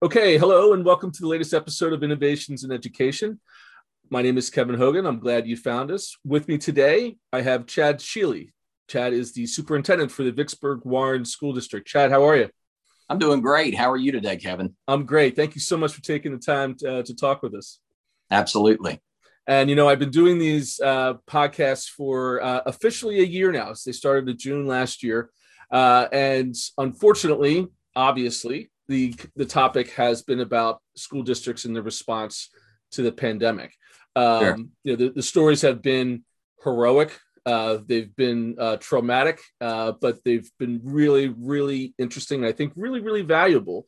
Okay, 0.00 0.38
hello 0.38 0.74
and 0.74 0.84
welcome 0.84 1.10
to 1.10 1.20
the 1.20 1.26
latest 1.26 1.52
episode 1.52 1.92
of 1.92 2.04
Innovations 2.04 2.62
in 2.62 2.70
Education. 2.70 3.40
My 4.10 4.22
name 4.22 4.38
is 4.38 4.48
Kevin 4.48 4.76
Hogan. 4.76 5.06
I'm 5.06 5.18
glad 5.18 5.48
you 5.48 5.56
found 5.56 5.90
us. 5.90 6.16
With 6.24 6.46
me 6.46 6.56
today, 6.56 7.16
I 7.32 7.40
have 7.40 7.66
Chad 7.66 7.98
Shealy. 7.98 8.52
Chad 8.86 9.12
is 9.12 9.32
the 9.32 9.44
superintendent 9.44 10.12
for 10.12 10.22
the 10.22 10.30
Vicksburg 10.30 10.82
Warren 10.84 11.24
School 11.24 11.52
District. 11.52 11.84
Chad, 11.84 12.12
how 12.12 12.24
are 12.28 12.36
you? 12.36 12.48
I'm 13.08 13.18
doing 13.18 13.40
great. 13.40 13.74
How 13.74 13.90
are 13.90 13.96
you 13.96 14.12
today, 14.12 14.36
Kevin? 14.36 14.76
I'm 14.86 15.04
great. 15.04 15.34
Thank 15.34 15.56
you 15.56 15.60
so 15.60 15.76
much 15.76 15.94
for 15.94 16.00
taking 16.00 16.30
the 16.30 16.38
time 16.38 16.76
to, 16.76 16.98
uh, 16.98 17.02
to 17.02 17.16
talk 17.16 17.42
with 17.42 17.56
us. 17.56 17.80
Absolutely. 18.30 19.00
And 19.48 19.68
you 19.68 19.74
know, 19.74 19.88
I've 19.88 19.98
been 19.98 20.12
doing 20.12 20.38
these 20.38 20.78
uh, 20.78 21.14
podcasts 21.28 21.88
for 21.88 22.40
uh, 22.40 22.60
officially 22.66 23.18
a 23.18 23.26
year 23.26 23.50
now. 23.50 23.72
So 23.72 23.90
they 23.90 23.94
started 23.94 24.28
in 24.28 24.38
June 24.38 24.68
last 24.68 25.02
year, 25.02 25.30
uh, 25.72 26.06
and 26.12 26.54
unfortunately, 26.78 27.66
obviously, 27.96 28.70
the 28.88 29.14
the 29.36 29.44
topic 29.44 29.90
has 29.92 30.22
been 30.22 30.40
about 30.40 30.80
school 30.96 31.22
districts 31.22 31.64
and 31.64 31.76
the 31.76 31.82
response 31.82 32.50
to 32.92 33.02
the 33.02 33.12
pandemic. 33.12 33.74
Um, 34.16 34.40
sure. 34.40 34.56
You 34.84 34.92
know, 34.92 34.96
the, 34.96 35.08
the, 35.10 35.22
stories 35.22 35.62
have 35.62 35.82
been 35.82 36.24
heroic. 36.64 37.18
Uh, 37.46 37.78
they've 37.86 38.14
been 38.16 38.56
uh, 38.58 38.76
traumatic, 38.78 39.40
uh, 39.60 39.92
but 39.92 40.24
they've 40.24 40.50
been 40.58 40.80
really, 40.82 41.28
really 41.28 41.94
interesting. 41.98 42.44
I 42.44 42.52
think 42.52 42.72
really, 42.74 43.00
really 43.00 43.22
valuable 43.22 43.84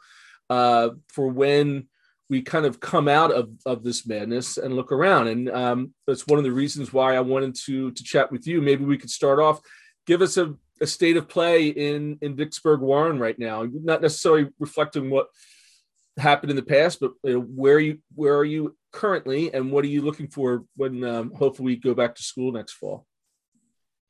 uh, 0.48 0.90
for 1.08 1.28
when 1.28 1.88
we 2.28 2.42
kind 2.42 2.64
of 2.64 2.78
come 2.78 3.08
out 3.08 3.32
of, 3.32 3.50
of 3.66 3.82
this 3.82 4.06
madness 4.06 4.56
and 4.56 4.76
look 4.76 4.92
around. 4.92 5.28
And 5.28 5.50
um, 5.50 5.94
that's 6.06 6.26
one 6.26 6.38
of 6.38 6.44
the 6.44 6.52
reasons 6.52 6.92
why 6.92 7.16
I 7.16 7.20
wanted 7.20 7.56
to 7.66 7.90
to 7.90 8.04
chat 8.04 8.30
with 8.30 8.46
you. 8.46 8.62
Maybe 8.62 8.84
we 8.84 8.98
could 8.98 9.10
start 9.10 9.40
off. 9.40 9.60
Give 10.06 10.22
us 10.22 10.36
a 10.36 10.54
a 10.80 10.86
state 10.86 11.16
of 11.16 11.28
play 11.28 11.68
in 11.68 12.18
in 12.22 12.36
Vicksburg 12.36 12.80
Warren 12.80 13.18
right 13.18 13.38
now. 13.38 13.66
Not 13.72 14.02
necessarily 14.02 14.48
reflecting 14.58 15.10
what 15.10 15.28
happened 16.16 16.50
in 16.50 16.56
the 16.56 16.62
past, 16.62 16.98
but 17.00 17.12
you 17.24 17.34
know, 17.34 17.40
where 17.40 17.78
you 17.78 17.98
where 18.14 18.36
are 18.36 18.44
you 18.44 18.76
currently, 18.92 19.52
and 19.52 19.70
what 19.70 19.84
are 19.84 19.88
you 19.88 20.02
looking 20.02 20.28
for 20.28 20.64
when 20.76 21.04
um, 21.04 21.32
hopefully 21.34 21.66
we 21.66 21.76
go 21.76 21.94
back 21.94 22.14
to 22.14 22.22
school 22.22 22.52
next 22.52 22.74
fall? 22.74 23.06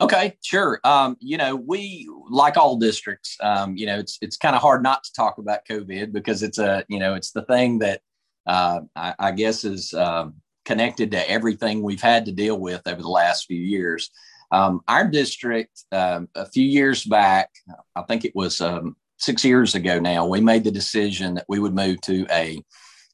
Okay, 0.00 0.36
sure. 0.42 0.80
Um, 0.82 1.16
you 1.20 1.36
know, 1.36 1.54
we 1.54 2.08
like 2.30 2.56
all 2.56 2.78
districts. 2.78 3.36
Um, 3.42 3.76
you 3.76 3.84
know, 3.86 3.98
it's 3.98 4.18
it's 4.22 4.36
kind 4.36 4.56
of 4.56 4.62
hard 4.62 4.82
not 4.82 5.04
to 5.04 5.12
talk 5.12 5.38
about 5.38 5.66
COVID 5.68 6.12
because 6.12 6.42
it's 6.42 6.58
a 6.58 6.84
you 6.88 6.98
know 6.98 7.14
it's 7.14 7.32
the 7.32 7.42
thing 7.42 7.80
that 7.80 8.00
uh, 8.46 8.80
I, 8.96 9.14
I, 9.18 9.32
guess 9.32 9.64
is 9.64 9.92
um, 9.92 10.36
connected 10.64 11.10
to 11.10 11.30
everything 11.30 11.82
we've 11.82 12.00
had 12.00 12.24
to 12.24 12.32
deal 12.32 12.58
with 12.58 12.80
over 12.86 13.02
the 13.02 13.08
last 13.08 13.44
few 13.46 13.60
years. 13.60 14.10
Um, 14.52 14.80
our 14.88 15.06
district, 15.06 15.84
um, 15.92 16.28
a 16.34 16.46
few 16.46 16.64
years 16.64 17.04
back, 17.04 17.50
I 17.94 18.02
think 18.02 18.24
it 18.24 18.34
was 18.34 18.60
um, 18.60 18.96
six 19.18 19.44
years 19.44 19.74
ago 19.74 20.00
now, 20.00 20.26
we 20.26 20.40
made 20.40 20.64
the 20.64 20.70
decision 20.70 21.34
that 21.34 21.44
we 21.48 21.58
would 21.58 21.74
move 21.74 22.00
to 22.02 22.26
a 22.30 22.62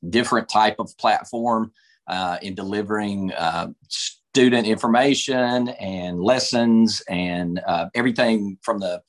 different 0.09 0.48
type 0.48 0.77
of 0.78 0.97
platform 0.98 1.73
uh, 2.06 2.39
in 2.41 2.55
delivering 2.55 3.33
uh, 3.33 3.69
student 3.89 4.67
information 4.67 5.69
and 5.69 6.20
lessons 6.20 7.03
and 7.09 7.61
uh, 7.67 7.89
everything 7.95 8.59
from 8.62 8.78
the 8.78 9.03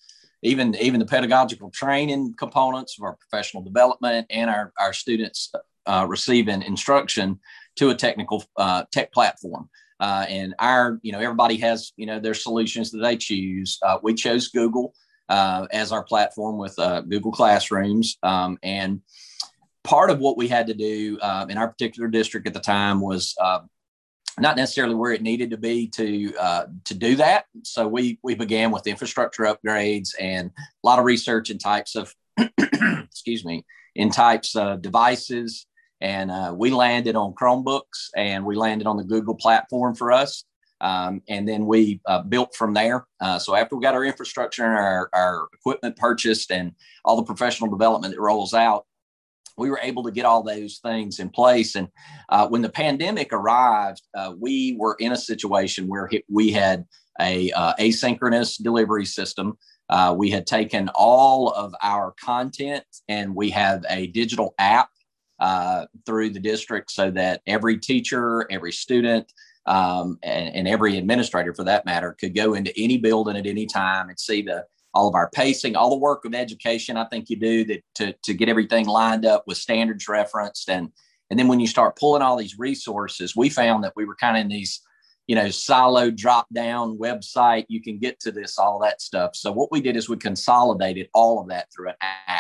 even 0.44 0.76
even 0.76 1.00
the 1.00 1.06
pedagogical 1.06 1.70
training 1.72 2.34
components 2.38 2.98
of 2.98 3.04
our 3.04 3.16
professional 3.16 3.64
development 3.64 4.28
and 4.30 4.50
our, 4.50 4.72
our 4.80 4.94
students 4.94 5.52
uh, 5.86 6.06
receiving 6.08 6.62
instruction 6.62 7.40
to 7.76 7.90
a 7.90 7.96
technical 7.96 8.44
uh, 8.58 8.84
tech 8.92 9.12
platform. 9.12 9.70
Uh, 10.00 10.26
and 10.30 10.54
our, 10.60 11.00
you 11.02 11.12
know, 11.12 11.20
everybody 11.20 11.58
has, 11.58 11.92
you 11.98 12.06
know, 12.06 12.20
their 12.20 12.34
solutions 12.34 12.92
that 12.92 13.00
they 13.00 13.18
choose. 13.18 13.80
Uh, 13.82 13.98
we 14.02 14.14
chose 14.14 14.50
Google 14.50 14.94
uh, 15.30 15.68
as 15.72 15.92
our 15.92 16.04
platform 16.04 16.58
with 16.58 16.78
uh, 16.80 17.02
Google 17.02 17.32
Classrooms. 17.32 18.18
Um, 18.24 18.58
and 18.64 19.02
part 19.84 20.10
of 20.10 20.20
what 20.20 20.38
we 20.38 20.48
had 20.48 20.68
to 20.68 20.74
do 20.74 21.18
um, 21.22 21.50
in 21.50 21.58
our 21.58 21.68
particular 21.68 22.08
district 22.08 22.48
at 22.48 22.54
the 22.54 22.60
time 22.60 23.02
was 23.02 23.36
uh, 23.42 23.60
not 24.40 24.56
necessarily 24.56 24.96
where 24.96 25.12
it 25.12 25.22
needed 25.22 25.50
to 25.52 25.58
be 25.58 25.88
to 25.88 26.36
uh, 26.38 26.66
to 26.86 26.94
do 26.94 27.16
that. 27.16 27.46
So 27.64 27.88
we 27.88 28.20
we 28.24 28.36
began 28.36 28.72
with 28.72 28.88
infrastructure 28.88 29.44
upgrades 29.44 30.10
and 30.20 30.52
a 30.58 30.88
lot 30.88 31.00
of 31.00 31.06
research 31.06 31.50
in 31.50 31.58
types 31.58 31.96
of 31.96 32.14
excuse 32.58 33.44
me 33.44 33.66
in 33.96 34.12
types 34.12 34.56
of 34.56 34.82
devices 34.82 35.66
and 36.02 36.30
uh, 36.32 36.54
we 36.56 36.70
landed 36.70 37.16
on 37.16 37.34
Chromebooks 37.34 38.10
and 38.16 38.46
we 38.46 38.56
landed 38.56 38.88
on 38.88 38.98
the 38.98 39.04
Google 39.04 39.36
platform 39.36 39.96
for 39.96 40.12
us. 40.12 40.44
Um, 40.80 41.24
and 41.28 41.48
then 41.48 41.66
we 41.66 42.02
uh, 42.06 42.22
built 42.22 42.56
from 42.56 42.74
there. 42.74 43.08
Uh, 43.20 43.40
so 43.40 43.56
after 43.56 43.76
we 43.76 43.82
got 43.82 43.96
our 43.96 44.06
infrastructure 44.06 44.64
and 44.64 44.74
our, 44.74 45.10
our 45.12 45.48
equipment 45.54 45.98
purchased 45.98 46.52
and 46.52 46.74
all 47.04 47.16
the 47.16 47.24
professional 47.24 47.70
development 47.70 48.14
that 48.14 48.22
rolls 48.22 48.54
out, 48.54 48.86
we 49.58 49.72
were 49.72 49.80
able 49.82 50.04
to 50.04 50.12
get 50.12 50.26
all 50.26 50.44
those 50.44 50.78
things 50.78 51.20
in 51.20 51.30
place. 51.30 51.76
And 51.76 51.88
uh, 52.30 52.48
when 52.48 52.62
the 52.62 52.70
pandemic 52.70 53.34
arrived, 53.34 54.04
uh, 54.16 54.34
we 54.38 54.78
were 54.80 54.96
in 55.00 55.14
a 55.14 55.18
situation 55.18 55.88
where 55.88 56.10
we 56.30 56.52
had 56.52 56.86
a 57.20 57.52
uh, 57.54 57.74
asynchronous 57.80 58.62
delivery 58.62 59.06
system. 59.06 59.58
Uh, 59.90 60.14
we 60.16 60.30
had 60.30 60.46
taken 60.46 60.90
all 60.94 61.50
of 61.54 61.74
our 61.82 62.14
content 62.24 62.84
and 63.08 63.34
we 63.34 63.50
have 63.50 63.84
a 63.90 64.08
digital 64.08 64.54
app 64.60 64.90
uh, 65.40 65.86
through 66.06 66.32
the 66.32 66.40
district 66.40 66.92
so 66.92 67.12
that 67.12 67.42
every 67.46 67.78
teacher, 67.78 68.48
every 68.52 68.72
student, 68.72 69.32
um, 69.66 70.18
and, 70.24 70.56
and, 70.56 70.68
every 70.68 70.98
administrator 70.98 71.54
for 71.54 71.66
that 71.66 71.86
matter 71.86 72.16
could 72.18 72.34
go 72.34 72.54
into 72.54 72.72
any 72.78 72.98
building 72.98 73.36
at 73.36 73.46
any 73.46 73.66
time 73.66 74.08
and 74.08 74.18
see 74.18 74.42
the 74.42 74.66
all 74.94 75.08
of 75.08 75.16
our 75.16 75.30
pacing, 75.30 75.76
all 75.76 75.92
the 75.92 75.98
work 75.98 76.26
of 76.26 76.34
education 76.34 76.98
I 76.98 77.06
think 77.06 77.30
you 77.30 77.38
do 77.38 77.66
that 77.66 77.84
to, 77.96 78.14
to 78.24 78.34
get 78.34 78.50
everything 78.50 78.88
lined 78.88 79.26
up 79.26 79.44
with 79.46 79.58
standards 79.58 80.08
referenced. 80.08 80.70
And, 80.70 80.90
and 81.30 81.38
then 81.38 81.48
when 81.48 81.60
you 81.60 81.68
start 81.68 81.98
pulling 81.98 82.22
all 82.22 82.38
these 82.38 82.58
resources, 82.58 83.36
we 83.36 83.50
found 83.50 83.84
that 83.84 83.94
we 83.96 84.06
were 84.06 84.16
kind 84.16 84.38
of 84.38 84.42
in 84.42 84.48
these, 84.48 84.82
you 85.28 85.36
know, 85.36 85.50
silo 85.50 86.10
drop 86.10 86.48
down 86.54 86.98
website. 86.98 87.66
You 87.68 87.82
can 87.82 88.00
get 88.00 88.20
to 88.22 88.32
this, 88.32 88.58
all 88.58 88.80
that 88.80 89.02
stuff. 89.02 89.36
So 89.36 89.52
what 89.52 89.72
we 89.72 89.82
did 89.82 89.98
is 89.98 90.10
we 90.10 90.18
consolidated 90.18 91.10
all 91.14 91.40
of 91.42 91.50
that 91.50 91.68
through 91.72 91.90
an 91.90 91.96
app. 92.02 92.37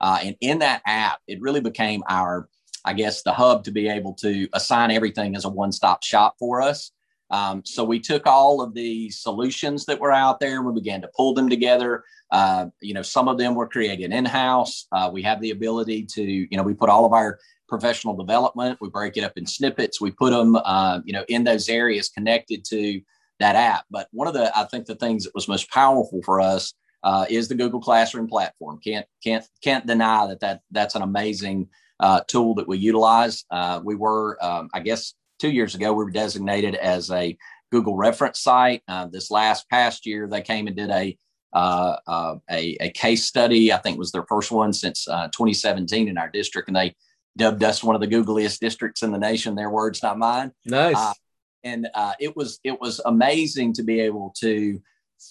Uh, 0.00 0.18
and 0.22 0.36
in 0.40 0.58
that 0.60 0.82
app, 0.86 1.20
it 1.26 1.40
really 1.40 1.60
became 1.60 2.02
our, 2.08 2.48
I 2.84 2.92
guess, 2.92 3.22
the 3.22 3.32
hub 3.32 3.64
to 3.64 3.70
be 3.70 3.88
able 3.88 4.14
to 4.14 4.48
assign 4.52 4.90
everything 4.90 5.36
as 5.36 5.44
a 5.44 5.48
one 5.48 5.72
stop 5.72 6.02
shop 6.02 6.36
for 6.38 6.62
us. 6.62 6.92
Um, 7.30 7.62
so 7.64 7.82
we 7.82 7.98
took 7.98 8.26
all 8.26 8.62
of 8.62 8.74
the 8.74 9.10
solutions 9.10 9.84
that 9.86 9.98
were 9.98 10.12
out 10.12 10.38
there 10.38 10.62
we 10.62 10.72
began 10.72 11.00
to 11.02 11.10
pull 11.16 11.34
them 11.34 11.48
together. 11.48 12.04
Uh, 12.30 12.66
you 12.80 12.94
know, 12.94 13.02
some 13.02 13.28
of 13.28 13.38
them 13.38 13.54
were 13.54 13.68
created 13.68 14.12
in 14.12 14.24
house. 14.24 14.86
Uh, 14.92 15.10
we 15.12 15.22
have 15.22 15.40
the 15.40 15.50
ability 15.50 16.04
to, 16.14 16.22
you 16.22 16.56
know, 16.56 16.62
we 16.62 16.74
put 16.74 16.88
all 16.88 17.04
of 17.04 17.12
our 17.12 17.38
professional 17.68 18.14
development, 18.14 18.78
we 18.80 18.88
break 18.88 19.16
it 19.16 19.24
up 19.24 19.32
in 19.36 19.44
snippets, 19.44 20.00
we 20.00 20.12
put 20.12 20.30
them, 20.30 20.56
uh, 20.56 21.00
you 21.04 21.12
know, 21.12 21.24
in 21.28 21.42
those 21.42 21.68
areas 21.68 22.08
connected 22.08 22.64
to 22.64 23.00
that 23.40 23.56
app. 23.56 23.84
But 23.90 24.08
one 24.12 24.28
of 24.28 24.34
the, 24.34 24.56
I 24.56 24.64
think 24.64 24.86
the 24.86 24.94
things 24.94 25.24
that 25.24 25.34
was 25.34 25.48
most 25.48 25.68
powerful 25.70 26.20
for 26.24 26.40
us 26.40 26.74
uh, 27.06 27.24
is 27.30 27.46
the 27.46 27.54
Google 27.54 27.80
Classroom 27.80 28.26
platform. 28.26 28.80
Can't 28.82 29.06
can't 29.22 29.46
can't 29.62 29.86
deny 29.86 30.26
that 30.26 30.40
that 30.40 30.60
that's 30.72 30.96
an 30.96 31.02
amazing 31.02 31.68
uh, 32.00 32.20
tool 32.26 32.56
that 32.56 32.66
we 32.66 32.78
utilize. 32.78 33.44
Uh, 33.48 33.80
we 33.82 33.94
were, 33.94 34.36
um, 34.44 34.68
I 34.74 34.80
guess, 34.80 35.14
two 35.38 35.50
years 35.50 35.76
ago 35.76 35.92
we 35.92 36.04
were 36.04 36.10
designated 36.10 36.74
as 36.74 37.12
a 37.12 37.38
Google 37.70 37.96
reference 37.96 38.40
site. 38.40 38.82
Uh, 38.88 39.06
this 39.06 39.30
last 39.30 39.70
past 39.70 40.04
year, 40.04 40.26
they 40.26 40.42
came 40.42 40.66
and 40.66 40.74
did 40.74 40.90
a 40.90 41.16
uh, 41.52 41.96
uh, 42.08 42.34
a, 42.50 42.76
a, 42.80 42.90
case 42.90 43.24
study. 43.24 43.72
I 43.72 43.76
think 43.78 43.98
was 43.98 44.10
their 44.10 44.26
first 44.28 44.50
one 44.50 44.72
since 44.72 45.04
2017 45.04 46.08
in 46.08 46.18
our 46.18 46.28
district, 46.28 46.68
and 46.68 46.76
they 46.76 46.96
dubbed 47.36 47.62
us 47.62 47.84
one 47.84 47.94
of 47.94 48.00
the 48.00 48.08
Googliest 48.08 48.58
districts 48.58 49.04
in 49.04 49.12
the 49.12 49.18
nation. 49.18 49.54
Their 49.54 49.70
words, 49.70 50.02
not 50.02 50.18
mine. 50.18 50.50
Nice. 50.64 51.14
and 51.62 51.86
it 52.18 52.36
was 52.36 52.58
it 52.64 52.80
was 52.80 53.00
amazing 53.04 53.74
to 53.74 53.84
be 53.84 54.00
able 54.00 54.34
to 54.38 54.80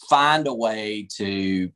find 0.10 0.48
a 0.48 0.54
way 0.54 1.08
to 1.18 1.72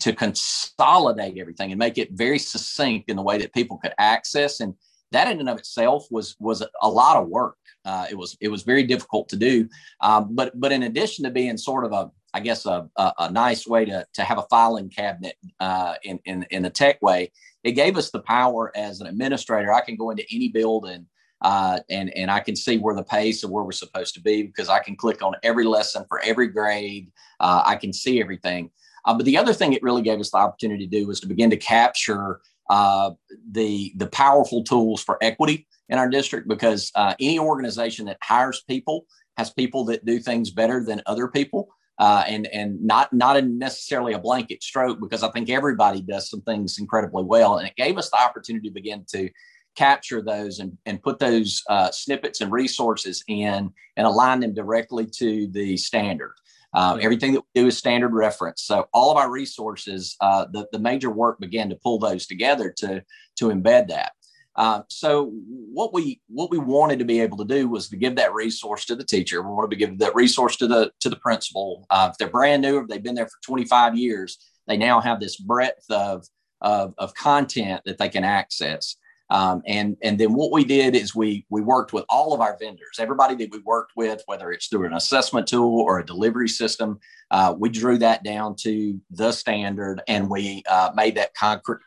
to 0.00 0.12
consolidate 0.12 1.38
everything 1.38 1.72
and 1.72 1.78
make 1.78 1.96
it 1.96 2.10
very 2.12 2.38
succinct 2.38 3.08
in 3.08 3.16
the 3.16 3.22
way 3.22 3.38
that 3.38 3.54
people 3.54 3.78
could 3.78 3.94
access. 3.98 4.60
And 4.60 4.74
that 5.12 5.30
in 5.30 5.40
and 5.40 5.48
of 5.48 5.58
itself 5.58 6.06
was 6.10 6.36
was 6.38 6.62
a 6.82 6.88
lot 6.88 7.16
of 7.16 7.28
work. 7.28 7.56
Uh, 7.84 8.06
it 8.10 8.16
was 8.16 8.36
it 8.40 8.48
was 8.48 8.62
very 8.62 8.82
difficult 8.82 9.28
to 9.30 9.36
do. 9.36 9.68
Um, 10.00 10.34
but 10.34 10.58
but 10.58 10.72
in 10.72 10.82
addition 10.82 11.24
to 11.24 11.30
being 11.30 11.56
sort 11.56 11.84
of 11.84 11.92
a 11.92 12.10
i 12.34 12.40
guess 12.40 12.66
a, 12.66 12.86
a, 12.96 13.12
a 13.20 13.30
nice 13.32 13.66
way 13.66 13.86
to, 13.86 14.04
to 14.12 14.22
have 14.22 14.36
a 14.36 14.46
filing 14.50 14.90
cabinet 14.90 15.34
uh, 15.60 15.94
in, 16.02 16.20
in 16.26 16.46
in 16.50 16.62
the 16.62 16.70
tech 16.70 17.00
way 17.00 17.32
it 17.64 17.72
gave 17.72 17.96
us 17.96 18.10
the 18.10 18.20
power 18.20 18.72
as 18.76 19.00
an 19.00 19.06
administrator. 19.06 19.72
I 19.72 19.80
can 19.80 19.96
go 19.96 20.10
into 20.10 20.24
any 20.32 20.48
building 20.48 21.06
uh, 21.42 21.80
and 21.88 22.10
and 22.16 22.30
I 22.30 22.40
can 22.40 22.56
see 22.56 22.78
where 22.78 22.94
the 22.94 23.04
pace 23.04 23.44
of 23.44 23.50
where 23.50 23.64
we're 23.64 23.72
supposed 23.72 24.14
to 24.14 24.20
be 24.20 24.42
because 24.42 24.68
I 24.68 24.80
can 24.80 24.96
click 24.96 25.22
on 25.22 25.34
every 25.42 25.64
lesson 25.64 26.04
for 26.08 26.20
every 26.20 26.48
grade. 26.48 27.10
Uh, 27.40 27.62
I 27.64 27.76
can 27.76 27.92
see 27.92 28.20
everything. 28.20 28.70
Uh, 29.04 29.14
but 29.14 29.24
the 29.24 29.36
other 29.38 29.54
thing 29.54 29.72
it 29.72 29.82
really 29.82 30.02
gave 30.02 30.20
us 30.20 30.30
the 30.30 30.38
opportunity 30.38 30.86
to 30.86 30.98
do 30.98 31.06
was 31.06 31.20
to 31.20 31.26
begin 31.28 31.50
to 31.50 31.56
capture 31.56 32.40
uh, 32.70 33.10
the 33.52 33.92
the 33.96 34.08
powerful 34.08 34.62
tools 34.64 35.02
for 35.02 35.16
equity 35.22 35.66
in 35.88 35.98
our 35.98 36.08
district 36.08 36.48
because 36.48 36.90
uh, 36.94 37.14
any 37.20 37.38
organization 37.38 38.06
that 38.06 38.18
hires 38.22 38.62
people 38.68 39.06
has 39.36 39.50
people 39.50 39.84
that 39.84 40.04
do 40.04 40.18
things 40.18 40.50
better 40.50 40.84
than 40.84 41.00
other 41.06 41.28
people. 41.28 41.68
uh, 41.98 42.22
and 42.28 42.46
and 42.48 42.80
not 42.82 43.12
not 43.12 43.42
necessarily 43.44 44.12
a 44.12 44.18
blanket 44.18 44.62
stroke 44.62 45.00
because 45.00 45.22
I 45.22 45.30
think 45.30 45.50
everybody 45.50 46.00
does 46.00 46.30
some 46.30 46.42
things 46.42 46.78
incredibly 46.78 47.24
well, 47.24 47.58
and 47.58 47.66
it 47.66 47.76
gave 47.76 47.98
us 47.98 48.10
the 48.10 48.20
opportunity 48.20 48.68
to 48.68 48.74
begin 48.74 49.04
to 49.10 49.28
capture 49.78 50.20
those 50.20 50.58
and, 50.58 50.76
and 50.86 51.00
put 51.00 51.20
those 51.20 51.62
uh, 51.70 51.90
snippets 51.92 52.40
and 52.40 52.50
resources 52.50 53.22
in 53.28 53.70
and 53.96 54.06
align 54.06 54.40
them 54.40 54.52
directly 54.52 55.06
to 55.06 55.46
the 55.52 55.76
standard. 55.76 56.34
Uh, 56.74 56.98
everything 57.00 57.32
that 57.32 57.42
we 57.54 57.62
do 57.62 57.68
is 57.68 57.78
standard 57.78 58.12
reference. 58.12 58.62
So 58.62 58.88
all 58.92 59.12
of 59.12 59.16
our 59.16 59.30
resources, 59.30 60.16
uh, 60.20 60.46
the, 60.52 60.66
the 60.72 60.80
major 60.80 61.10
work 61.10 61.38
began 61.38 61.70
to 61.70 61.76
pull 61.76 62.00
those 62.00 62.26
together 62.26 62.74
to, 62.78 63.04
to 63.36 63.44
embed 63.46 63.88
that. 63.88 64.12
Uh, 64.56 64.82
so 64.88 65.30
what 65.72 65.94
we 65.94 66.20
what 66.26 66.50
we 66.50 66.58
wanted 66.58 66.98
to 66.98 67.04
be 67.04 67.20
able 67.20 67.36
to 67.36 67.44
do 67.44 67.68
was 67.68 67.88
to 67.88 67.96
give 67.96 68.16
that 68.16 68.34
resource 68.34 68.84
to 68.84 68.96
the 68.96 69.04
teacher. 69.04 69.40
We 69.40 69.54
wanted 69.54 69.70
to 69.70 69.76
give 69.76 69.98
that 70.00 70.16
resource 70.16 70.56
to 70.56 70.66
the 70.66 70.90
to 70.98 71.08
the 71.08 71.14
principal. 71.16 71.86
Uh, 71.90 72.08
if 72.10 72.18
they're 72.18 72.28
brand 72.28 72.62
new, 72.62 72.80
if 72.80 72.88
they've 72.88 73.00
been 73.00 73.14
there 73.14 73.28
for 73.28 73.38
25 73.44 73.96
years, 73.96 74.36
they 74.66 74.76
now 74.76 75.00
have 75.00 75.20
this 75.20 75.36
breadth 75.36 75.88
of 75.90 76.26
of, 76.60 76.92
of 76.98 77.14
content 77.14 77.82
that 77.84 77.98
they 77.98 78.08
can 78.08 78.24
access. 78.24 78.96
Um, 79.30 79.62
and 79.66 79.96
and 80.02 80.18
then 80.18 80.32
what 80.32 80.52
we 80.52 80.64
did 80.64 80.96
is 80.96 81.14
we 81.14 81.44
we 81.50 81.60
worked 81.60 81.92
with 81.92 82.04
all 82.08 82.32
of 82.32 82.40
our 82.40 82.56
vendors, 82.58 82.98
everybody 82.98 83.34
that 83.36 83.50
we 83.50 83.58
worked 83.60 83.92
with, 83.94 84.22
whether 84.26 84.50
it's 84.52 84.68
through 84.68 84.86
an 84.86 84.94
assessment 84.94 85.46
tool 85.46 85.80
or 85.80 85.98
a 85.98 86.06
delivery 86.06 86.48
system. 86.48 86.98
Uh, 87.30 87.54
we 87.58 87.68
drew 87.68 87.98
that 87.98 88.24
down 88.24 88.56
to 88.56 88.98
the 89.10 89.32
standard, 89.32 90.00
and 90.08 90.30
we 90.30 90.62
uh, 90.68 90.90
made 90.94 91.16
that 91.16 91.34
concrete 91.34 91.80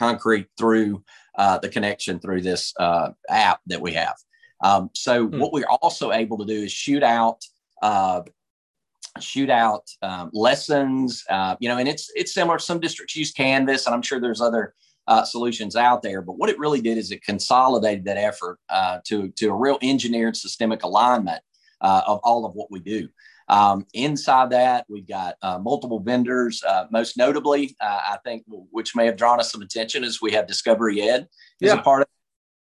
concrete 0.00 0.48
through 0.58 1.02
uh, 1.36 1.58
the 1.58 1.68
connection 1.68 2.18
through 2.18 2.40
this 2.40 2.74
uh, 2.78 3.10
app 3.28 3.60
that 3.66 3.80
we 3.80 3.92
have. 3.92 4.16
Um, 4.62 4.90
so 4.94 5.26
hmm. 5.26 5.38
what 5.38 5.52
we're 5.52 5.68
also 5.68 6.12
able 6.12 6.38
to 6.38 6.44
do 6.44 6.64
is 6.64 6.72
shoot 6.72 7.02
out 7.02 7.44
uh, 7.80 8.22
shoot 9.20 9.50
out 9.50 9.88
um, 10.02 10.30
lessons. 10.32 11.24
Uh, 11.30 11.56
you 11.60 11.68
know, 11.68 11.78
and 11.78 11.88
it's 11.88 12.10
it's 12.14 12.34
similar. 12.34 12.58
Some 12.58 12.80
districts 12.80 13.16
use 13.16 13.32
Canvas, 13.32 13.86
and 13.86 13.94
I'm 13.94 14.02
sure 14.02 14.20
there's 14.20 14.40
other 14.40 14.74
uh, 15.08 15.24
solutions 15.24 15.74
out 15.74 16.02
there. 16.02 16.22
But 16.22 16.38
what 16.38 16.50
it 16.50 16.58
really 16.58 16.80
did 16.80 16.98
is 16.98 17.10
it 17.10 17.24
consolidated 17.24 18.04
that 18.04 18.18
effort 18.18 18.60
uh, 18.68 19.00
to, 19.06 19.30
to 19.30 19.48
a 19.48 19.54
real 19.54 19.78
engineered 19.82 20.36
systemic 20.36 20.84
alignment 20.84 21.42
uh, 21.80 22.02
of 22.06 22.20
all 22.22 22.44
of 22.44 22.54
what 22.54 22.70
we 22.70 22.78
do. 22.78 23.08
Um, 23.48 23.86
inside 23.94 24.50
that, 24.50 24.84
we've 24.90 25.08
got 25.08 25.36
uh, 25.40 25.58
multiple 25.58 26.00
vendors. 26.00 26.62
Uh, 26.62 26.84
most 26.90 27.16
notably, 27.16 27.74
uh, 27.80 28.00
I 28.10 28.18
think, 28.22 28.44
which 28.46 28.94
may 28.94 29.06
have 29.06 29.16
drawn 29.16 29.40
us 29.40 29.50
some 29.50 29.62
attention, 29.62 30.04
is 30.04 30.20
we 30.20 30.32
have 30.32 30.46
Discovery 30.46 31.00
Ed 31.00 31.22
as 31.62 31.68
yeah. 31.68 31.78
a 31.78 31.82
part 31.82 32.02
of 32.02 32.08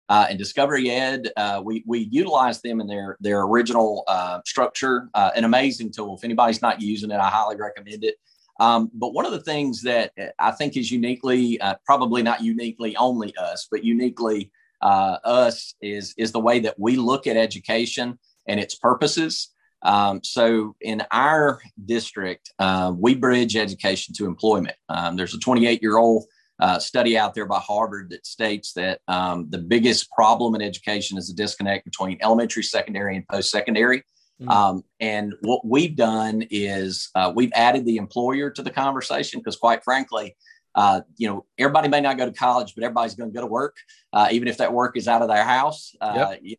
uh, 0.09 0.27
and 0.29 0.39
Discovery 0.39 0.91
Ed, 0.91 1.31
uh, 1.39 1.63
we 1.65 1.85
we 1.87 2.01
utilize 2.11 2.61
them 2.61 2.83
in 2.83 2.87
their 2.87 3.17
their 3.21 3.43
original 3.43 4.05
uh, 4.09 4.41
structure. 4.45 5.09
an 5.15 5.45
amazing 5.45 5.91
tool. 5.91 6.17
If 6.17 6.25
anybody's 6.25 6.61
not 6.61 6.83
using 6.83 7.11
it, 7.11 7.17
I 7.17 7.31
highly 7.31 7.57
recommend 7.57 8.05
it. 8.05 8.17
Um, 8.61 8.91
but 8.93 9.15
one 9.15 9.27
of 9.27 9.33
the 9.33 9.41
things 9.41 9.83
that 9.83 10.13
I 10.39 10.51
think 10.53 10.77
is 10.77 10.91
uniquely, 10.91 11.61
uh, 11.61 11.75
probably 11.85 12.23
not 12.23 12.43
uniquely 12.43 12.97
only 12.97 13.35
us, 13.37 13.67
but 13.71 13.85
uniquely 13.85 14.51
uh, 14.81 15.19
us 15.25 15.75
is 15.81 16.15
is 16.19 16.33
the 16.33 16.41
way 16.41 16.59
that 16.61 16.79
we 16.79 16.97
look 16.97 17.27
at 17.27 17.37
education 17.37 18.19
and 18.47 18.61
its 18.61 18.75
purposes. 18.75 19.49
Um, 19.83 20.23
so 20.23 20.77
in 20.81 21.03
our 21.11 21.61
district, 21.87 22.53
uh, 22.59 22.93
we 22.97 23.15
bridge 23.15 23.57
education 23.57 24.15
to 24.17 24.27
employment. 24.27 24.77
Um, 24.89 25.17
there's 25.17 25.35
a 25.35 25.39
28 25.39 25.83
year 25.83 25.99
old 25.99 26.25
uh, 26.61 26.79
study 26.79 27.19
out 27.19 27.35
there 27.35 27.47
by 27.47 27.59
Harvard 27.59 28.11
that 28.11 28.25
states 28.25 28.73
that 28.75 29.01
um, 29.09 29.47
the 29.51 29.59
biggest 29.59 30.11
problem 30.13 30.55
in 30.55 30.63
education 30.63 31.19
is 31.19 31.29
the 31.29 31.35
disconnect 31.35 31.85
between 31.85 32.19
elementary, 32.23 32.63
secondary, 32.63 33.17
and 33.17 33.27
post 33.27 33.51
secondary. 33.51 34.05
Mm-hmm. 34.41 34.49
Um, 34.51 34.85
and 35.01 35.35
what 35.43 35.65
we've 35.65 35.95
done 35.95 36.45
is 36.51 37.11
uh, 37.15 37.33
we've 37.35 37.53
added 37.55 37.85
the 37.85 37.97
employer 37.97 38.51
to 38.51 38.63
the 38.63 38.71
conversation 38.71 39.41
because, 39.41 39.57
quite 39.57 39.85
frankly, 39.85 40.37
uh, 40.75 41.03
you 41.17 41.29
know, 41.29 41.45
everybody 41.59 41.89
may 41.89 42.01
not 42.01 42.17
go 42.17 42.25
to 42.25 42.33
college, 42.33 42.75
but 42.75 42.83
everybody's 42.83 43.15
going 43.15 43.31
to 43.31 43.35
go 43.35 43.43
to 43.43 43.47
work, 43.47 43.77
uh, 44.13 44.29
even 44.31 44.49
if 44.49 44.57
that 44.57 44.73
work 44.73 44.97
is 44.97 45.07
out 45.07 45.23
of 45.23 45.29
their 45.29 45.45
house. 45.45 45.95
Uh, 46.01 46.35
yep. 46.43 46.59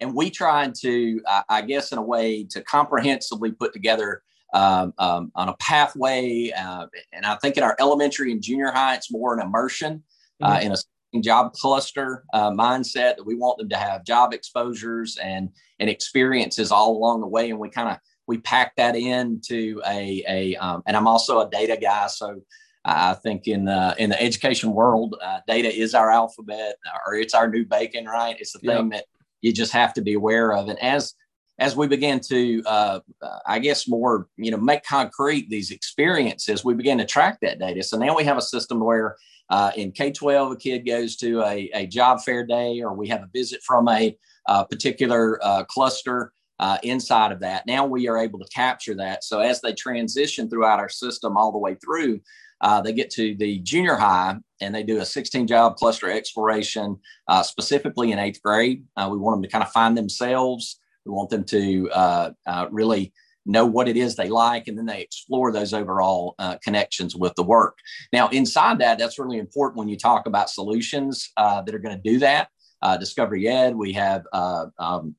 And 0.00 0.14
we 0.14 0.28
try 0.28 0.70
to, 0.80 1.20
I 1.48 1.62
guess, 1.62 1.92
in 1.92 1.98
a 1.98 2.02
way, 2.02 2.44
to 2.50 2.62
comprehensively 2.64 3.52
put 3.52 3.72
together 3.72 4.22
um, 4.54 4.94
um, 4.98 5.32
on 5.34 5.48
a 5.48 5.54
pathway. 5.54 6.52
Uh, 6.56 6.86
and 7.12 7.26
I 7.26 7.36
think 7.36 7.56
in 7.56 7.62
our 7.62 7.76
elementary 7.80 8.32
and 8.32 8.40
junior 8.40 8.70
high, 8.70 8.94
it's 8.94 9.10
more 9.10 9.34
an 9.34 9.44
immersion 9.44 10.02
uh, 10.40 10.56
mm-hmm. 10.56 10.66
in 10.66 10.72
a 10.72 11.20
job 11.20 11.52
cluster 11.52 12.24
uh, 12.32 12.50
mindset 12.50 13.16
that 13.16 13.26
we 13.26 13.34
want 13.34 13.58
them 13.58 13.68
to 13.68 13.76
have 13.76 14.04
job 14.04 14.32
exposures 14.32 15.16
and 15.22 15.48
and 15.80 15.90
experiences 15.90 16.70
all 16.70 16.96
along 16.96 17.20
the 17.20 17.26
way. 17.26 17.50
And 17.50 17.58
we 17.58 17.68
kind 17.68 17.88
of 17.88 17.98
we 18.26 18.38
pack 18.38 18.74
that 18.76 18.96
into 18.96 19.80
a 19.86 20.24
a 20.28 20.56
um, 20.56 20.82
and 20.86 20.96
i'm 20.96 21.06
also 21.06 21.40
a 21.40 21.50
data 21.50 21.78
guy. 21.80 22.06
So 22.08 22.42
i 22.84 23.14
think 23.14 23.46
in 23.46 23.64
the 23.64 23.94
in 23.98 24.10
the 24.10 24.22
education 24.22 24.72
world 24.72 25.16
uh, 25.22 25.40
data 25.46 25.74
is 25.74 25.94
our 25.94 26.10
alphabet 26.10 26.76
or 27.06 27.14
it's 27.14 27.34
our 27.34 27.48
new 27.48 27.64
bacon 27.64 28.06
right? 28.06 28.36
It's 28.38 28.52
the 28.52 28.58
thing 28.60 28.90
that 28.90 29.04
you 29.40 29.52
just 29.52 29.72
have 29.72 29.94
to 29.94 30.02
be 30.02 30.14
aware 30.14 30.52
of. 30.52 30.68
And 30.68 30.78
as 30.82 31.14
as 31.58 31.76
we 31.76 31.86
began 31.86 32.18
to 32.18 32.62
uh, 32.66 32.98
i 33.46 33.58
guess 33.58 33.86
more 33.86 34.26
you 34.36 34.50
know 34.50 34.56
make 34.56 34.82
concrete 34.82 35.48
these 35.48 35.70
experiences 35.70 36.64
we 36.64 36.74
began 36.74 36.98
to 36.98 37.04
track 37.04 37.38
that 37.40 37.58
data. 37.58 37.82
So 37.82 37.96
now 37.96 38.16
we 38.16 38.24
have 38.24 38.38
a 38.38 38.42
system 38.42 38.80
where 38.80 39.16
uh, 39.50 39.70
in 39.76 39.92
K 39.92 40.10
12, 40.10 40.52
a 40.52 40.56
kid 40.56 40.86
goes 40.86 41.16
to 41.16 41.42
a, 41.42 41.70
a 41.74 41.86
job 41.86 42.20
fair 42.22 42.46
day, 42.46 42.80
or 42.80 42.94
we 42.94 43.08
have 43.08 43.22
a 43.22 43.30
visit 43.32 43.62
from 43.62 43.88
a, 43.88 44.16
a 44.46 44.64
particular 44.64 45.38
uh, 45.42 45.64
cluster 45.64 46.32
uh, 46.60 46.78
inside 46.82 47.32
of 47.32 47.40
that. 47.40 47.66
Now 47.66 47.84
we 47.84 48.08
are 48.08 48.18
able 48.18 48.38
to 48.38 48.48
capture 48.54 48.94
that. 48.96 49.24
So 49.24 49.40
as 49.40 49.60
they 49.60 49.72
transition 49.72 50.48
throughout 50.48 50.78
our 50.78 50.88
system 50.88 51.36
all 51.36 51.52
the 51.52 51.58
way 51.58 51.74
through, 51.74 52.20
uh, 52.60 52.80
they 52.80 52.92
get 52.92 53.10
to 53.10 53.34
the 53.34 53.58
junior 53.58 53.96
high 53.96 54.36
and 54.60 54.74
they 54.74 54.82
do 54.82 55.00
a 55.00 55.04
16 55.04 55.46
job 55.46 55.76
cluster 55.76 56.10
exploration, 56.10 56.96
uh, 57.28 57.42
specifically 57.42 58.12
in 58.12 58.18
eighth 58.18 58.40
grade. 58.42 58.84
Uh, 58.96 59.08
we 59.10 59.18
want 59.18 59.36
them 59.36 59.42
to 59.42 59.48
kind 59.48 59.64
of 59.64 59.72
find 59.72 59.98
themselves. 59.98 60.80
We 61.04 61.12
want 61.12 61.28
them 61.28 61.44
to 61.44 62.34
really 62.70 63.12
know 63.44 63.66
what 63.66 63.88
it 63.88 63.96
is 63.96 64.16
they 64.16 64.28
like, 64.28 64.68
and 64.68 64.76
then 64.76 64.86
they 64.86 65.00
explore 65.02 65.52
those 65.52 65.72
overall 65.74 66.34
uh, 66.38 66.56
connections 66.62 67.14
with 67.14 67.34
the 67.34 67.42
work. 67.42 67.78
Now, 68.12 68.28
inside 68.28 68.78
that, 68.78 68.98
that's 68.98 69.18
really 69.18 69.38
important 69.38 69.78
when 69.78 69.88
you 69.88 69.96
talk 69.96 70.26
about 70.26 70.50
solutions 70.50 71.30
uh, 71.36 71.62
that 71.62 71.74
are 71.74 71.78
going 71.78 71.96
to 71.96 72.10
do 72.12 72.18
that. 72.20 72.48
Uh, 72.80 72.96
Discovery 72.96 73.48
Ed, 73.48 73.76
we 73.76 73.92
have 73.92 74.24
uh, 74.32 74.66
um, 74.78 75.14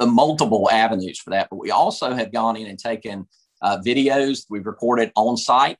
multiple 0.00 0.70
avenues 0.70 1.18
for 1.18 1.30
that, 1.30 1.48
but 1.50 1.56
we 1.56 1.70
also 1.70 2.12
have 2.12 2.32
gone 2.32 2.56
in 2.56 2.66
and 2.66 2.78
taken 2.78 3.26
uh, 3.62 3.78
videos 3.84 4.46
we've 4.50 4.66
recorded 4.66 5.12
on 5.16 5.36
site. 5.36 5.78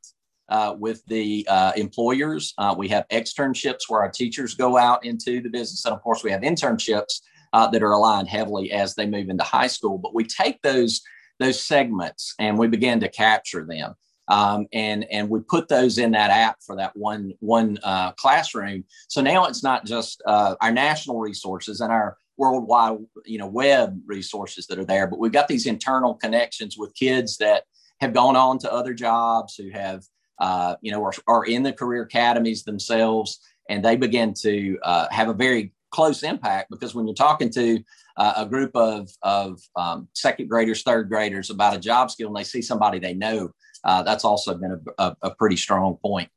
Uh, 0.49 0.75
with 0.77 1.01
the 1.07 1.47
employers, 1.77 2.55
we 2.77 2.89
have 2.89 3.07
externships 3.13 3.83
where 3.87 4.01
our 4.01 4.11
teachers 4.11 4.57
go 4.57 4.77
out 4.77 5.05
into 5.05 5.41
the 5.41 5.49
business, 5.49 5.85
and 5.85 5.95
of 5.95 6.03
course, 6.03 6.25
we 6.25 6.31
have 6.33 6.41
internships 6.41 7.21
that 7.53 7.83
are 7.85 7.93
aligned 7.93 8.27
heavily 8.27 8.73
as 8.73 8.97
they 8.97 9.07
move 9.07 9.29
into 9.29 9.45
high 9.45 9.69
school. 9.69 9.97
But 9.97 10.13
we 10.13 10.25
take 10.25 10.61
those 10.63 11.03
those 11.41 11.61
segments 11.61 12.35
and 12.39 12.57
we 12.57 12.69
began 12.69 13.01
to 13.01 13.09
capture 13.09 13.65
them. 13.65 13.95
Um, 14.29 14.69
and 14.73 15.05
and 15.11 15.29
we 15.29 15.41
put 15.41 15.67
those 15.67 15.99
in 15.99 16.13
that 16.13 16.31
app 16.31 16.59
for 16.65 16.77
that 16.77 16.97
one 16.97 17.33
one 17.41 17.79
uh, 17.83 18.13
classroom. 18.13 18.85
So 19.09 19.21
now 19.21 19.47
it's 19.47 19.65
not 19.65 19.85
just 19.85 20.23
uh, 20.25 20.55
our 20.61 20.71
national 20.71 21.19
resources 21.19 21.81
and 21.81 21.91
our 21.91 22.17
worldwide 22.37 22.99
you 23.25 23.39
know 23.39 23.49
web 23.49 24.01
resources 24.07 24.69
that 24.69 24.79
are 24.79 24.85
there, 24.85 25.09
but 25.09 25.19
we've 25.19 25.33
got 25.33 25.49
these 25.49 25.67
internal 25.67 26.15
connections 26.15 26.79
with 26.79 26.95
kids 26.95 27.39
that 27.39 27.65
have 28.01 28.15
gone 28.15 28.37
on 28.37 28.59
to 28.59 28.73
other 28.73 28.95
jobs 28.95 29.57
who 29.57 29.71
have 29.71 30.05
uh, 30.39 30.77
you 30.81 30.93
know 30.93 31.03
are, 31.03 31.15
are 31.27 31.45
in 31.45 31.65
the 31.65 31.73
career 31.73 32.03
academies 32.03 32.63
themselves, 32.63 33.41
and 33.69 33.85
they 33.85 33.97
begin 33.97 34.33
to 34.43 34.79
uh, 34.85 35.09
have 35.11 35.29
a 35.29 35.35
very 35.35 35.73
close 35.91 36.23
impact 36.23 36.71
because 36.71 36.95
when 36.95 37.07
you're 37.07 37.15
talking 37.15 37.51
to 37.51 37.83
uh, 38.17 38.35
a 38.37 38.47
group 38.47 38.71
of, 38.75 39.09
of 39.23 39.61
um, 39.77 40.09
second 40.15 40.49
graders, 40.49 40.83
third 40.83 41.09
graders 41.09 41.51
about 41.51 41.77
a 41.77 41.81
job 41.81 42.11
skill 42.11 42.29
and 42.29 42.37
they 42.37 42.45
see 42.45 42.63
somebody 42.63 42.99
they 42.99 43.15
know, 43.15 43.51
uh, 43.85 44.03
that's 44.03 44.25
also 44.25 44.55
been 44.55 44.81
a, 44.99 45.03
a, 45.03 45.17
a, 45.23 45.35
pretty 45.37 45.57
strong 45.57 45.97
point. 46.05 46.29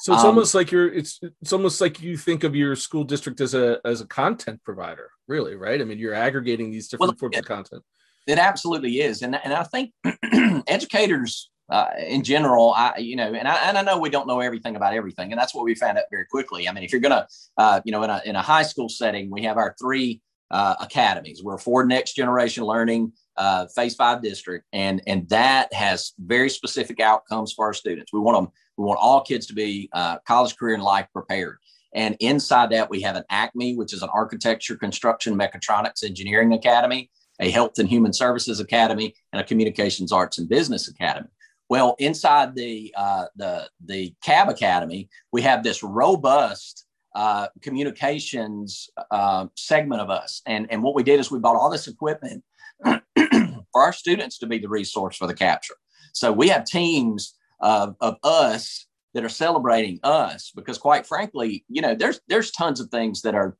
So 0.00 0.12
it's 0.14 0.22
um, 0.22 0.28
almost 0.28 0.54
like 0.54 0.70
you're 0.70 0.92
it's 0.92 1.20
it's 1.42 1.52
almost 1.52 1.80
like 1.80 2.00
you 2.00 2.16
think 2.16 2.44
of 2.44 2.54
your 2.54 2.74
school 2.74 3.04
district 3.04 3.40
as 3.40 3.54
a 3.54 3.80
as 3.84 4.00
a 4.00 4.06
content 4.06 4.62
provider, 4.64 5.10
really, 5.28 5.56
right? 5.56 5.80
I 5.80 5.84
mean, 5.84 5.98
you're 5.98 6.14
aggregating 6.14 6.70
these 6.70 6.88
different 6.88 7.12
well, 7.12 7.18
forms 7.18 7.36
it, 7.36 7.40
of 7.40 7.46
content. 7.46 7.82
It 8.26 8.38
absolutely 8.38 9.00
is, 9.00 9.20
and 9.20 9.38
and 9.44 9.52
I 9.52 9.64
think 9.64 9.92
educators 10.66 11.50
uh, 11.70 11.90
in 11.98 12.24
general, 12.24 12.72
I 12.76 12.98
you 12.98 13.16
know, 13.16 13.32
and 13.32 13.46
I 13.46 13.54
and 13.68 13.78
I 13.78 13.82
know 13.82 13.98
we 13.98 14.10
don't 14.10 14.26
know 14.26 14.40
everything 14.40 14.76
about 14.76 14.92
everything, 14.94 15.32
and 15.32 15.40
that's 15.40 15.54
what 15.54 15.64
we 15.64 15.74
found 15.74 15.98
out 15.98 16.04
very 16.10 16.26
quickly. 16.26 16.68
I 16.68 16.72
mean, 16.72 16.84
if 16.84 16.92
you're 16.92 17.00
gonna, 17.00 17.26
uh, 17.56 17.80
you 17.84 17.92
know, 17.92 18.02
in 18.02 18.10
a 18.10 18.20
in 18.24 18.36
a 18.36 18.42
high 18.42 18.64
school 18.64 18.88
setting, 18.88 19.30
we 19.30 19.42
have 19.44 19.56
our 19.56 19.74
three 19.80 20.20
uh, 20.50 20.74
academies. 20.80 21.42
We're 21.42 21.58
Ford 21.58 21.88
Next 21.88 22.14
Generation 22.14 22.64
Learning, 22.64 23.12
uh, 23.36 23.66
phase 23.68 23.94
five 23.94 24.20
district, 24.20 24.66
and 24.72 25.00
and 25.06 25.28
that 25.28 25.72
has 25.72 26.12
very 26.18 26.50
specific 26.50 26.98
outcomes 27.00 27.52
for 27.52 27.66
our 27.66 27.74
students. 27.74 28.12
We 28.12 28.20
want 28.20 28.36
them. 28.36 28.52
We 28.76 28.84
want 28.84 28.98
all 29.00 29.22
kids 29.22 29.46
to 29.46 29.54
be 29.54 29.88
uh, 29.92 30.18
college, 30.26 30.56
career, 30.56 30.74
and 30.74 30.82
life 30.82 31.06
prepared. 31.12 31.58
And 31.94 32.16
inside 32.20 32.70
that, 32.70 32.90
we 32.90 33.02
have 33.02 33.16
an 33.16 33.24
ACME, 33.30 33.76
which 33.76 33.92
is 33.92 34.02
an 34.02 34.08
architecture, 34.12 34.76
construction, 34.76 35.36
mechatronics, 35.36 36.04
engineering 36.04 36.52
academy. 36.52 37.10
a 37.40 37.50
health 37.50 37.78
and 37.78 37.88
human 37.88 38.12
services 38.12 38.60
academy, 38.60 39.14
and 39.32 39.40
a 39.40 39.44
communications 39.44 40.12
arts 40.12 40.38
and 40.38 40.48
business 40.48 40.88
academy. 40.88 41.28
Well, 41.70 41.94
inside 42.00 42.56
the 42.56 42.92
uh, 42.96 43.26
the 43.36 43.70
the 43.86 44.12
CAB 44.22 44.48
Academy, 44.48 45.08
we 45.30 45.40
have 45.42 45.62
this 45.62 45.84
robust 45.84 46.84
uh, 47.14 47.46
communications 47.62 48.90
uh, 49.12 49.46
segment 49.56 50.02
of 50.02 50.10
us, 50.10 50.42
and 50.46 50.66
and 50.70 50.82
what 50.82 50.96
we 50.96 51.04
did 51.04 51.20
is 51.20 51.30
we 51.30 51.38
bought 51.38 51.54
all 51.54 51.70
this 51.70 51.86
equipment 51.86 52.42
for 52.84 53.82
our 53.82 53.92
students 53.92 54.36
to 54.38 54.48
be 54.48 54.58
the 54.58 54.68
resource 54.68 55.16
for 55.16 55.28
the 55.28 55.34
capture. 55.34 55.76
So 56.12 56.32
we 56.32 56.48
have 56.48 56.64
teams 56.64 57.34
of, 57.60 57.94
of 58.00 58.16
us 58.24 58.86
that 59.14 59.24
are 59.24 59.28
celebrating 59.28 60.00
us 60.02 60.50
because 60.56 60.76
quite 60.76 61.06
frankly, 61.06 61.64
you 61.68 61.82
know, 61.82 61.94
there's 61.94 62.20
there's 62.26 62.50
tons 62.50 62.80
of 62.80 62.88
things 62.88 63.22
that 63.22 63.36
are 63.36 63.56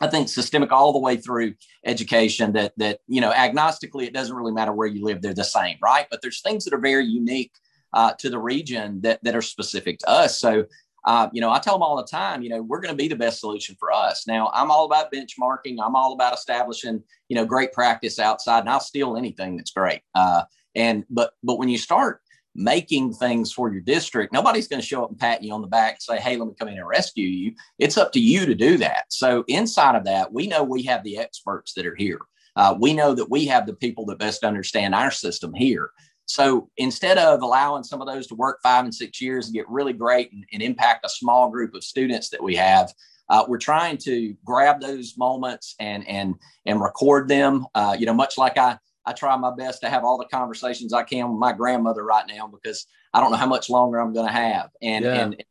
I 0.00 0.06
think 0.08 0.28
systemic 0.28 0.72
all 0.72 0.92
the 0.92 0.98
way 0.98 1.16
through 1.16 1.54
education 1.84 2.52
that 2.52 2.72
that 2.76 3.00
you 3.06 3.20
know 3.20 3.32
agnostically 3.32 4.06
it 4.06 4.14
doesn't 4.14 4.34
really 4.34 4.52
matter 4.52 4.72
where 4.72 4.86
you 4.86 5.04
live 5.04 5.22
they're 5.22 5.34
the 5.34 5.44
same 5.44 5.76
right? 5.82 6.06
But 6.10 6.22
there's 6.22 6.40
things 6.40 6.64
that 6.64 6.74
are 6.74 6.80
very 6.80 7.04
unique 7.04 7.52
uh, 7.92 8.12
to 8.18 8.30
the 8.30 8.38
region 8.38 9.00
that 9.02 9.22
that 9.22 9.34
are 9.36 9.42
specific 9.42 9.98
to 10.00 10.08
us. 10.08 10.38
So 10.38 10.64
uh, 11.06 11.28
you 11.32 11.40
know 11.40 11.50
I 11.50 11.58
tell 11.58 11.74
them 11.74 11.82
all 11.82 11.96
the 11.96 12.04
time 12.04 12.42
you 12.42 12.48
know 12.48 12.62
we're 12.62 12.80
going 12.80 12.92
to 12.92 13.02
be 13.02 13.08
the 13.08 13.16
best 13.16 13.40
solution 13.40 13.76
for 13.78 13.92
us. 13.92 14.26
Now 14.26 14.50
I'm 14.52 14.70
all 14.70 14.84
about 14.84 15.12
benchmarking. 15.12 15.76
I'm 15.82 15.96
all 15.96 16.12
about 16.12 16.34
establishing 16.34 17.02
you 17.28 17.36
know 17.36 17.44
great 17.44 17.72
practice 17.72 18.18
outside 18.18 18.60
and 18.60 18.70
I'll 18.70 18.80
steal 18.80 19.16
anything 19.16 19.56
that's 19.56 19.70
great 19.70 20.02
uh, 20.14 20.42
and 20.74 21.04
but 21.10 21.32
but 21.42 21.58
when 21.58 21.68
you 21.68 21.78
start 21.78 22.20
making 22.56 23.12
things 23.12 23.52
for 23.52 23.70
your 23.70 23.82
district, 23.82 24.32
nobody's 24.32 24.66
going 24.66 24.80
to 24.80 24.86
show 24.86 25.04
up 25.04 25.10
and 25.10 25.18
pat 25.18 25.42
you 25.42 25.52
on 25.52 25.60
the 25.60 25.66
back 25.66 25.94
and 25.94 26.02
say, 26.02 26.18
Hey, 26.18 26.36
let 26.36 26.48
me 26.48 26.54
come 26.58 26.68
in 26.68 26.78
and 26.78 26.88
rescue 26.88 27.26
you. 27.26 27.54
It's 27.78 27.98
up 27.98 28.12
to 28.12 28.20
you 28.20 28.46
to 28.46 28.54
do 28.54 28.78
that. 28.78 29.04
So, 29.10 29.44
inside 29.46 29.94
of 29.94 30.04
that, 30.04 30.32
we 30.32 30.46
know 30.46 30.62
we 30.62 30.82
have 30.84 31.04
the 31.04 31.18
experts 31.18 31.74
that 31.74 31.86
are 31.86 31.94
here. 31.94 32.20
Uh, 32.56 32.74
we 32.78 32.94
know 32.94 33.14
that 33.14 33.30
we 33.30 33.44
have 33.46 33.66
the 33.66 33.74
people 33.74 34.06
that 34.06 34.18
best 34.18 34.42
understand 34.42 34.94
our 34.94 35.10
system 35.10 35.52
here. 35.52 35.90
So, 36.24 36.70
instead 36.78 37.18
of 37.18 37.42
allowing 37.42 37.84
some 37.84 38.00
of 38.00 38.08
those 38.08 38.26
to 38.28 38.34
work 38.34 38.60
five 38.62 38.84
and 38.84 38.94
six 38.94 39.20
years 39.20 39.46
and 39.46 39.54
get 39.54 39.68
really 39.68 39.92
great 39.92 40.32
and, 40.32 40.44
and 40.52 40.62
impact 40.62 41.04
a 41.04 41.10
small 41.10 41.50
group 41.50 41.74
of 41.74 41.84
students 41.84 42.30
that 42.30 42.42
we 42.42 42.56
have, 42.56 42.92
uh, 43.28 43.44
we're 43.46 43.58
trying 43.58 43.98
to 43.98 44.34
grab 44.44 44.80
those 44.80 45.14
moments 45.18 45.74
and 45.78 46.08
and 46.08 46.34
and 46.64 46.80
record 46.80 47.28
them. 47.28 47.66
Uh, 47.74 47.96
you 47.98 48.06
know, 48.06 48.14
much 48.14 48.38
like 48.38 48.56
I 48.56 48.78
I 49.06 49.12
try 49.12 49.36
my 49.36 49.54
best 49.54 49.80
to 49.82 49.88
have 49.88 50.04
all 50.04 50.18
the 50.18 50.26
conversations 50.26 50.92
I 50.92 51.04
can 51.04 51.30
with 51.30 51.38
my 51.38 51.52
grandmother 51.52 52.04
right 52.04 52.24
now 52.28 52.48
because 52.48 52.86
I 53.14 53.20
don't 53.20 53.30
know 53.30 53.36
how 53.36 53.46
much 53.46 53.70
longer 53.70 53.98
I'm 53.98 54.12
going 54.12 54.26
to 54.26 54.32
have, 54.32 54.70
and 54.82 55.04
yeah. 55.04 55.14
and 55.14 55.44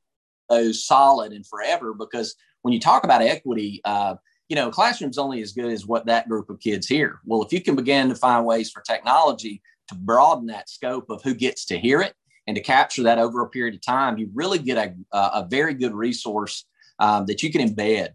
those 0.49 0.85
solid 0.85 1.31
and 1.31 1.45
forever. 1.47 1.93
Because 1.93 2.35
when 2.61 2.73
you 2.73 2.79
talk 2.79 3.03
about 3.03 3.21
equity, 3.21 3.81
uh, 3.85 4.15
you 4.49 4.55
know, 4.55 4.69
classroom's 4.69 5.17
only 5.17 5.41
as 5.41 5.53
good 5.53 5.71
as 5.71 5.85
what 5.85 6.05
that 6.05 6.29
group 6.29 6.49
of 6.49 6.59
kids 6.59 6.87
hear. 6.87 7.19
Well, 7.25 7.43
if 7.43 7.51
you 7.51 7.61
can 7.61 7.75
begin 7.75 8.09
to 8.09 8.15
find 8.15 8.45
ways 8.45 8.69
for 8.69 8.81
technology 8.81 9.61
to 9.87 9.95
broaden 9.95 10.47
that 10.47 10.69
scope 10.69 11.09
of 11.09 11.23
who 11.23 11.33
gets 11.33 11.65
to 11.65 11.79
hear 11.79 12.01
it 12.01 12.13
and 12.47 12.55
to 12.55 12.61
capture 12.61 13.03
that 13.03 13.19
over 13.19 13.41
a 13.41 13.49
period 13.49 13.75
of 13.75 13.81
time, 13.81 14.17
you 14.17 14.29
really 14.33 14.59
get 14.59 14.77
a, 14.77 15.17
a 15.17 15.47
very 15.49 15.73
good 15.73 15.93
resource 15.93 16.65
um, 16.99 17.25
that 17.25 17.41
you 17.41 17.51
can 17.51 17.67
embed. 17.67 18.09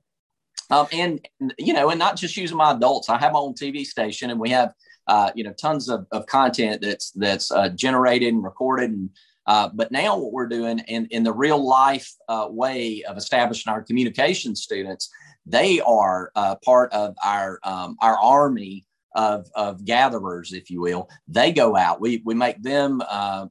Um, 0.70 0.86
and, 0.92 1.28
and, 1.40 1.52
you 1.58 1.72
know, 1.72 1.90
and 1.90 1.98
not 1.98 2.16
just 2.16 2.36
using 2.36 2.56
my 2.56 2.72
adults. 2.72 3.08
I 3.08 3.18
have 3.18 3.32
my 3.32 3.40
own 3.40 3.54
TV 3.54 3.84
station, 3.84 4.30
and 4.30 4.38
we 4.38 4.50
have 4.50 4.72
uh, 5.10 5.32
you 5.34 5.42
know, 5.42 5.52
tons 5.52 5.88
of, 5.88 6.06
of 6.12 6.24
content 6.26 6.80
that's 6.80 7.10
that's 7.10 7.50
uh, 7.50 7.68
generated 7.70 8.32
and 8.32 8.44
recorded. 8.44 8.90
And 8.92 9.10
uh, 9.46 9.68
but 9.74 9.90
now 9.90 10.16
what 10.16 10.32
we're 10.32 10.46
doing 10.46 10.78
in 10.86 11.06
in 11.06 11.24
the 11.24 11.32
real 11.32 11.62
life 11.62 12.08
uh, 12.28 12.46
way 12.48 13.02
of 13.02 13.16
establishing 13.16 13.72
our 13.72 13.82
communication 13.82 14.54
students, 14.54 15.10
they 15.44 15.80
are 15.80 16.30
uh, 16.36 16.54
part 16.64 16.92
of 16.92 17.16
our 17.24 17.58
um, 17.64 17.96
our 18.00 18.16
army 18.18 18.86
of, 19.16 19.48
of 19.56 19.84
gatherers, 19.84 20.52
if 20.52 20.70
you 20.70 20.80
will. 20.80 21.08
They 21.26 21.50
go 21.50 21.76
out. 21.76 22.00
We 22.00 22.22
we 22.24 22.34
make 22.34 22.62
them 22.62 23.02
uh, 23.08 23.46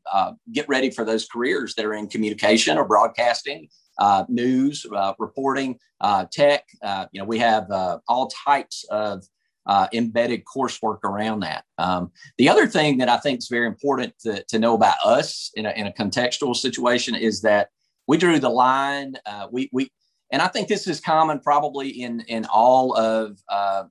get 0.54 0.70
ready 0.70 0.90
for 0.90 1.04
those 1.04 1.28
careers 1.28 1.76
that 1.76 1.84
are 1.84 1.94
in 1.94 2.08
communication 2.08 2.78
or 2.78 2.86
broadcasting. 2.86 3.68
news, 4.30 4.86
reporting, 5.20 5.78
tech. 6.32 6.64
you 7.12 7.20
know, 7.20 7.26
we 7.26 7.40
have 7.40 7.68
all 8.08 8.32
types 8.46 8.86
of 8.90 9.26
uh, 9.70 9.88
embedded 9.94 10.44
coursework 10.46 11.04
around 11.04 11.42
that. 11.42 11.64
Um, 11.78 12.12
the 12.40 12.50
other 12.50 12.66
thing 12.66 12.98
that 12.98 13.08
I 13.08 13.18
think 13.18 13.38
is 13.38 13.50
very 13.50 13.68
important 13.68 14.18
to, 14.22 14.44
to 14.46 14.58
know 14.58 14.74
about 14.74 14.98
us 15.06 15.52
in 15.54 15.68
a, 15.68 15.70
in 15.72 15.86
a 15.86 15.92
contextual 15.92 16.56
situation 16.56 17.14
is 17.14 17.42
that 17.44 17.70
we 18.08 18.18
drew 18.18 18.40
the 18.40 18.50
line. 18.50 19.16
Uh, 19.28 19.48
we, 19.52 19.70
we, 19.72 19.92
and 20.32 20.42
I 20.42 20.48
think 20.48 20.70
this 20.70 20.88
is 20.88 21.00
common 21.00 21.40
probably 21.40 21.90
in, 21.90 22.22
in 22.22 22.48
all 22.52 22.98
of 22.98 23.38
uh, 23.48 23.84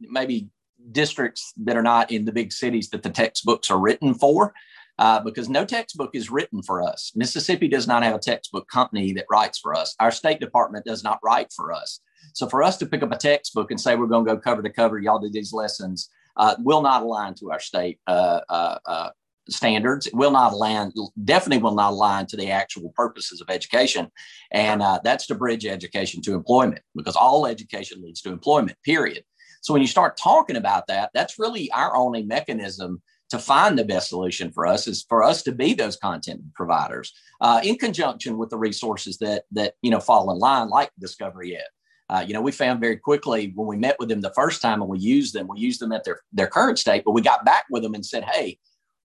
maybe 0.00 0.48
districts 0.92 1.52
that 1.58 1.76
are 1.76 1.82
not 1.82 2.10
in 2.10 2.24
the 2.24 2.32
big 2.32 2.50
cities 2.50 2.88
that 2.88 3.02
the 3.02 3.10
textbooks 3.10 3.70
are 3.70 3.78
written 3.78 4.14
for. 4.14 4.54
Uh, 4.98 5.20
because 5.20 5.48
no 5.48 5.64
textbook 5.64 6.10
is 6.14 6.28
written 6.28 6.60
for 6.60 6.82
us. 6.82 7.12
Mississippi 7.14 7.68
does 7.68 7.86
not 7.86 8.02
have 8.02 8.16
a 8.16 8.18
textbook 8.18 8.66
company 8.66 9.12
that 9.12 9.26
writes 9.30 9.56
for 9.56 9.72
us. 9.72 9.94
Our 10.00 10.10
State 10.10 10.40
Department 10.40 10.84
does 10.84 11.04
not 11.04 11.20
write 11.22 11.52
for 11.52 11.72
us. 11.72 12.00
So 12.34 12.48
for 12.48 12.62
us 12.62 12.76
to 12.78 12.86
pick 12.86 13.02
up 13.02 13.12
a 13.12 13.16
textbook 13.16 13.70
and 13.70 13.80
say 13.80 13.96
we're 13.96 14.06
going 14.06 14.24
to 14.26 14.34
go 14.34 14.40
cover 14.40 14.62
to 14.62 14.70
cover, 14.70 14.98
y'all 14.98 15.18
do 15.18 15.30
these 15.30 15.52
lessons, 15.52 16.08
uh, 16.36 16.54
will 16.60 16.82
not 16.82 17.02
align 17.02 17.34
to 17.34 17.50
our 17.50 17.60
state 17.60 17.98
uh, 18.06 18.40
uh, 18.48 18.78
uh, 18.86 19.10
standards. 19.48 20.06
It 20.06 20.14
will 20.14 20.30
not 20.30 20.52
align, 20.52 20.92
definitely 21.24 21.62
will 21.62 21.74
not 21.74 21.92
align 21.92 22.26
to 22.26 22.36
the 22.36 22.50
actual 22.50 22.92
purposes 22.94 23.40
of 23.40 23.50
education. 23.50 24.08
And 24.52 24.82
uh, 24.82 25.00
that's 25.02 25.26
to 25.26 25.34
bridge 25.34 25.66
education 25.66 26.22
to 26.22 26.34
employment 26.34 26.82
because 26.94 27.16
all 27.16 27.46
education 27.46 28.02
leads 28.02 28.20
to 28.22 28.30
employment, 28.30 28.78
period. 28.84 29.24
So 29.60 29.72
when 29.72 29.82
you 29.82 29.88
start 29.88 30.16
talking 30.16 30.56
about 30.56 30.86
that, 30.86 31.10
that's 31.14 31.38
really 31.38 31.70
our 31.72 31.96
only 31.96 32.22
mechanism 32.22 33.02
to 33.30 33.38
find 33.38 33.78
the 33.78 33.84
best 33.84 34.08
solution 34.08 34.50
for 34.52 34.66
us 34.66 34.86
is 34.86 35.04
for 35.08 35.22
us 35.22 35.42
to 35.42 35.52
be 35.52 35.74
those 35.74 35.96
content 35.96 36.40
providers 36.54 37.12
uh, 37.40 37.60
in 37.62 37.76
conjunction 37.76 38.38
with 38.38 38.50
the 38.50 38.56
resources 38.56 39.18
that 39.18 39.44
that 39.52 39.74
you 39.82 39.90
know 39.90 40.00
fall 40.00 40.30
in 40.30 40.38
line 40.38 40.68
like 40.68 40.90
discovery 40.98 41.56
ed 41.56 41.66
uh, 42.10 42.24
you 42.26 42.32
know, 42.32 42.40
we 42.40 42.52
found 42.52 42.80
very 42.80 42.96
quickly 42.96 43.52
when 43.54 43.66
we 43.66 43.76
met 43.76 43.96
with 43.98 44.08
them 44.08 44.20
the 44.20 44.32
first 44.34 44.62
time 44.62 44.80
and 44.80 44.90
we 44.90 44.98
used 44.98 45.34
them, 45.34 45.46
we 45.48 45.58
used 45.58 45.80
them 45.80 45.92
at 45.92 46.04
their, 46.04 46.20
their 46.32 46.46
current 46.46 46.78
state, 46.78 47.02
but 47.04 47.12
we 47.12 47.20
got 47.20 47.44
back 47.44 47.64
with 47.70 47.82
them 47.82 47.94
and 47.94 48.04
said, 48.04 48.24
hey, 48.24 48.58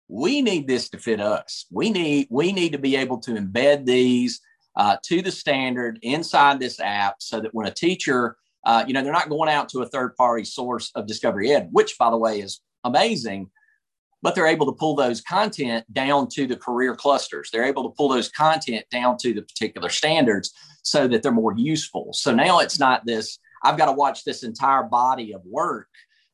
we 0.08 0.42
need 0.42 0.68
this 0.68 0.90
to 0.90 0.98
fit 0.98 1.20
us. 1.20 1.66
We 1.72 1.90
need 1.90 2.28
we 2.30 2.52
need 2.52 2.72
to 2.74 2.78
be 2.78 2.96
able 2.96 3.18
to 3.20 3.32
embed 3.32 3.86
these 3.86 4.42
uh, 4.76 4.98
to 5.04 5.22
the 5.22 5.32
standard 5.32 6.00
inside 6.02 6.60
this 6.60 6.80
app 6.80 7.16
so 7.20 7.40
that 7.40 7.54
when 7.54 7.68
a 7.68 7.74
teacher, 7.74 8.38
uh, 8.66 8.84
you 8.88 8.94
know, 8.94 9.04
they're 9.04 9.14
not 9.14 9.30
going 9.30 9.50
out 9.50 9.70
to 9.70 9.82
a 9.82 9.88
third 9.88 10.16
party 10.16 10.44
source 10.44 10.92
of 10.96 11.08
Discovery 11.08 11.52
Ed, 11.52 11.70
which 11.72 11.98
by 11.98 12.10
the 12.10 12.18
way 12.18 12.40
is 12.40 12.62
amazing, 12.84 13.50
but 14.24 14.34
they're 14.34 14.48
able 14.48 14.66
to 14.66 14.72
pull 14.72 14.96
those 14.96 15.22
content 15.22 15.86
down 15.94 16.28
to 16.30 16.48
the 16.48 16.56
career 16.56 16.96
clusters. 16.96 17.50
They're 17.52 17.66
able 17.66 17.84
to 17.84 17.96
pull 17.96 18.08
those 18.08 18.30
content 18.30 18.86
down 18.90 19.18
to 19.18 19.34
the 19.34 19.42
particular 19.42 19.90
standards 19.90 20.52
so 20.82 21.08
that 21.10 21.22
they're 21.22 21.32
more 21.32 21.54
useful. 21.56 22.14
So 22.14 22.34
now 22.34 22.60
it's 22.60 22.80
not 22.80 23.06
this, 23.06 23.38
I've 23.64 23.78
got 23.78 23.88
to 23.88 23.92
watch 23.92 24.24
this 24.24 24.44
entire 24.44 24.84
body 24.84 25.34
of 25.34 25.42
work 25.46 25.90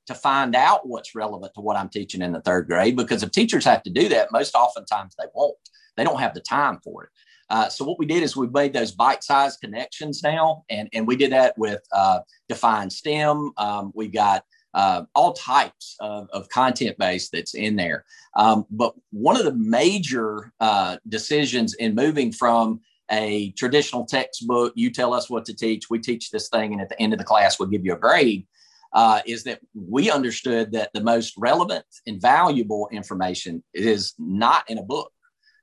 to 0.05 0.13
find 0.13 0.55
out 0.55 0.87
what's 0.87 1.15
relevant 1.15 1.53
to 1.55 1.61
what 1.61 1.77
I'm 1.77 1.89
teaching 1.89 2.21
in 2.21 2.31
the 2.31 2.41
third 2.41 2.67
grade. 2.67 2.95
Because 2.95 3.23
if 3.23 3.31
teachers 3.31 3.65
have 3.65 3.83
to 3.83 3.89
do 3.89 4.07
that, 4.09 4.31
most 4.31 4.55
oftentimes 4.55 5.15
they 5.17 5.25
won't. 5.33 5.57
They 5.97 6.03
don't 6.03 6.19
have 6.19 6.35
the 6.35 6.41
time 6.41 6.79
for 6.83 7.05
it. 7.05 7.09
Uh, 7.49 7.67
so 7.67 7.83
what 7.83 7.97
we 7.97 8.05
did 8.05 8.21
is 8.21 8.35
we 8.35 8.47
made 8.47 8.73
those 8.73 8.91
bite-sized 8.91 9.59
connections 9.59 10.21
now, 10.21 10.63
and 10.69 10.87
and 10.93 11.07
we 11.07 11.15
did 11.15 11.31
that 11.31 11.57
with 11.57 11.81
uh, 11.91 12.19
defined 12.47 12.93
STEM. 12.93 13.51
Um, 13.57 13.91
we've 13.95 14.13
got 14.13 14.43
uh, 14.79 15.03
all 15.13 15.33
types 15.33 15.97
of, 15.99 16.29
of 16.31 16.47
content 16.47 16.97
base 16.97 17.27
that's 17.29 17.53
in 17.53 17.75
there. 17.75 18.05
Um, 18.37 18.65
but 18.71 18.93
one 19.11 19.35
of 19.35 19.43
the 19.43 19.53
major 19.53 20.53
uh, 20.61 20.95
decisions 21.09 21.73
in 21.73 21.95
moving 21.95 22.31
from 22.31 22.79
a 23.11 23.51
traditional 23.57 24.05
textbook, 24.05 24.71
you 24.75 24.89
tell 24.89 25.13
us 25.13 25.29
what 25.29 25.43
to 25.45 25.53
teach, 25.53 25.89
we 25.89 25.99
teach 25.99 26.29
this 26.29 26.47
thing, 26.47 26.71
and 26.71 26.81
at 26.81 26.87
the 26.87 27.01
end 27.01 27.11
of 27.11 27.19
the 27.19 27.25
class, 27.25 27.59
we'll 27.59 27.67
give 27.67 27.85
you 27.85 27.93
a 27.93 27.97
grade. 27.97 28.47
Uh, 28.93 29.19
is 29.25 29.43
that 29.43 29.59
we 29.75 30.09
understood 30.09 30.71
that 30.71 30.89
the 30.93 31.03
most 31.03 31.33
relevant 31.37 31.85
and 32.07 32.21
valuable 32.21 32.87
information 32.91 33.61
is 33.73 34.13
not 34.17 34.67
in 34.69 34.77
a 34.77 34.83
book. 34.83 35.11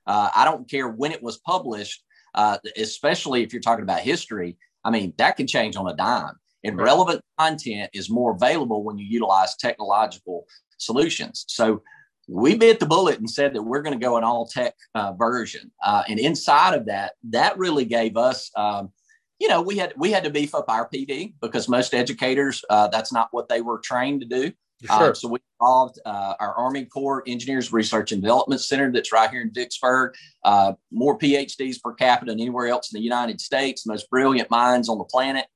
Uh, 0.05 0.29
I 0.33 0.45
don't 0.45 0.69
care 0.69 0.87
when 0.87 1.11
it 1.11 1.23
was 1.23 1.37
published, 1.39 2.03
uh, 2.35 2.57
especially 2.77 3.41
if 3.41 3.51
you're 3.51 3.67
talking 3.67 3.83
about 3.83 3.99
history. 3.99 4.57
I 4.85 4.91
mean, 4.91 5.13
that 5.17 5.37
can 5.37 5.47
change 5.47 5.75
on 5.75 5.89
a 5.89 5.95
dime. 5.95 6.35
And 6.63 6.77
relevant 6.77 7.21
content 7.39 7.91
is 7.93 8.09
more 8.09 8.31
available 8.31 8.83
when 8.83 8.97
you 8.97 9.05
utilize 9.05 9.55
technological 9.55 10.45
solutions. 10.77 11.45
So 11.47 11.83
we 12.27 12.55
bit 12.55 12.79
the 12.79 12.85
bullet 12.85 13.19
and 13.19 13.29
said 13.29 13.53
that 13.53 13.63
we're 13.63 13.81
going 13.81 13.97
to 13.97 14.03
go 14.03 14.17
an 14.17 14.23
all 14.23 14.47
tech 14.47 14.73
uh, 14.95 15.13
version. 15.13 15.71
Uh, 15.81 16.03
and 16.09 16.19
inside 16.19 16.73
of 16.73 16.85
that, 16.87 17.13
that 17.29 17.57
really 17.57 17.85
gave 17.85 18.17
us, 18.17 18.51
um, 18.55 18.91
you 19.39 19.47
know, 19.47 19.61
we 19.61 19.77
had 19.77 19.93
we 19.97 20.11
had 20.11 20.23
to 20.23 20.29
beef 20.29 20.53
up 20.55 20.65
our 20.67 20.89
PD 20.89 21.33
because 21.41 21.69
most 21.69 21.93
educators, 21.93 22.65
uh, 22.69 22.87
that's 22.87 23.13
not 23.13 23.29
what 23.31 23.47
they 23.47 23.61
were 23.61 23.79
trained 23.79 24.21
to 24.21 24.27
do. 24.27 24.51
Sure. 24.85 25.15
so 25.15 25.27
we 25.27 25.39
involved 25.59 25.99
uh, 26.05 26.35
our 26.39 26.53
Army 26.53 26.85
Corps 26.85 27.23
Engineers 27.25 27.73
Research 27.73 28.11
and 28.11 28.21
Development 28.21 28.61
Center 28.61 28.91
that's 28.91 29.11
right 29.11 29.29
here 29.29 29.41
in 29.41 29.51
Vicksburg. 29.51 30.13
Uh, 30.43 30.73
more 30.91 31.17
PhDs 31.17 31.81
per 31.81 31.93
capita 31.93 32.31
than 32.31 32.39
anywhere 32.39 32.67
else 32.67 32.93
in 32.93 32.97
the 32.99 33.03
United 33.03 33.41
States. 33.41 33.87
Most 33.87 34.07
brilliant 34.11 34.51
minds 34.51 34.87
on 34.87 34.99
the 34.99 35.03
planet. 35.03 35.47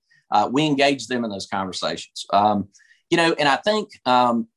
We 0.51 0.65
engage 0.65 1.07
them 1.07 1.23
in 1.23 1.31
those 1.31 1.47
conversations. 1.47 2.25
Um, 2.31 2.69
you 3.09 3.17
know, 3.17 3.35
and 3.37 3.47
I 3.47 3.57
think 3.57 3.89
um, 4.05 4.47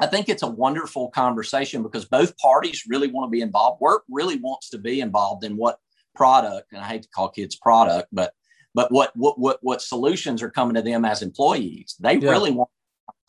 I 0.00 0.06
think 0.06 0.28
it's 0.28 0.42
a 0.42 0.48
wonderful 0.48 1.10
conversation 1.10 1.82
because 1.82 2.06
both 2.06 2.36
parties 2.38 2.84
really 2.88 3.08
want 3.08 3.28
to 3.28 3.30
be 3.30 3.42
involved. 3.42 3.80
Work 3.80 4.04
really 4.08 4.36
wants 4.36 4.70
to 4.70 4.78
be 4.78 5.00
involved 5.00 5.44
in 5.44 5.56
what 5.56 5.78
product, 6.14 6.72
and 6.72 6.80
I 6.80 6.86
hate 6.86 7.02
to 7.02 7.08
call 7.08 7.28
kids 7.28 7.56
product, 7.56 8.08
but 8.12 8.32
but 8.74 8.90
what 8.92 9.10
what 9.14 9.38
what 9.38 9.58
what 9.62 9.82
solutions 9.82 10.42
are 10.42 10.50
coming 10.50 10.74
to 10.74 10.82
them 10.82 11.04
as 11.04 11.22
employees. 11.22 11.96
They 12.00 12.16
yeah. 12.16 12.30
really 12.30 12.50
want 12.50 12.70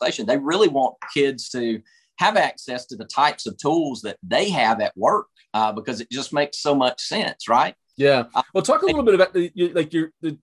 conversation. 0.00 0.26
They 0.26 0.38
really 0.38 0.68
want 0.68 0.96
kids 1.12 1.48
to 1.50 1.82
have 2.18 2.36
access 2.36 2.86
to 2.86 2.96
the 2.96 3.04
types 3.04 3.46
of 3.46 3.58
tools 3.58 4.02
that 4.02 4.16
they 4.22 4.48
have 4.50 4.80
at 4.80 4.96
work 4.96 5.26
uh, 5.54 5.72
because 5.72 6.00
it 6.00 6.10
just 6.10 6.32
makes 6.32 6.58
so 6.58 6.74
much 6.74 7.00
sense, 7.02 7.48
right? 7.48 7.74
Yeah. 7.96 8.24
Uh, 8.34 8.42
well, 8.54 8.62
talk 8.62 8.82
a 8.82 8.86
little 8.86 9.02
bit 9.02 9.14
about 9.14 9.34
the 9.34 9.50
like 9.74 9.92
your 9.92 10.12
the 10.20 10.38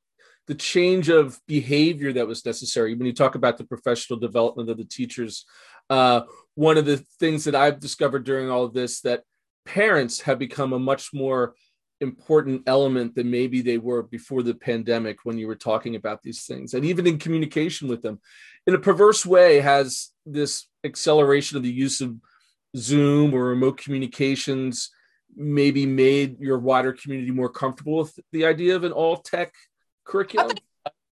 the 0.50 0.56
change 0.56 1.10
of 1.10 1.40
behavior 1.48 2.12
that 2.12 2.28
was 2.28 2.44
necessary 2.44 2.96
when 2.96 3.06
you 3.06 3.14
talk 3.14 3.36
about 3.36 3.60
the 3.60 3.64
professional 3.64 4.18
development 4.18 4.68
of 4.68 4.78
the 4.78 4.84
teachers. 4.84 5.46
Uh, 5.92 6.22
one 6.56 6.76
of 6.76 6.86
the 6.86 6.98
things 7.20 7.44
that 7.44 7.54
I've 7.54 7.80
discovered 7.80 8.24
during 8.24 8.50
all 8.50 8.64
of 8.64 8.74
this 8.74 9.02
that 9.02 9.22
parents 9.64 10.22
have 10.22 10.40
become 10.40 10.74
a 10.74 10.80
much 10.80 11.14
more 11.14 11.54
important 12.02 12.64
element 12.66 13.14
than 13.14 13.30
maybe 13.30 13.62
they 13.62 13.78
were 13.78 14.02
before 14.02 14.42
the 14.42 14.56
pandemic 14.56 15.20
when 15.24 15.38
you 15.38 15.46
were 15.46 15.56
talking 15.56 15.96
about 15.96 16.24
these 16.24 16.46
things 16.46 16.74
and 16.74 16.86
even 16.86 17.06
in 17.06 17.20
communication 17.20 17.90
with 17.90 18.02
them 18.02 18.22
in 18.66 18.74
a 18.74 18.80
perverse 18.80 19.26
way 19.26 19.60
has 19.60 20.12
this 20.26 20.68
acceleration 20.86 21.58
of 21.58 21.64
the 21.64 21.70
use 21.70 22.00
of 22.00 22.16
zoom 22.78 23.34
or 23.34 23.44
remote 23.44 23.78
communications 23.78 24.92
maybe 25.36 25.86
made 25.86 26.40
your 26.40 26.58
wider 26.58 26.94
community 26.94 27.32
more 27.32 27.50
comfortable 27.50 27.98
with 27.98 28.18
the 28.32 28.46
idea 28.46 28.78
of 28.78 28.86
an 28.86 28.94
all 28.94 29.18
tech 29.18 29.54
curriculum? 30.10 30.58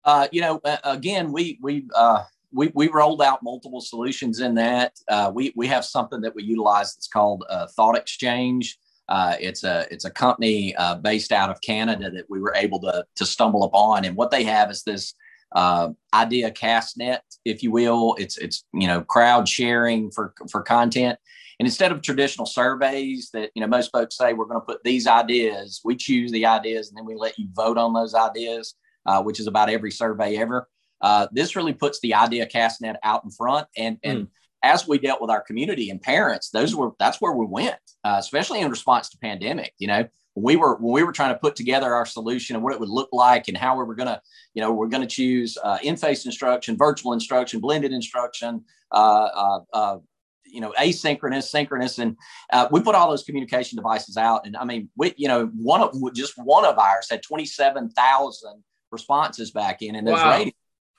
Uh, 0.04 0.28
you 0.32 0.42
know 0.42 0.60
again 0.84 1.32
we 1.32 1.60
we 1.62 1.86
uh, 1.96 2.24
we, 2.52 2.72
we 2.74 2.90
rolled 2.90 3.22
out 3.22 3.44
multiple 3.44 3.82
solutions 3.82 4.40
in 4.40 4.56
that. 4.56 5.00
Uh, 5.08 5.32
we 5.34 5.54
we 5.56 5.68
have 5.68 5.86
something 5.86 6.22
that 6.22 6.36
we 6.36 6.44
utilize 6.44 6.94
that's 6.94 7.08
called 7.08 7.44
uh, 7.50 7.68
thought 7.68 7.98
exchange. 7.98 8.78
Uh, 9.10 9.36
it's 9.40 9.64
a 9.64 9.88
it's 9.92 10.06
a 10.06 10.10
company 10.10 10.76
uh, 10.76 10.96
based 10.96 11.32
out 11.32 11.50
of 11.50 11.60
Canada 11.62 12.10
that 12.12 12.26
we 12.30 12.40
were 12.40 12.54
able 12.56 12.80
to 12.80 13.06
to 13.16 13.26
stumble 13.26 13.64
upon, 13.64 14.06
and 14.06 14.16
what 14.16 14.32
they 14.32 14.44
have 14.44 14.70
is 14.70 14.84
this 14.84 15.14
uh, 15.54 15.90
idea 16.14 16.52
cast 16.52 16.98
net, 16.98 17.24
if 17.46 17.64
you 17.64 17.72
will. 17.72 18.16
It's 18.18 18.38
it's 18.38 18.66
you 18.74 18.88
know 18.88 19.02
crowd 19.02 19.48
sharing 19.48 20.12
for 20.12 20.34
for 20.50 20.62
content, 20.62 21.18
and 21.60 21.68
instead 21.68 21.92
of 21.92 22.02
traditional 22.02 22.46
surveys 22.46 23.30
that 23.34 23.52
you 23.56 23.62
know 23.62 23.68
most 23.68 23.92
folks 23.92 24.18
say 24.18 24.34
we're 24.34 24.46
going 24.46 24.62
to 24.62 24.66
put 24.66 24.84
these 24.84 25.08
ideas, 25.08 25.82
we 25.84 25.96
choose 25.96 26.32
the 26.32 26.46
ideas 26.46 26.90
and 26.90 26.98
then 26.98 27.06
we 27.06 27.16
let 27.16 27.38
you 27.38 27.48
vote 27.54 27.78
on 27.78 27.94
those 27.94 28.16
ideas, 28.16 28.76
uh, 29.06 29.22
which 29.22 29.40
is 29.40 29.48
about 29.48 29.70
every 29.70 29.92
survey 29.92 30.38
ever. 30.38 30.68
Uh, 31.02 31.28
this 31.32 31.56
really 31.56 31.74
puts 31.74 32.00
the 32.02 32.14
idea 32.14 32.46
cast 32.46 32.82
net 32.82 33.00
out 33.04 33.24
in 33.24 33.32
front, 33.32 33.68
and 33.78 33.98
and 34.04 34.28
mm 34.28 34.28
as 34.64 34.88
we 34.88 35.00
dealt 35.00 35.22
with 35.22 35.30
our 35.30 35.42
community 35.42 35.90
and 35.90 36.02
parents, 36.02 36.50
those 36.50 36.76
were 36.76 36.92
that's 37.00 37.20
where 37.20 37.32
we 37.34 37.46
went, 37.46 37.78
uh, 38.04 38.18
especially 38.20 38.62
in 38.62 38.70
response 38.70 39.10
to 39.10 39.18
pandemic. 39.18 39.74
You 39.78 39.88
know, 39.88 40.08
we 40.36 40.56
were 40.56 40.76
when 40.76 40.94
we 40.94 41.04
were 41.04 41.12
trying 41.12 41.34
to 41.34 41.40
put 41.40 41.56
together 41.56 41.94
our 41.94 42.06
solution 42.06 42.56
and 42.56 42.64
what 42.64 42.74
it 42.74 42.80
would 42.80 42.90
look 42.90 43.10
like 43.12 43.48
and 43.48 43.58
how 43.58 43.78
we 43.78 43.84
were 43.84 43.96
going 43.96 44.08
to, 44.08 44.22
you 44.54 44.62
know, 44.62 44.72
we're 44.72 44.88
going 44.88 45.02
to 45.02 45.08
choose 45.08 45.58
uh, 45.64 45.78
in-face 45.84 46.26
instruction, 46.26 46.78
virtual 46.78 47.14
instruction, 47.14 47.60
blended 47.60 47.92
instruction, 47.92 48.64
uh, 48.92 48.96
uh, 48.96 49.60
uh 49.74 49.98
you 50.46 50.60
know, 50.60 50.74
asynchronous, 50.78 51.44
synchronous, 51.44 51.98
and 51.98 52.18
uh, 52.52 52.68
we 52.72 52.82
put 52.82 52.94
all 52.94 53.10
those 53.10 53.24
communication 53.24 53.78
devices 53.78 54.18
out. 54.18 54.46
And 54.46 54.58
I 54.58 54.66
mean, 54.66 54.90
we, 54.98 55.14
you 55.16 55.30
know, 55.30 55.46
one 55.56 55.82
of 55.82 55.96
just 56.14 56.34
one 56.38 56.66
of 56.66 56.78
ours 56.78 57.08
had 57.10 57.24
twenty-seven 57.24 57.92
thousand 57.92 58.64
responses 58.92 59.52
back 59.52 59.82
in, 59.82 59.96
and 59.96 60.06
those 60.06 60.16
wow. 60.16 60.32
ratings. 60.32 60.56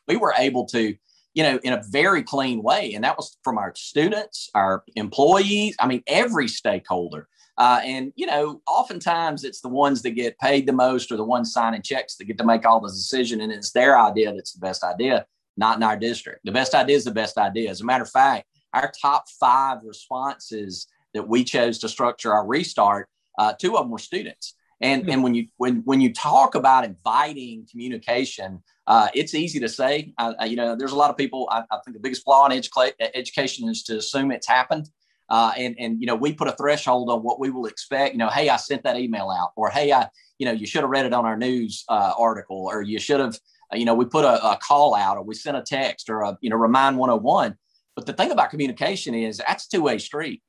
We 0.09 0.17
were 0.17 0.35
able 0.37 0.67
to 0.67 0.95
you 1.35 1.43
know, 1.43 1.59
in 1.63 1.73
a 1.73 1.83
very 1.89 2.23
clean 2.23 2.63
way. 2.63 2.93
And 2.95 3.05
that 3.05 3.17
was 3.17 3.39
from 3.43 3.59
our 3.59 3.73
students, 3.75 4.51
our 4.55 4.85
employees, 4.97 5.75
I 5.79 5.87
mean, 5.87 6.03
every 6.07 6.49
stakeholder. 6.49 7.29
Uh, 7.59 7.81
and, 7.85 8.13
you 8.17 8.27
know, 8.27 8.63
oftentimes 8.67 9.45
it's 9.45 9.61
the 9.61 9.69
ones 9.69 10.03
that 10.03 10.11
get 10.13 10.39
paid 10.39 10.67
the 10.67 10.73
most 10.73 11.13
or 11.13 11.17
the 11.17 11.25
ones 11.25 11.53
signing 11.53 11.83
checks 11.83 12.17
that 12.17 12.25
get 12.25 12.39
to 12.39 12.45
make 12.45 12.65
all 12.65 12.81
the 12.81 12.89
decision. 12.89 13.41
And 13.41 13.53
it's 13.53 13.73
their 13.73 13.99
idea 13.99 14.33
that's 14.33 14.53
the 14.53 14.61
best 14.61 14.83
idea, 14.83 15.27
not 15.57 15.77
in 15.77 15.83
our 15.83 15.99
district. 15.99 16.41
The 16.45 16.53
best 16.53 16.75
idea 16.75 16.97
is 16.97 17.05
the 17.05 17.11
best 17.11 17.37
idea. 17.37 17.71
As 17.71 17.83
a 17.83 17.85
matter 17.85 18.05
of 18.05 18.11
fact, 18.11 18.47
our 18.73 18.91
top 19.01 19.29
five 19.29 19.79
responses 19.85 20.87
that 21.13 21.29
we 21.29 21.45
chose 21.45 21.79
to 21.81 21.89
structure 21.89 22.33
our 22.33 22.47
restart, 22.47 23.09
uh, 23.39 23.53
two 23.53 23.77
of 23.77 23.85
them 23.85 23.91
were 23.91 23.99
students. 23.99 24.55
And, 24.81 25.09
and 25.09 25.23
when 25.23 25.33
you 25.33 25.47
when 25.59 25.83
when 25.85 26.01
you 26.01 26.13
talk 26.13 26.57
about 26.57 26.85
inviting 26.85 27.69
communication, 27.71 28.63
uh, 28.89 29.09
it's 29.15 29.33
easy 29.33 29.61
to 29.61 29.69
say. 29.69 30.13
Uh, 30.19 30.35
you 30.45 30.57
know, 30.57 30.75
there's 30.75 30.91
a 30.91 30.97
lot 30.97 31.11
of 31.11 31.17
people. 31.17 31.49
I, 31.53 31.61
I 31.71 31.79
think 31.85 31.97
the 31.97 32.03
biggest 32.03 32.25
flaw 32.25 32.47
in 32.47 32.59
educa- 32.61 32.93
education 33.15 33.69
is 33.69 33.85
to 33.85 33.99
assume 33.99 34.33
it's 34.33 34.49
happened. 34.49 34.89
Uh, 35.29 35.53
and 35.57 35.75
and 35.79 36.01
you 36.01 36.07
know, 36.07 36.15
we 36.15 36.33
put 36.33 36.49
a 36.49 36.53
threshold 36.53 37.11
on 37.11 37.21
what 37.21 37.41
we 37.41 37.51
will 37.51 37.67
expect. 37.67 38.15
You 38.15 38.19
know, 38.19 38.29
hey, 38.29 38.49
I 38.49 38.57
sent 38.57 38.83
that 38.85 38.97
email 38.97 39.31
out, 39.31 39.53
or 39.57 39.71
hey, 39.71 39.93
I 39.93 40.09
you 40.39 40.47
know, 40.47 40.53
you 40.53 40.67
should 40.67 40.83
have 40.83 40.91
read 40.91 41.07
it 41.07 41.15
on 41.15 41.25
our 41.25 41.37
news 41.37 41.85
uh, 41.89 42.13
article, 42.19 42.69
or 42.71 42.83
you 42.83 42.99
should 42.99 43.21
have 43.21 43.39
uh, 43.73 43.77
you 43.77 43.85
know, 43.85 43.95
we 43.95 44.05
put 44.05 44.25
a, 44.25 44.45
a 44.45 44.57
call 44.57 44.95
out, 44.95 45.17
or 45.17 45.23
we 45.23 45.35
sent 45.35 45.57
a 45.57 45.63
text, 45.63 46.11
or 46.11 46.23
a 46.23 46.39
you 46.41 46.51
know, 46.51 46.57
remind 46.57 46.99
101. 46.99 47.57
But 47.95 48.07
the 48.07 48.13
thing 48.13 48.31
about 48.31 48.51
communication 48.51 49.15
is 49.15 49.39
that's 49.39 49.67
two 49.67 49.83
way 49.83 49.99
street. 49.99 50.43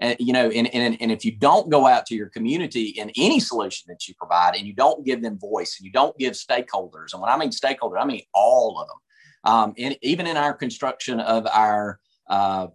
And, 0.00 0.16
you 0.18 0.32
know, 0.32 0.48
and, 0.48 0.74
and, 0.74 0.96
and 1.00 1.12
if 1.12 1.26
you 1.26 1.32
don't 1.32 1.70
go 1.70 1.86
out 1.86 2.06
to 2.06 2.14
your 2.14 2.30
community 2.30 2.86
in 2.86 3.10
any 3.16 3.38
solution 3.38 3.84
that 3.88 4.08
you 4.08 4.14
provide 4.14 4.56
and 4.56 4.66
you 4.66 4.72
don't 4.72 5.04
give 5.04 5.22
them 5.22 5.38
voice 5.38 5.76
and 5.78 5.84
you 5.84 5.92
don't 5.92 6.16
give 6.18 6.32
stakeholders, 6.32 7.12
and 7.12 7.20
when 7.20 7.30
I 7.30 7.36
mean 7.36 7.50
stakeholders, 7.50 8.00
I 8.00 8.06
mean 8.06 8.22
all 8.32 8.80
of 8.80 8.88
them. 8.88 8.96
Um, 9.42 9.74
and 9.78 9.96
even 10.02 10.26
in 10.26 10.36
our 10.36 10.54
construction 10.54 11.20
of 11.20 11.46
our, 11.46 12.00
uh, 12.28 12.68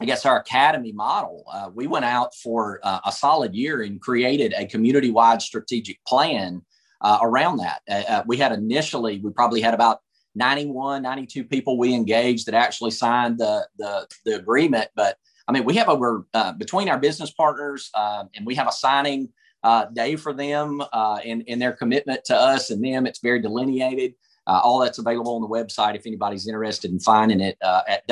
I 0.00 0.04
guess, 0.04 0.26
our 0.26 0.38
academy 0.38 0.92
model, 0.92 1.44
uh, 1.52 1.70
we 1.74 1.86
went 1.86 2.04
out 2.04 2.34
for 2.34 2.80
uh, 2.82 3.00
a 3.06 3.12
solid 3.12 3.54
year 3.54 3.82
and 3.82 4.00
created 4.00 4.52
a 4.56 4.66
community 4.66 5.10
wide 5.10 5.40
strategic 5.40 6.04
plan 6.04 6.62
uh, 7.00 7.18
around 7.22 7.58
that. 7.58 7.80
Uh, 7.88 8.02
uh, 8.08 8.22
we 8.26 8.36
had 8.36 8.52
initially, 8.52 9.20
we 9.20 9.30
probably 9.30 9.60
had 9.60 9.74
about 9.74 10.00
91, 10.34 11.02
92 11.02 11.44
people 11.44 11.78
we 11.78 11.94
engaged 11.94 12.46
that 12.46 12.54
actually 12.54 12.90
signed 12.90 13.38
the, 13.38 13.66
the, 13.78 14.06
the 14.26 14.36
agreement, 14.36 14.88
but 14.94 15.16
I 15.48 15.52
mean, 15.52 15.64
we 15.64 15.74
have 15.74 15.88
over 15.88 16.26
uh, 16.34 16.52
between 16.52 16.88
our 16.88 16.98
business 16.98 17.30
partners, 17.30 17.90
uh, 17.94 18.24
and 18.34 18.44
we 18.44 18.56
have 18.56 18.66
a 18.66 18.72
signing 18.72 19.28
day 19.94 20.16
for 20.16 20.32
them 20.32 20.82
in 21.24 21.58
their 21.58 21.72
commitment 21.72 22.24
to 22.24 22.36
us 22.36 22.70
and 22.70 22.84
them. 22.84 23.06
It's 23.06 23.20
very 23.20 23.40
delineated. 23.40 24.14
Uh, 24.48 24.60
all 24.62 24.78
that's 24.78 24.98
available 24.98 25.34
on 25.34 25.40
the 25.40 25.48
website 25.48 25.96
if 25.96 26.06
anybody's 26.06 26.46
interested 26.46 26.90
in 26.92 27.00
finding 27.00 27.40
it 27.40 27.56
uh, 27.62 27.82
at 27.88 28.06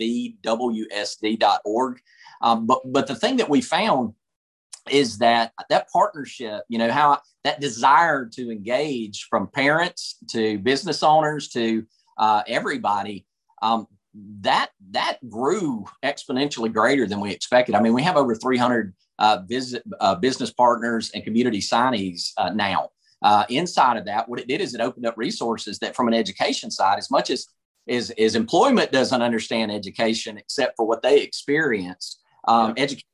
www.vwsd.org. 0.00 2.00
Um, 2.42 2.66
but 2.66 2.80
but 2.84 3.06
the 3.06 3.14
thing 3.14 3.36
that 3.36 3.48
we 3.48 3.60
found 3.60 4.14
is 4.90 5.18
that 5.18 5.52
that 5.70 5.88
partnership, 5.90 6.64
you 6.68 6.78
know, 6.78 6.90
how 6.90 7.20
that 7.44 7.60
desire 7.60 8.28
to 8.34 8.50
engage 8.50 9.26
from 9.30 9.48
parents 9.48 10.16
to 10.30 10.58
business 10.58 11.02
owners 11.02 11.48
to 11.50 11.84
everybody. 12.46 13.26
Um, 13.62 13.86
that 14.40 14.70
that 14.90 15.18
grew 15.28 15.84
exponentially 16.04 16.72
greater 16.72 17.06
than 17.06 17.20
we 17.20 17.32
expected. 17.32 17.74
I 17.74 17.80
mean, 17.80 17.94
we 17.94 18.02
have 18.02 18.16
over 18.16 18.34
300 18.34 18.94
uh, 19.18 19.38
visit, 19.46 19.82
uh, 20.00 20.14
business 20.14 20.52
partners 20.52 21.10
and 21.14 21.24
community 21.24 21.60
signees 21.60 22.30
uh, 22.36 22.50
now. 22.50 22.90
Uh, 23.22 23.44
inside 23.48 23.96
of 23.96 24.04
that, 24.04 24.28
what 24.28 24.38
it 24.38 24.48
did 24.48 24.60
is 24.60 24.74
it 24.74 24.80
opened 24.80 25.06
up 25.06 25.14
resources 25.16 25.78
that, 25.78 25.96
from 25.96 26.08
an 26.08 26.14
education 26.14 26.70
side, 26.70 26.98
as 26.98 27.10
much 27.10 27.30
as 27.30 27.46
is 27.86 28.10
is 28.12 28.34
employment 28.34 28.92
doesn't 28.92 29.22
understand 29.22 29.70
education 29.70 30.38
except 30.38 30.76
for 30.76 30.86
what 30.86 31.02
they 31.02 31.20
experienced, 31.20 32.20
um, 32.48 32.74
yeah. 32.76 32.84
education 32.84 33.04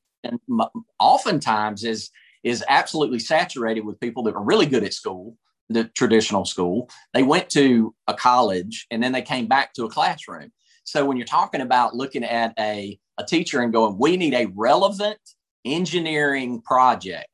oftentimes 0.99 1.85
is 1.85 2.11
is 2.43 2.65
absolutely 2.69 3.19
saturated 3.19 3.85
with 3.85 4.01
people 4.01 4.23
that 4.23 4.35
are 4.35 4.43
really 4.43 4.67
good 4.67 4.85
at 4.85 4.95
school 4.95 5.37
the 5.71 5.85
traditional 5.85 6.45
school. 6.45 6.91
They 7.15 7.23
went 7.23 7.49
to 7.51 7.95
a 8.09 8.15
college 8.15 8.87
and 8.91 9.03
then 9.03 9.13
they 9.13 9.23
came 9.23 9.47
back 9.47 9.73
to 9.75 9.85
a 9.85 9.89
classroom. 9.89 10.53
So 10.85 11.05
when 11.05 11.17
you're 11.17 11.27
talking 11.27 11.61
about 11.61 11.95
looking 11.95 12.25
at 12.25 12.53
a, 12.59 12.99
a 13.19 13.25
teacher 13.25 13.61
and 13.61 13.73
going, 13.73 13.97
we 13.97 14.17
need 14.17 14.35
a 14.35 14.51
relevant 14.55 15.21
engineering 15.65 16.61
project, 16.63 17.29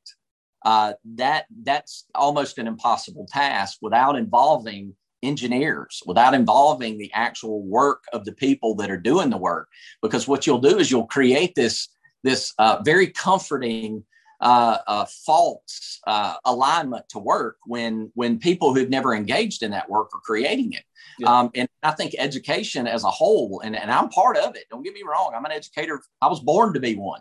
uh, 0.64 0.92
that 1.14 1.46
that's 1.62 2.04
almost 2.14 2.58
an 2.58 2.66
impossible 2.66 3.26
task 3.30 3.78
without 3.80 4.16
involving 4.16 4.94
engineers, 5.22 6.02
without 6.06 6.34
involving 6.34 6.98
the 6.98 7.12
actual 7.12 7.62
work 7.62 8.04
of 8.12 8.24
the 8.24 8.32
people 8.32 8.74
that 8.76 8.90
are 8.90 8.96
doing 8.96 9.30
the 9.30 9.36
work. 9.36 9.68
Because 10.02 10.28
what 10.28 10.46
you'll 10.46 10.58
do 10.58 10.78
is 10.78 10.90
you'll 10.90 11.06
create 11.06 11.54
this 11.54 11.88
this 12.22 12.52
uh, 12.58 12.82
very 12.82 13.08
comforting 13.08 14.04
uh, 14.40 14.78
uh, 14.86 15.06
false 15.24 16.00
uh, 16.06 16.34
alignment 16.44 17.08
to 17.08 17.18
work 17.18 17.56
when 17.64 18.10
when 18.14 18.38
people 18.38 18.74
who've 18.74 18.90
never 18.90 19.14
engaged 19.14 19.62
in 19.62 19.70
that 19.70 19.88
work 19.88 20.08
are 20.14 20.20
creating 20.20 20.72
it. 20.72 20.84
Yeah. 21.18 21.38
Um, 21.38 21.50
and 21.54 21.68
I 21.82 21.92
think 21.92 22.14
education 22.18 22.86
as 22.86 23.04
a 23.04 23.10
whole, 23.10 23.62
and, 23.64 23.74
and 23.74 23.90
I'm 23.90 24.10
part 24.10 24.36
of 24.36 24.54
it. 24.54 24.64
Don't 24.70 24.82
get 24.82 24.92
me 24.92 25.02
wrong. 25.08 25.32
I'm 25.34 25.44
an 25.46 25.52
educator. 25.52 26.02
I 26.20 26.28
was 26.28 26.40
born 26.40 26.74
to 26.74 26.80
be 26.80 26.94
one. 26.94 27.20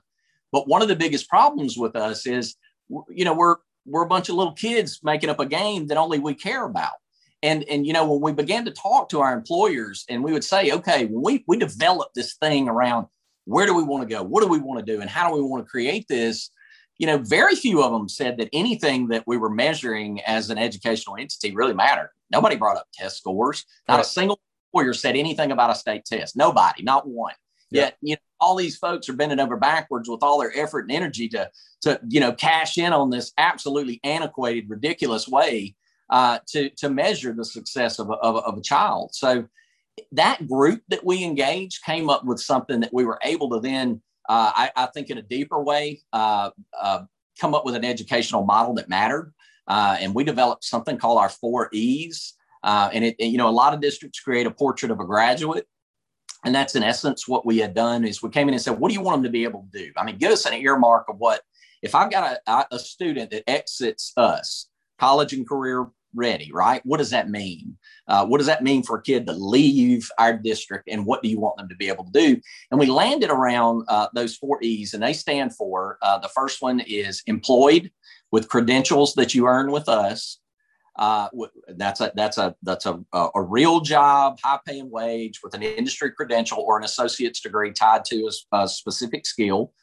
But 0.51 0.67
one 0.67 0.81
of 0.81 0.87
the 0.87 0.95
biggest 0.95 1.29
problems 1.29 1.77
with 1.77 1.95
us 1.95 2.25
is, 2.25 2.55
you 3.09 3.25
know, 3.25 3.33
we're 3.33 3.57
we're 3.85 4.03
a 4.03 4.07
bunch 4.07 4.29
of 4.29 4.35
little 4.35 4.53
kids 4.53 4.99
making 5.03 5.29
up 5.29 5.39
a 5.39 5.45
game 5.45 5.87
that 5.87 5.97
only 5.97 6.19
we 6.19 6.33
care 6.33 6.65
about. 6.65 6.95
And, 7.45 7.63
and 7.69 7.85
you 7.85 7.93
know 7.93 8.11
when 8.11 8.21
we 8.21 8.33
began 8.33 8.65
to 8.65 8.71
talk 8.71 9.09
to 9.09 9.19
our 9.19 9.33
employers 9.33 10.03
and 10.09 10.23
we 10.23 10.33
would 10.33 10.43
say 10.43 10.71
okay 10.71 11.05
when 11.05 11.21
we, 11.23 11.43
we 11.47 11.57
developed 11.57 12.15
this 12.15 12.33
thing 12.35 12.67
around 12.67 13.05
where 13.45 13.67
do 13.67 13.75
we 13.75 13.83
want 13.83 14.01
to 14.01 14.13
go? 14.13 14.23
What 14.23 14.41
do 14.41 14.47
we 14.47 14.57
want 14.57 14.83
to 14.83 14.93
do? 14.93 14.99
And 15.01 15.09
how 15.09 15.29
do 15.29 15.35
we 15.35 15.43
want 15.43 15.63
to 15.63 15.69
create 15.69 16.07
this? 16.07 16.49
You 16.97 17.07
know 17.07 17.19
very 17.19 17.55
few 17.55 17.83
of 17.83 17.91
them 17.91 18.09
said 18.09 18.37
that 18.37 18.49
anything 18.51 19.09
that 19.09 19.25
we 19.27 19.37
were 19.37 19.49
measuring 19.49 20.21
as 20.21 20.49
an 20.49 20.57
educational 20.57 21.17
entity 21.17 21.55
really 21.55 21.73
mattered. 21.73 22.09
Nobody 22.31 22.55
brought 22.55 22.77
up 22.77 22.87
test 22.93 23.17
scores. 23.17 23.65
Not 23.87 23.97
right. 23.97 24.05
a 24.05 24.09
single 24.09 24.39
employer 24.73 24.93
said 24.93 25.15
anything 25.15 25.51
about 25.51 25.69
a 25.69 25.75
state 25.75 26.05
test. 26.05 26.35
Nobody 26.35 26.83
not 26.83 27.07
one. 27.07 27.35
Yet, 27.71 27.97
you 28.01 28.15
know, 28.15 28.21
all 28.39 28.55
these 28.55 28.77
folks 28.77 29.09
are 29.09 29.13
bending 29.13 29.39
over 29.39 29.57
backwards 29.57 30.09
with 30.09 30.23
all 30.23 30.39
their 30.39 30.55
effort 30.57 30.81
and 30.81 30.91
energy 30.91 31.27
to, 31.29 31.49
to 31.81 31.99
you 32.07 32.19
know, 32.19 32.31
cash 32.31 32.77
in 32.77 32.93
on 32.93 33.09
this 33.09 33.33
absolutely 33.37 33.99
antiquated, 34.03 34.69
ridiculous 34.69 35.27
way 35.27 35.75
uh, 36.09 36.39
to, 36.47 36.69
to 36.71 36.89
measure 36.89 37.33
the 37.33 37.45
success 37.45 37.99
of 37.99 38.09
a, 38.09 38.13
of, 38.13 38.35
a, 38.35 38.39
of 38.39 38.57
a 38.57 38.61
child. 38.61 39.11
So 39.13 39.45
that 40.11 40.47
group 40.47 40.81
that 40.89 41.05
we 41.05 41.23
engaged 41.23 41.83
came 41.83 42.09
up 42.09 42.25
with 42.25 42.39
something 42.39 42.81
that 42.81 42.93
we 42.93 43.05
were 43.05 43.19
able 43.23 43.49
to 43.51 43.59
then, 43.59 44.01
uh, 44.27 44.51
I, 44.55 44.71
I, 44.75 44.85
think, 44.87 45.09
in 45.09 45.17
a 45.17 45.21
deeper 45.21 45.61
way, 45.61 46.01
uh, 46.13 46.51
uh 46.79 47.03
come 47.39 47.53
up 47.53 47.65
with 47.65 47.75
an 47.75 47.83
educational 47.83 48.45
model 48.45 48.75
that 48.75 48.87
mattered. 48.87 49.33
Uh, 49.67 49.97
and 49.99 50.15
we 50.15 50.23
developed 50.23 50.63
something 50.63 50.97
called 50.97 51.19
our 51.19 51.29
four 51.29 51.69
E's. 51.73 52.33
And 52.63 53.03
it, 53.03 53.15
you 53.19 53.37
know, 53.37 53.49
a 53.49 53.51
lot 53.51 53.73
of 53.73 53.81
districts 53.81 54.19
create 54.19 54.47
a 54.47 54.51
portrait 54.51 54.91
of 54.91 54.99
a 54.99 55.05
graduate 55.05 55.67
and 56.45 56.53
that's 56.53 56.75
in 56.75 56.83
essence 56.83 57.27
what 57.27 57.45
we 57.45 57.57
had 57.57 57.73
done 57.73 58.05
is 58.05 58.21
we 58.21 58.29
came 58.29 58.47
in 58.47 58.53
and 58.53 58.61
said, 58.61 58.77
what 58.77 58.89
do 58.89 58.93
you 58.93 59.01
want 59.01 59.17
them 59.17 59.23
to 59.23 59.29
be 59.31 59.43
able 59.43 59.67
to 59.71 59.79
do? 59.79 59.91
I 59.97 60.05
mean, 60.05 60.17
give 60.17 60.31
us 60.31 60.45
an 60.45 60.53
earmark 60.53 61.09
of 61.09 61.17
what, 61.17 61.41
if 61.81 61.95
I've 61.95 62.11
got 62.11 62.37
a, 62.45 62.65
a 62.71 62.79
student 62.79 63.31
that 63.31 63.49
exits 63.49 64.13
us, 64.15 64.69
college 64.99 65.33
and 65.33 65.47
career 65.47 65.87
ready, 66.15 66.49
right? 66.53 66.81
What 66.85 66.97
does 66.97 67.09
that 67.09 67.29
mean? 67.29 67.77
Uh, 68.07 68.25
what 68.25 68.37
does 68.37 68.47
that 68.47 68.63
mean 68.63 68.83
for 68.83 68.97
a 68.97 69.01
kid 69.01 69.27
to 69.27 69.33
leave 69.33 70.09
our 70.17 70.33
district 70.33 70.87
and 70.89 71.05
what 71.05 71.21
do 71.21 71.29
you 71.29 71.39
want 71.39 71.57
them 71.57 71.69
to 71.69 71.75
be 71.75 71.89
able 71.89 72.05
to 72.05 72.11
do? 72.11 72.39
And 72.71 72.79
we 72.79 72.85
landed 72.85 73.29
around 73.29 73.83
uh, 73.87 74.07
those 74.13 74.35
four 74.35 74.59
E's 74.61 74.93
and 74.93 75.03
they 75.03 75.13
stand 75.13 75.55
for 75.55 75.97
uh, 76.01 76.17
the 76.19 76.29
first 76.29 76.61
one 76.61 76.79
is 76.79 77.21
employed 77.27 77.91
with 78.31 78.49
credentials 78.49 79.13
that 79.15 79.35
you 79.35 79.47
earn 79.47 79.71
with 79.71 79.89
us. 79.89 80.39
Uh, 80.97 81.27
that's 81.75 81.99
a 81.99 82.09
that's 82.15 82.37
a 82.37 82.55
that's 82.63 82.85
a, 82.85 82.97
a 83.13 83.41
real 83.41 83.81
job, 83.81 84.39
high 84.41 84.59
paying 84.65 84.89
wage 84.89 85.41
with 85.43 85.53
an 85.53 85.61
industry 85.61 86.09
credential 86.09 86.59
or 86.59 86.77
an 86.77 86.85
associate's 86.85 87.41
degree 87.41 87.73
tied 87.73 88.05
to 88.05 88.29
a, 88.53 88.57
a 88.57 88.67
specific 88.69 89.25
skill. 89.25 89.73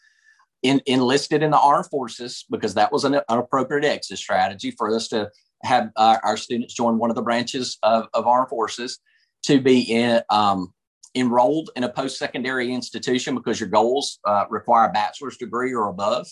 Enlisted 0.62 1.42
in 1.42 1.50
the 1.50 1.58
armed 1.58 1.86
forces 1.86 2.44
because 2.50 2.74
that 2.74 2.92
was 2.92 3.04
an, 3.04 3.14
an 3.14 3.22
appropriate 3.28 3.84
exit 3.84 4.18
strategy 4.18 4.70
for 4.70 4.94
us 4.94 5.08
to 5.08 5.30
have 5.62 5.90
uh, 5.96 6.18
our 6.22 6.36
students 6.36 6.74
join 6.74 6.98
one 6.98 7.10
of 7.10 7.16
the 7.16 7.22
branches 7.22 7.78
of, 7.82 8.08
of 8.14 8.26
armed 8.26 8.48
forces 8.48 8.98
to 9.44 9.60
be 9.60 9.80
in, 9.80 10.20
um, 10.30 10.72
enrolled 11.14 11.70
in 11.76 11.84
a 11.84 11.88
post-secondary 11.88 12.72
institution 12.72 13.34
because 13.34 13.58
your 13.58 13.68
goals 13.68 14.18
uh, 14.24 14.44
require 14.50 14.88
a 14.88 14.92
bachelor's 14.92 15.36
degree 15.36 15.74
or 15.74 15.88
above 15.88 16.26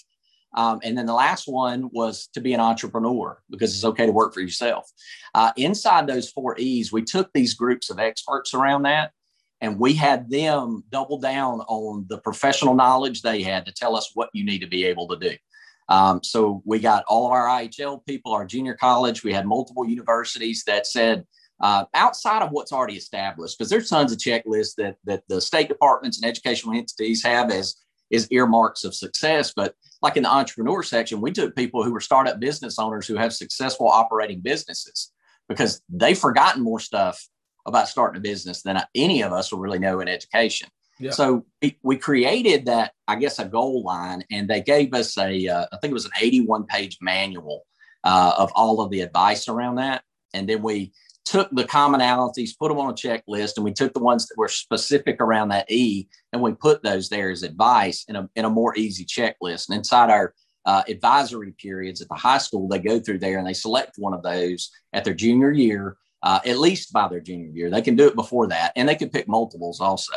um, 0.54 0.80
and 0.82 0.96
then 0.98 1.06
the 1.06 1.14
last 1.14 1.46
one 1.46 1.90
was 1.92 2.28
to 2.34 2.40
be 2.40 2.52
an 2.52 2.60
entrepreneur 2.60 3.40
because 3.50 3.74
it's 3.74 3.84
okay 3.84 4.06
to 4.06 4.12
work 4.12 4.34
for 4.34 4.40
yourself. 4.40 4.90
Uh, 5.34 5.52
inside 5.56 6.06
those 6.06 6.30
four 6.30 6.56
E's, 6.58 6.92
we 6.92 7.02
took 7.02 7.32
these 7.32 7.54
groups 7.54 7.90
of 7.90 7.98
experts 7.98 8.52
around 8.52 8.82
that 8.82 9.12
and 9.60 9.78
we 9.78 9.94
had 9.94 10.30
them 10.30 10.84
double 10.90 11.18
down 11.18 11.60
on 11.60 12.06
the 12.08 12.18
professional 12.18 12.74
knowledge 12.74 13.22
they 13.22 13.42
had 13.42 13.66
to 13.66 13.72
tell 13.72 13.96
us 13.96 14.10
what 14.14 14.30
you 14.32 14.44
need 14.44 14.60
to 14.60 14.66
be 14.66 14.84
able 14.84 15.06
to 15.08 15.16
do. 15.16 15.36
Um, 15.88 16.22
so 16.22 16.62
we 16.64 16.78
got 16.78 17.04
all 17.08 17.26
of 17.26 17.32
our 17.32 17.46
IHL 17.46 18.04
people, 18.06 18.32
our 18.32 18.46
junior 18.46 18.74
college, 18.74 19.24
we 19.24 19.32
had 19.32 19.46
multiple 19.46 19.86
universities 19.86 20.62
that 20.66 20.86
said, 20.86 21.24
uh, 21.60 21.84
outside 21.94 22.42
of 22.42 22.50
what's 22.52 22.72
already 22.72 22.96
established, 22.96 23.58
because 23.58 23.68
there's 23.68 23.90
tons 23.90 24.12
of 24.12 24.18
checklists 24.18 24.74
that 24.76 24.96
that 25.04 25.24
the 25.28 25.40
state 25.40 25.68
departments 25.68 26.18
and 26.18 26.28
educational 26.28 26.74
entities 26.74 27.22
have 27.22 27.50
as 27.50 27.76
is 28.10 28.28
earmarks 28.30 28.84
of 28.84 28.94
success. 28.94 29.52
But 29.54 29.74
like 30.02 30.16
in 30.16 30.22
the 30.22 30.30
entrepreneur 30.30 30.82
section, 30.82 31.20
we 31.20 31.32
took 31.32 31.54
people 31.54 31.84
who 31.84 31.92
were 31.92 32.00
startup 32.00 32.40
business 32.40 32.78
owners 32.78 33.06
who 33.06 33.16
have 33.16 33.32
successful 33.32 33.88
operating 33.88 34.40
businesses 34.40 35.12
because 35.48 35.82
they've 35.88 36.18
forgotten 36.18 36.62
more 36.62 36.80
stuff 36.80 37.28
about 37.66 37.88
starting 37.88 38.18
a 38.18 38.22
business 38.22 38.62
than 38.62 38.80
any 38.94 39.22
of 39.22 39.32
us 39.32 39.52
will 39.52 39.60
really 39.60 39.78
know 39.78 40.00
in 40.00 40.08
education. 40.08 40.68
Yeah. 40.98 41.12
So 41.12 41.46
we, 41.62 41.78
we, 41.82 41.96
created 41.96 42.66
that, 42.66 42.92
I 43.08 43.16
guess, 43.16 43.38
a 43.38 43.46
goal 43.46 43.82
line, 43.82 44.22
and 44.30 44.48
they 44.48 44.60
gave 44.60 44.92
us 44.92 45.16
a, 45.16 45.48
uh, 45.48 45.66
I 45.72 45.76
think 45.78 45.92
it 45.92 45.94
was 45.94 46.04
an 46.04 46.12
81 46.20 46.66
page 46.66 46.98
manual 47.00 47.64
uh, 48.04 48.34
of 48.36 48.52
all 48.54 48.82
of 48.82 48.90
the 48.90 49.00
advice 49.00 49.48
around 49.48 49.76
that. 49.76 50.02
And 50.34 50.46
then 50.46 50.62
we 50.62 50.92
took 51.24 51.50
the 51.52 51.64
commonalities, 51.64 52.58
put 52.58 52.68
them 52.68 52.78
on 52.78 52.90
a 52.90 52.94
checklist, 52.94 53.56
and 53.56 53.64
we 53.64 53.72
took 53.72 53.94
the 53.94 54.00
ones 54.00 54.26
that 54.26 54.36
were 54.36 54.48
specific 54.48 55.20
around 55.20 55.48
that 55.48 55.70
E, 55.70 56.08
and 56.32 56.42
we 56.42 56.52
put 56.52 56.82
those 56.82 57.08
there 57.08 57.30
as 57.30 57.42
advice 57.42 58.04
in 58.08 58.16
a, 58.16 58.28
in 58.36 58.44
a 58.44 58.50
more 58.50 58.76
easy 58.76 59.04
checklist. 59.04 59.68
And 59.68 59.78
inside 59.78 60.10
our 60.10 60.34
uh, 60.66 60.82
advisory 60.88 61.52
periods 61.52 62.00
at 62.00 62.08
the 62.08 62.14
high 62.14 62.38
school, 62.38 62.68
they 62.68 62.78
go 62.78 63.00
through 63.00 63.18
there 63.18 63.38
and 63.38 63.46
they 63.46 63.54
select 63.54 63.94
one 63.96 64.12
of 64.12 64.22
those 64.22 64.70
at 64.92 65.04
their 65.04 65.14
junior 65.14 65.52
year, 65.52 65.96
uh, 66.22 66.40
at 66.44 66.58
least 66.58 66.92
by 66.92 67.08
their 67.08 67.20
junior 67.20 67.48
year. 67.48 67.70
They 67.70 67.82
can 67.82 67.96
do 67.96 68.06
it 68.06 68.14
before 68.14 68.46
that, 68.48 68.72
and 68.76 68.88
they 68.88 68.94
can 68.94 69.10
pick 69.10 69.28
multiples 69.28 69.80
also. 69.80 70.12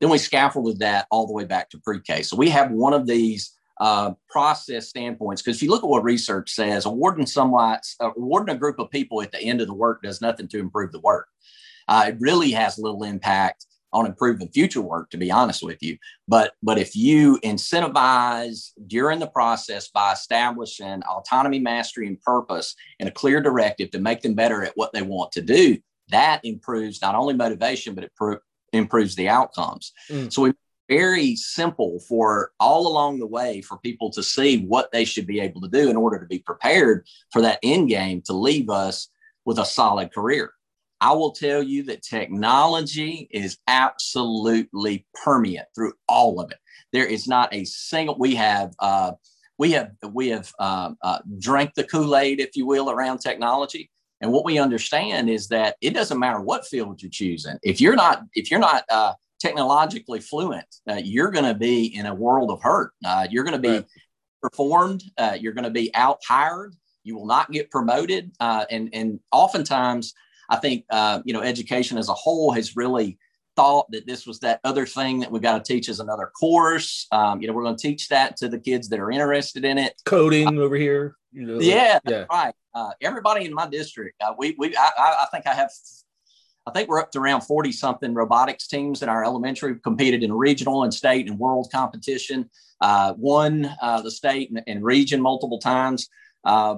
Then 0.00 0.10
we 0.10 0.18
scaffolded 0.18 0.78
that 0.78 1.06
all 1.10 1.26
the 1.26 1.32
way 1.32 1.44
back 1.44 1.68
to 1.70 1.78
pre-K. 1.78 2.22
So 2.22 2.36
we 2.36 2.48
have 2.50 2.70
one 2.70 2.94
of 2.94 3.06
these 3.06 3.52
uh, 3.80 4.12
process 4.28 4.88
standpoints. 4.88 5.42
Because 5.42 5.56
if 5.56 5.62
you 5.62 5.70
look 5.70 5.82
at 5.82 5.88
what 5.88 6.04
research 6.04 6.50
says, 6.50 6.86
awarding 6.86 7.26
somewhat, 7.26 7.82
uh, 8.00 8.10
awarding 8.16 8.54
a 8.54 8.58
group 8.58 8.78
of 8.78 8.90
people 8.90 9.22
at 9.22 9.32
the 9.32 9.40
end 9.40 9.60
of 9.60 9.66
the 9.66 9.74
work 9.74 10.02
does 10.02 10.20
nothing 10.20 10.48
to 10.48 10.58
improve 10.58 10.92
the 10.92 11.00
work. 11.00 11.26
Uh, 11.88 12.06
it 12.08 12.16
really 12.20 12.52
has 12.52 12.78
little 12.78 13.02
impact 13.02 13.66
on 13.92 14.06
improving 14.06 14.48
future 14.48 14.80
work, 14.80 15.10
to 15.10 15.16
be 15.16 15.30
honest 15.30 15.62
with 15.62 15.82
you. 15.82 15.96
But 16.28 16.52
but 16.62 16.78
if 16.78 16.94
you 16.96 17.38
incentivize 17.44 18.70
during 18.86 19.18
the 19.18 19.26
process 19.26 19.88
by 19.88 20.12
establishing 20.12 21.02
autonomy, 21.02 21.58
mastery, 21.58 22.06
and 22.06 22.20
purpose 22.20 22.74
and 22.98 23.08
a 23.08 23.12
clear 23.12 23.40
directive 23.40 23.90
to 23.90 24.00
make 24.00 24.22
them 24.22 24.34
better 24.34 24.62
at 24.62 24.76
what 24.76 24.92
they 24.92 25.02
want 25.02 25.32
to 25.32 25.42
do, 25.42 25.78
that 26.10 26.44
improves 26.44 27.02
not 27.02 27.14
only 27.14 27.34
motivation 27.34 27.94
but 27.94 28.04
it 28.04 28.12
pro- 28.16 28.38
improves 28.72 29.14
the 29.16 29.28
outcomes. 29.28 29.92
Mm. 30.10 30.32
So 30.32 30.42
we 30.42 30.52
very 30.90 31.36
simple 31.36 32.00
for 32.00 32.50
all 32.58 32.88
along 32.88 33.20
the 33.20 33.26
way 33.26 33.60
for 33.60 33.78
people 33.78 34.10
to 34.10 34.24
see 34.24 34.64
what 34.64 34.90
they 34.90 35.04
should 35.04 35.26
be 35.26 35.38
able 35.38 35.60
to 35.60 35.68
do 35.68 35.88
in 35.88 35.96
order 35.96 36.18
to 36.18 36.26
be 36.26 36.40
prepared 36.40 37.06
for 37.32 37.40
that 37.40 37.60
end 37.62 37.88
game 37.88 38.20
to 38.20 38.32
leave 38.32 38.68
us 38.68 39.08
with 39.44 39.60
a 39.60 39.64
solid 39.64 40.12
career. 40.12 40.50
I 41.00 41.12
will 41.12 41.32
tell 41.32 41.62
you 41.62 41.84
that 41.84 42.02
technology 42.02 43.28
is 43.30 43.58
absolutely 43.66 45.06
permeant 45.14 45.66
through 45.74 45.94
all 46.08 46.40
of 46.40 46.50
it. 46.50 46.58
There 46.92 47.06
is 47.06 47.26
not 47.26 47.52
a 47.54 47.64
single. 47.64 48.18
We 48.18 48.34
have 48.34 48.74
uh, 48.78 49.12
we 49.58 49.72
have 49.72 49.92
we 50.12 50.28
have 50.28 50.52
uh, 50.58 50.92
uh, 51.02 51.18
drank 51.38 51.74
the 51.74 51.84
Kool 51.84 52.16
Aid, 52.16 52.40
if 52.40 52.56
you 52.56 52.66
will, 52.66 52.90
around 52.90 53.18
technology. 53.18 53.90
And 54.20 54.32
what 54.32 54.44
we 54.44 54.58
understand 54.58 55.30
is 55.30 55.48
that 55.48 55.76
it 55.80 55.94
doesn't 55.94 56.18
matter 56.18 56.40
what 56.40 56.66
field 56.66 57.00
you're 57.00 57.10
choosing. 57.10 57.58
If 57.62 57.80
you're 57.80 57.96
not 57.96 58.22
if 58.34 58.50
you're 58.50 58.60
not 58.60 58.84
uh, 58.90 59.14
technologically 59.40 60.20
fluent, 60.20 60.66
uh, 60.88 61.00
you're 61.02 61.30
going 61.30 61.46
to 61.46 61.54
be 61.54 61.94
in 61.96 62.06
a 62.06 62.14
world 62.14 62.50
of 62.50 62.62
hurt. 62.62 62.92
Uh, 63.04 63.26
you're 63.30 63.44
going 63.44 63.60
to 63.60 63.68
be 63.68 63.76
right. 63.76 63.86
performed. 64.42 65.02
Uh, 65.16 65.36
you're 65.40 65.54
going 65.54 65.64
to 65.64 65.70
be 65.70 65.94
out 65.94 66.18
hired. 66.26 66.74
You 67.02 67.16
will 67.16 67.26
not 67.26 67.50
get 67.50 67.70
promoted. 67.70 68.32
Uh, 68.40 68.66
and 68.70 68.90
and 68.92 69.20
oftentimes, 69.32 70.14
I 70.50 70.56
think 70.56 70.84
uh, 70.90 71.22
you 71.24 71.32
know 71.32 71.40
education 71.40 71.96
as 71.96 72.08
a 72.08 72.14
whole 72.14 72.52
has 72.52 72.76
really 72.76 73.18
thought 73.56 73.90
that 73.90 74.06
this 74.06 74.26
was 74.26 74.40
that 74.40 74.60
other 74.64 74.86
thing 74.86 75.20
that 75.20 75.30
we 75.30 75.40
got 75.40 75.64
to 75.64 75.72
teach 75.72 75.88
as 75.88 76.00
another 76.00 76.30
course. 76.38 77.06
Um, 77.12 77.40
you 77.40 77.48
know, 77.48 77.52
we're 77.52 77.64
going 77.64 77.76
to 77.76 77.82
teach 77.82 78.08
that 78.08 78.36
to 78.38 78.48
the 78.48 78.58
kids 78.58 78.88
that 78.88 79.00
are 79.00 79.10
interested 79.10 79.64
in 79.64 79.78
it. 79.78 80.00
Coding 80.04 80.58
over 80.58 80.76
here. 80.76 81.16
You 81.32 81.46
know, 81.46 81.60
yeah, 81.60 81.98
yeah. 82.06 82.24
right. 82.30 82.54
Uh, 82.74 82.90
everybody 83.00 83.44
in 83.44 83.54
my 83.54 83.66
district, 83.68 84.22
we 84.38 84.54
we 84.58 84.76
I, 84.76 84.90
I 84.98 85.26
think 85.32 85.46
I 85.46 85.54
have 85.54 85.70
I 86.66 86.72
think 86.72 86.88
we're 86.88 87.00
up 87.00 87.10
to 87.12 87.18
around 87.18 87.42
40 87.42 87.72
something 87.72 88.14
robotics 88.14 88.66
teams 88.66 89.02
in 89.02 89.08
our 89.08 89.24
elementary, 89.24 89.78
competed 89.80 90.22
in 90.22 90.32
regional 90.32 90.84
and 90.84 90.92
state 90.92 91.28
and 91.28 91.38
world 91.38 91.68
competition, 91.72 92.50
uh, 92.80 93.14
won 93.16 93.70
uh, 93.80 94.02
the 94.02 94.10
state 94.10 94.50
and, 94.50 94.62
and, 94.66 94.84
region 94.84 95.20
multiple 95.20 95.58
times. 95.58 96.08
Uh, 96.44 96.76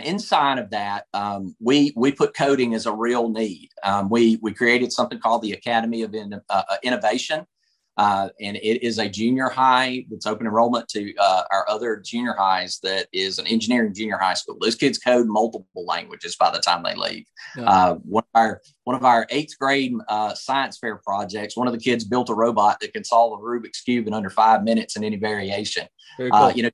inside 0.00 0.58
of 0.58 0.70
that, 0.70 1.06
um, 1.14 1.54
we 1.60 1.92
we 1.96 2.12
put 2.12 2.34
coding 2.34 2.74
as 2.74 2.86
a 2.86 2.92
real 2.92 3.28
need. 3.28 3.70
Um, 3.82 4.08
we 4.08 4.38
we 4.42 4.52
created 4.52 4.92
something 4.92 5.18
called 5.18 5.42
the 5.42 5.52
Academy 5.52 6.02
of 6.02 6.14
In, 6.14 6.40
uh, 6.48 6.62
Innovation, 6.82 7.46
uh, 7.98 8.28
and 8.40 8.56
it 8.58 8.84
is 8.86 8.98
a 8.98 9.08
junior 9.08 9.48
high 9.48 10.06
that's 10.08 10.24
open 10.24 10.46
enrollment 10.46 10.86
to 10.88 11.12
uh, 11.16 11.42
our 11.50 11.68
other 11.68 11.96
junior 11.96 12.32
highs 12.32 12.78
that 12.84 13.08
is 13.12 13.40
an 13.40 13.46
engineering 13.48 13.92
junior 13.92 14.16
high 14.16 14.34
school. 14.34 14.56
Those 14.60 14.76
kids 14.76 14.98
code 14.98 15.26
multiple 15.26 15.84
languages 15.84 16.36
by 16.36 16.52
the 16.52 16.60
time 16.60 16.84
they 16.84 16.94
leave. 16.94 17.26
Yeah. 17.56 17.64
Uh, 17.64 17.94
one 17.96 18.22
of 18.22 18.40
our 18.40 18.60
one 18.84 18.94
of 18.94 19.04
our 19.04 19.26
eighth 19.30 19.58
grade 19.58 19.94
uh, 20.08 20.32
science 20.34 20.78
fair 20.78 20.96
projects, 20.96 21.56
one 21.56 21.66
of 21.66 21.72
the 21.72 21.80
kids 21.80 22.04
built 22.04 22.30
a 22.30 22.34
robot 22.34 22.78
that 22.80 22.92
can 22.92 23.02
solve 23.02 23.38
a 23.38 23.42
Rubik's 23.42 23.80
cube 23.80 24.06
in 24.06 24.14
under 24.14 24.30
five 24.30 24.62
minutes 24.62 24.96
in 24.96 25.02
any 25.02 25.16
variation. 25.16 25.88
Uh, 26.20 26.28
cool. 26.30 26.50
you 26.52 26.62
know, 26.62 26.70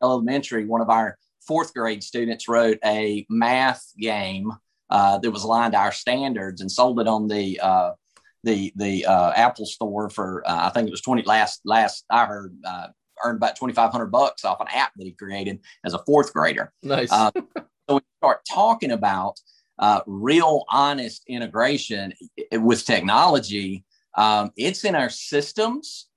elementary, 0.00 0.64
one 0.64 0.80
of 0.80 0.90
our 0.90 1.18
fourth 1.48 1.74
grade 1.74 2.04
students 2.04 2.46
wrote 2.46 2.78
a 2.84 3.26
math 3.28 3.92
game 3.98 4.52
uh, 4.90 5.18
that 5.18 5.30
was 5.30 5.42
aligned 5.42 5.72
to 5.72 5.78
our 5.78 5.92
standards 5.92 6.60
and 6.60 6.70
sold 6.70 7.00
it 7.00 7.08
on 7.08 7.26
the 7.26 7.58
uh, 7.60 7.92
the 8.44 8.72
the 8.76 9.04
uh, 9.06 9.32
Apple 9.32 9.66
store 9.66 10.08
for 10.10 10.42
uh, 10.46 10.66
I 10.66 10.70
think 10.70 10.86
it 10.86 10.92
was 10.92 11.00
twenty 11.00 11.22
last 11.22 11.60
last 11.64 12.04
I 12.10 12.26
heard 12.26 12.56
uh, 12.64 12.88
earned 13.24 13.38
about 13.38 13.56
twenty 13.56 13.74
five 13.74 13.90
hundred 13.90 14.12
bucks 14.12 14.44
off 14.44 14.60
an 14.60 14.68
app 14.72 14.92
that 14.96 15.04
he 15.04 15.12
created 15.12 15.60
as 15.84 15.94
a 15.94 16.04
fourth 16.04 16.32
grader. 16.32 16.72
Nice. 16.82 17.10
Uh, 17.10 17.30
so 17.88 17.96
we 17.96 18.00
start 18.18 18.42
talking 18.48 18.92
about 18.92 19.40
uh, 19.78 20.00
real 20.06 20.64
honest 20.70 21.24
integration 21.26 22.12
with 22.52 22.84
technology. 22.84 23.84
Um, 24.16 24.50
it's 24.56 24.84
in 24.84 24.94
our 24.94 25.10
systems 25.10 26.07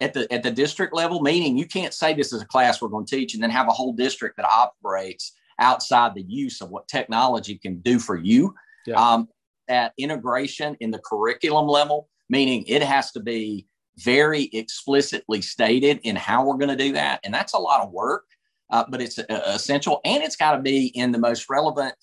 at 0.00 0.14
the 0.14 0.32
at 0.32 0.42
the 0.42 0.50
district 0.50 0.94
level, 0.94 1.20
meaning 1.20 1.58
you 1.58 1.66
can't 1.66 1.94
say 1.94 2.14
this 2.14 2.32
is 2.32 2.42
a 2.42 2.46
class 2.46 2.80
we're 2.80 2.88
going 2.88 3.06
to 3.06 3.16
teach 3.16 3.34
and 3.34 3.42
then 3.42 3.50
have 3.50 3.68
a 3.68 3.72
whole 3.72 3.92
district 3.92 4.36
that 4.36 4.46
operates 4.46 5.32
outside 5.58 6.14
the 6.14 6.22
use 6.22 6.60
of 6.60 6.70
what 6.70 6.86
technology 6.88 7.58
can 7.58 7.80
do 7.80 7.98
for 7.98 8.16
you. 8.16 8.54
Yeah. 8.86 8.94
Um, 8.94 9.28
that 9.66 9.92
integration 9.98 10.76
in 10.80 10.90
the 10.90 11.00
curriculum 11.00 11.66
level, 11.66 12.08
meaning 12.30 12.64
it 12.66 12.82
has 12.82 13.10
to 13.12 13.20
be 13.20 13.66
very 13.98 14.44
explicitly 14.52 15.42
stated 15.42 16.00
in 16.04 16.16
how 16.16 16.46
we're 16.46 16.56
going 16.56 16.76
to 16.76 16.76
do 16.76 16.92
that, 16.92 17.20
and 17.24 17.34
that's 17.34 17.52
a 17.52 17.58
lot 17.58 17.82
of 17.82 17.90
work, 17.90 18.24
uh, 18.70 18.84
but 18.88 19.02
it's 19.02 19.18
uh, 19.18 19.24
essential, 19.46 20.00
and 20.04 20.22
it's 20.22 20.36
got 20.36 20.52
to 20.52 20.62
be 20.62 20.86
in 20.86 21.12
the 21.12 21.18
most 21.18 21.50
relevant 21.50 21.94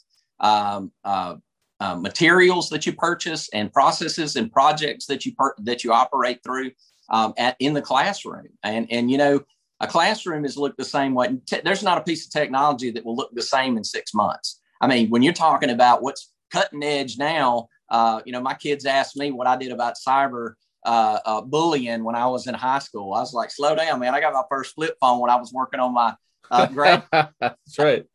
um, 0.42 0.92
uh, 1.06 1.36
uh, 1.80 1.96
materials 1.96 2.70
that 2.70 2.86
you 2.86 2.94
purchase 2.94 3.50
and 3.54 3.72
processes 3.72 4.36
and 4.36 4.52
projects 4.52 5.06
that 5.08 5.26
you 5.26 5.34
per- 5.34 5.56
that 5.60 5.84
you 5.84 5.92
operate 5.92 6.40
through 6.44 6.72
um, 7.10 7.34
at 7.38 7.56
in 7.60 7.74
the 7.74 7.82
classroom. 7.82 8.48
And 8.64 8.88
and 8.92 9.10
you 9.10 9.18
know, 9.18 9.44
a 9.80 9.88
classroom 9.88 10.44
has 10.44 10.58
looked 10.58 10.78
the 10.78 10.86
same 10.86 11.14
way. 11.14 11.38
Te- 11.46 11.62
there's 11.64 11.84
not 11.84 11.98
a 11.98 12.04
piece 12.04 12.26
of 12.26 12.32
technology 12.32 12.92
that 12.92 13.06
will 13.06 13.16
look 13.16 13.34
the 13.34 13.42
same 13.42 13.78
in 13.78 13.84
six 13.84 14.14
months. 14.14 14.62
I 14.82 14.88
mean, 14.88 15.10
when 15.10 15.22
you're 15.22 15.34
talking 15.34 15.70
about 15.70 16.02
what's 16.02 16.32
cutting 16.52 16.84
edge 16.84 17.18
now, 17.18 17.68
uh, 17.90 18.22
you 18.26 18.32
know, 18.32 18.42
my 18.42 18.54
kids 18.54 18.86
asked 18.86 19.16
me 19.16 19.32
what 19.32 19.48
I 19.48 19.56
did 19.58 19.72
about 19.72 19.96
cyber 19.96 20.54
uh, 20.86 21.20
uh, 21.26 21.42
bullying 21.42 22.04
when 22.04 22.16
I 22.16 22.28
was 22.28 22.48
in 22.48 22.54
high 22.54 22.80
school. 22.80 23.14
I 23.14 23.20
was 23.20 23.34
like, 23.34 23.52
slow 23.52 23.76
down, 23.76 24.00
man. 24.00 24.14
I 24.14 24.20
got 24.20 24.34
my 24.34 24.44
first 24.50 24.76
flip 24.76 24.96
phone 25.02 25.20
when 25.20 25.30
I 25.30 25.36
was 25.36 25.52
working 25.52 25.80
on 25.80 25.94
my 25.94 26.16
uh, 26.52 26.68
grade. 26.74 27.04
That's 27.12 27.80
right. 27.80 28.06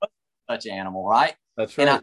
Such 0.49 0.67
animal, 0.67 1.07
right? 1.07 1.35
That's 1.57 1.77
right. 1.77 1.89
And 1.89 2.03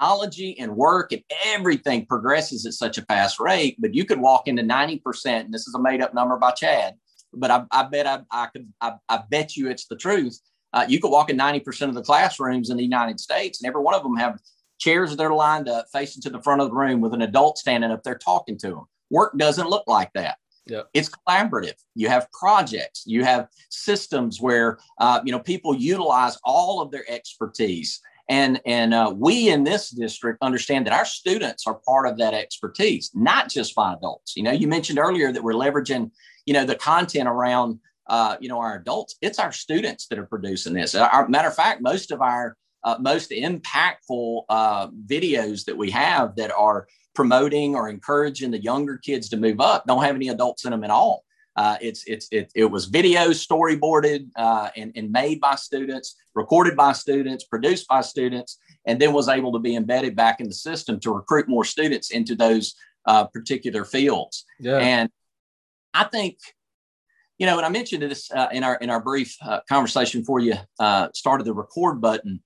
technology 0.00 0.58
and 0.58 0.76
work 0.76 1.12
and 1.12 1.22
everything 1.46 2.06
progresses 2.06 2.66
at 2.66 2.72
such 2.72 2.98
a 2.98 3.02
fast 3.02 3.40
rate, 3.40 3.76
but 3.78 3.94
you 3.94 4.04
could 4.04 4.20
walk 4.20 4.48
into 4.48 4.62
90%, 4.62 5.00
and 5.26 5.54
this 5.54 5.66
is 5.66 5.74
a 5.74 5.80
made 5.80 6.02
up 6.02 6.14
number 6.14 6.36
by 6.36 6.50
Chad, 6.52 6.94
but 7.32 7.50
I, 7.50 7.64
I 7.70 7.84
bet 7.84 8.06
I, 8.06 8.20
I 8.30 8.46
could, 8.46 8.72
I, 8.80 8.94
I, 9.08 9.22
bet 9.30 9.56
you 9.56 9.68
it's 9.68 9.86
the 9.86 9.96
truth. 9.96 10.38
Uh, 10.72 10.84
you 10.88 11.00
could 11.00 11.10
walk 11.10 11.30
in 11.30 11.38
90% 11.38 11.88
of 11.88 11.94
the 11.94 12.02
classrooms 12.02 12.70
in 12.70 12.76
the 12.76 12.82
United 12.82 13.20
States, 13.20 13.60
and 13.60 13.68
every 13.68 13.82
one 13.82 13.94
of 13.94 14.02
them 14.02 14.16
have 14.16 14.40
chairs 14.78 15.16
that 15.16 15.22
are 15.22 15.34
lined 15.34 15.68
up 15.68 15.86
facing 15.92 16.22
to 16.22 16.30
the 16.30 16.42
front 16.42 16.60
of 16.60 16.68
the 16.68 16.74
room 16.74 17.00
with 17.00 17.14
an 17.14 17.22
adult 17.22 17.58
standing 17.58 17.90
up 17.90 18.02
there 18.02 18.18
talking 18.18 18.58
to 18.58 18.68
them. 18.68 18.84
Work 19.10 19.38
doesn't 19.38 19.68
look 19.68 19.84
like 19.86 20.12
that. 20.14 20.38
Yep. 20.66 20.88
It's 20.94 21.10
collaborative. 21.10 21.74
You 21.94 22.08
have 22.08 22.26
projects. 22.32 23.04
You 23.06 23.22
have 23.22 23.48
systems 23.68 24.40
where 24.40 24.78
uh, 24.98 25.20
you 25.22 25.30
know 25.30 25.38
people 25.38 25.74
utilize 25.74 26.38
all 26.42 26.80
of 26.80 26.90
their 26.90 27.04
expertise 27.08 28.00
and 28.28 28.60
and 28.64 28.94
uh, 28.94 29.12
we 29.14 29.50
in 29.50 29.64
this 29.64 29.90
district 29.90 30.38
understand 30.42 30.86
that 30.86 30.94
our 30.94 31.04
students 31.04 31.66
are 31.66 31.80
part 31.86 32.08
of 32.08 32.18
that 32.18 32.34
expertise, 32.34 33.10
not 33.14 33.50
just 33.50 33.74
by 33.74 33.92
adults. 33.92 34.36
You 34.36 34.44
know, 34.44 34.52
you 34.52 34.66
mentioned 34.66 34.98
earlier 34.98 35.30
that 35.32 35.42
we're 35.42 35.52
leveraging, 35.52 36.10
you 36.46 36.54
know, 36.54 36.64
the 36.64 36.74
content 36.74 37.28
around, 37.28 37.80
uh, 38.08 38.36
you 38.40 38.48
know, 38.48 38.58
our 38.58 38.76
adults. 38.76 39.16
It's 39.20 39.38
our 39.38 39.52
students 39.52 40.06
that 40.08 40.18
are 40.18 40.26
producing 40.26 40.72
this. 40.72 40.94
Our, 40.94 41.28
matter 41.28 41.48
of 41.48 41.54
fact, 41.54 41.82
most 41.82 42.10
of 42.10 42.22
our 42.22 42.56
uh, 42.82 42.96
most 43.00 43.30
impactful 43.30 44.44
uh, 44.48 44.88
videos 45.06 45.64
that 45.64 45.76
we 45.76 45.90
have 45.90 46.36
that 46.36 46.52
are 46.52 46.86
promoting 47.14 47.74
or 47.74 47.88
encouraging 47.88 48.50
the 48.50 48.62
younger 48.62 48.98
kids 48.98 49.28
to 49.30 49.36
move 49.36 49.60
up 49.60 49.84
don't 49.86 50.02
have 50.02 50.16
any 50.16 50.28
adults 50.28 50.64
in 50.64 50.70
them 50.70 50.84
at 50.84 50.90
all. 50.90 51.24
Uh, 51.56 51.76
it's 51.80 52.04
it's 52.06 52.28
it, 52.32 52.50
it 52.54 52.64
was 52.64 52.86
video 52.86 53.28
storyboarded 53.28 54.28
uh, 54.36 54.70
and, 54.76 54.92
and 54.96 55.10
made 55.10 55.40
by 55.40 55.54
students, 55.54 56.16
recorded 56.34 56.76
by 56.76 56.92
students, 56.92 57.44
produced 57.44 57.86
by 57.88 58.00
students, 58.00 58.58
and 58.86 59.00
then 59.00 59.12
was 59.12 59.28
able 59.28 59.52
to 59.52 59.58
be 59.58 59.76
embedded 59.76 60.16
back 60.16 60.40
in 60.40 60.48
the 60.48 60.54
system 60.54 60.98
to 61.00 61.12
recruit 61.12 61.48
more 61.48 61.64
students 61.64 62.10
into 62.10 62.34
those 62.34 62.74
uh, 63.06 63.24
particular 63.24 63.84
fields. 63.84 64.44
Yeah. 64.58 64.78
And 64.78 65.10
I 65.92 66.04
think, 66.04 66.38
you 67.38 67.46
know, 67.46 67.56
and 67.56 67.66
I 67.66 67.68
mentioned 67.68 68.02
this 68.02 68.30
uh, 68.32 68.48
in 68.52 68.64
our 68.64 68.76
in 68.76 68.90
our 68.90 69.00
brief 69.00 69.36
uh, 69.40 69.60
conversation 69.68 70.22
before 70.22 70.40
you 70.40 70.54
uh, 70.80 71.08
started 71.14 71.44
the 71.44 71.54
record 71.54 72.00
button. 72.00 72.42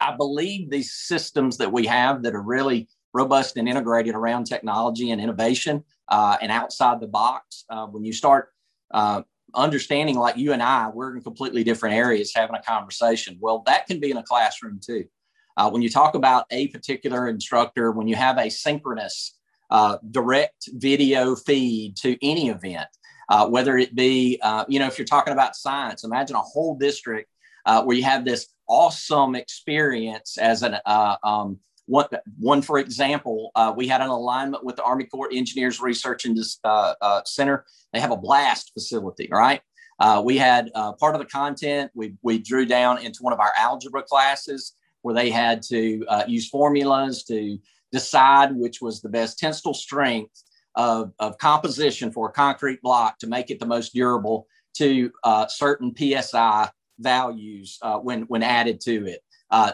I 0.00 0.16
believe 0.16 0.70
these 0.70 0.94
systems 0.94 1.56
that 1.58 1.72
we 1.72 1.86
have 1.86 2.22
that 2.22 2.34
are 2.34 2.42
really 2.42 2.88
robust 3.12 3.56
and 3.56 3.68
integrated 3.68 4.14
around 4.14 4.44
technology 4.44 5.10
and 5.10 5.20
innovation 5.20 5.84
uh, 6.10 6.36
and 6.40 6.50
outside 6.50 7.00
the 7.00 7.06
box. 7.06 7.64
Uh, 7.70 7.86
when 7.86 8.04
you 8.04 8.12
start 8.12 8.50
uh, 8.92 9.22
understanding, 9.54 10.16
like 10.16 10.36
you 10.36 10.52
and 10.52 10.62
I, 10.62 10.88
we're 10.88 11.16
in 11.16 11.22
completely 11.22 11.64
different 11.64 11.94
areas 11.94 12.32
having 12.34 12.56
a 12.56 12.62
conversation. 12.62 13.38
Well, 13.40 13.62
that 13.66 13.86
can 13.86 14.00
be 14.00 14.10
in 14.10 14.16
a 14.16 14.22
classroom 14.22 14.80
too. 14.84 15.04
Uh, 15.56 15.70
when 15.70 15.82
you 15.82 15.90
talk 15.90 16.14
about 16.14 16.46
a 16.50 16.68
particular 16.68 17.28
instructor, 17.28 17.92
when 17.92 18.08
you 18.08 18.16
have 18.16 18.38
a 18.38 18.48
synchronous 18.48 19.38
uh, 19.70 19.98
direct 20.10 20.68
video 20.74 21.36
feed 21.36 21.96
to 21.98 22.16
any 22.26 22.48
event, 22.48 22.88
uh, 23.28 23.46
whether 23.46 23.78
it 23.78 23.94
be, 23.94 24.40
you 24.68 24.78
know, 24.78 24.86
if 24.86 24.98
you're 24.98 25.04
talking 25.04 25.32
about 25.32 25.54
science, 25.54 26.02
imagine 26.02 26.34
a 26.34 26.40
whole 26.40 26.76
district 26.76 27.30
where 27.64 27.96
you 27.96 28.02
have 28.02 28.24
this 28.24 28.48
awesome 28.68 29.36
experience 29.36 30.38
as 30.38 30.62
an 30.62 30.76
um, 31.22 31.58
one, 31.90 32.06
one 32.38 32.62
for 32.62 32.78
example, 32.78 33.50
uh, 33.56 33.74
we 33.76 33.88
had 33.88 34.00
an 34.00 34.08
alignment 34.08 34.64
with 34.64 34.76
the 34.76 34.84
Army 34.84 35.04
Corps 35.04 35.30
Engineers 35.32 35.80
Research 35.80 36.24
and 36.24 36.38
uh, 36.64 36.94
uh, 37.00 37.22
Center. 37.26 37.66
They 37.92 37.98
have 37.98 38.12
a 38.12 38.16
blast 38.16 38.70
facility, 38.72 39.28
right? 39.30 39.60
Uh, 39.98 40.22
we 40.24 40.38
had 40.38 40.70
uh, 40.76 40.92
part 40.92 41.16
of 41.16 41.20
the 41.20 41.26
content 41.26 41.90
we, 41.94 42.14
we 42.22 42.38
drew 42.38 42.64
down 42.64 42.98
into 42.98 43.22
one 43.22 43.32
of 43.32 43.40
our 43.40 43.52
algebra 43.58 44.02
classes 44.02 44.76
where 45.02 45.14
they 45.14 45.30
had 45.30 45.62
to 45.62 46.04
uh, 46.08 46.22
use 46.28 46.48
formulas 46.48 47.24
to 47.24 47.58
decide 47.90 48.54
which 48.54 48.80
was 48.80 49.02
the 49.02 49.08
best 49.08 49.38
tensile 49.38 49.74
strength 49.74 50.44
of, 50.76 51.12
of 51.18 51.36
composition 51.38 52.12
for 52.12 52.28
a 52.28 52.32
concrete 52.32 52.80
block 52.82 53.18
to 53.18 53.26
make 53.26 53.50
it 53.50 53.58
the 53.58 53.66
most 53.66 53.92
durable 53.92 54.46
to 54.74 55.10
certain 55.48 55.92
PSI 55.94 56.70
values 57.00 57.78
when, 58.02 58.22
when 58.22 58.44
added 58.44 58.80
to 58.80 59.06
it 59.06 59.20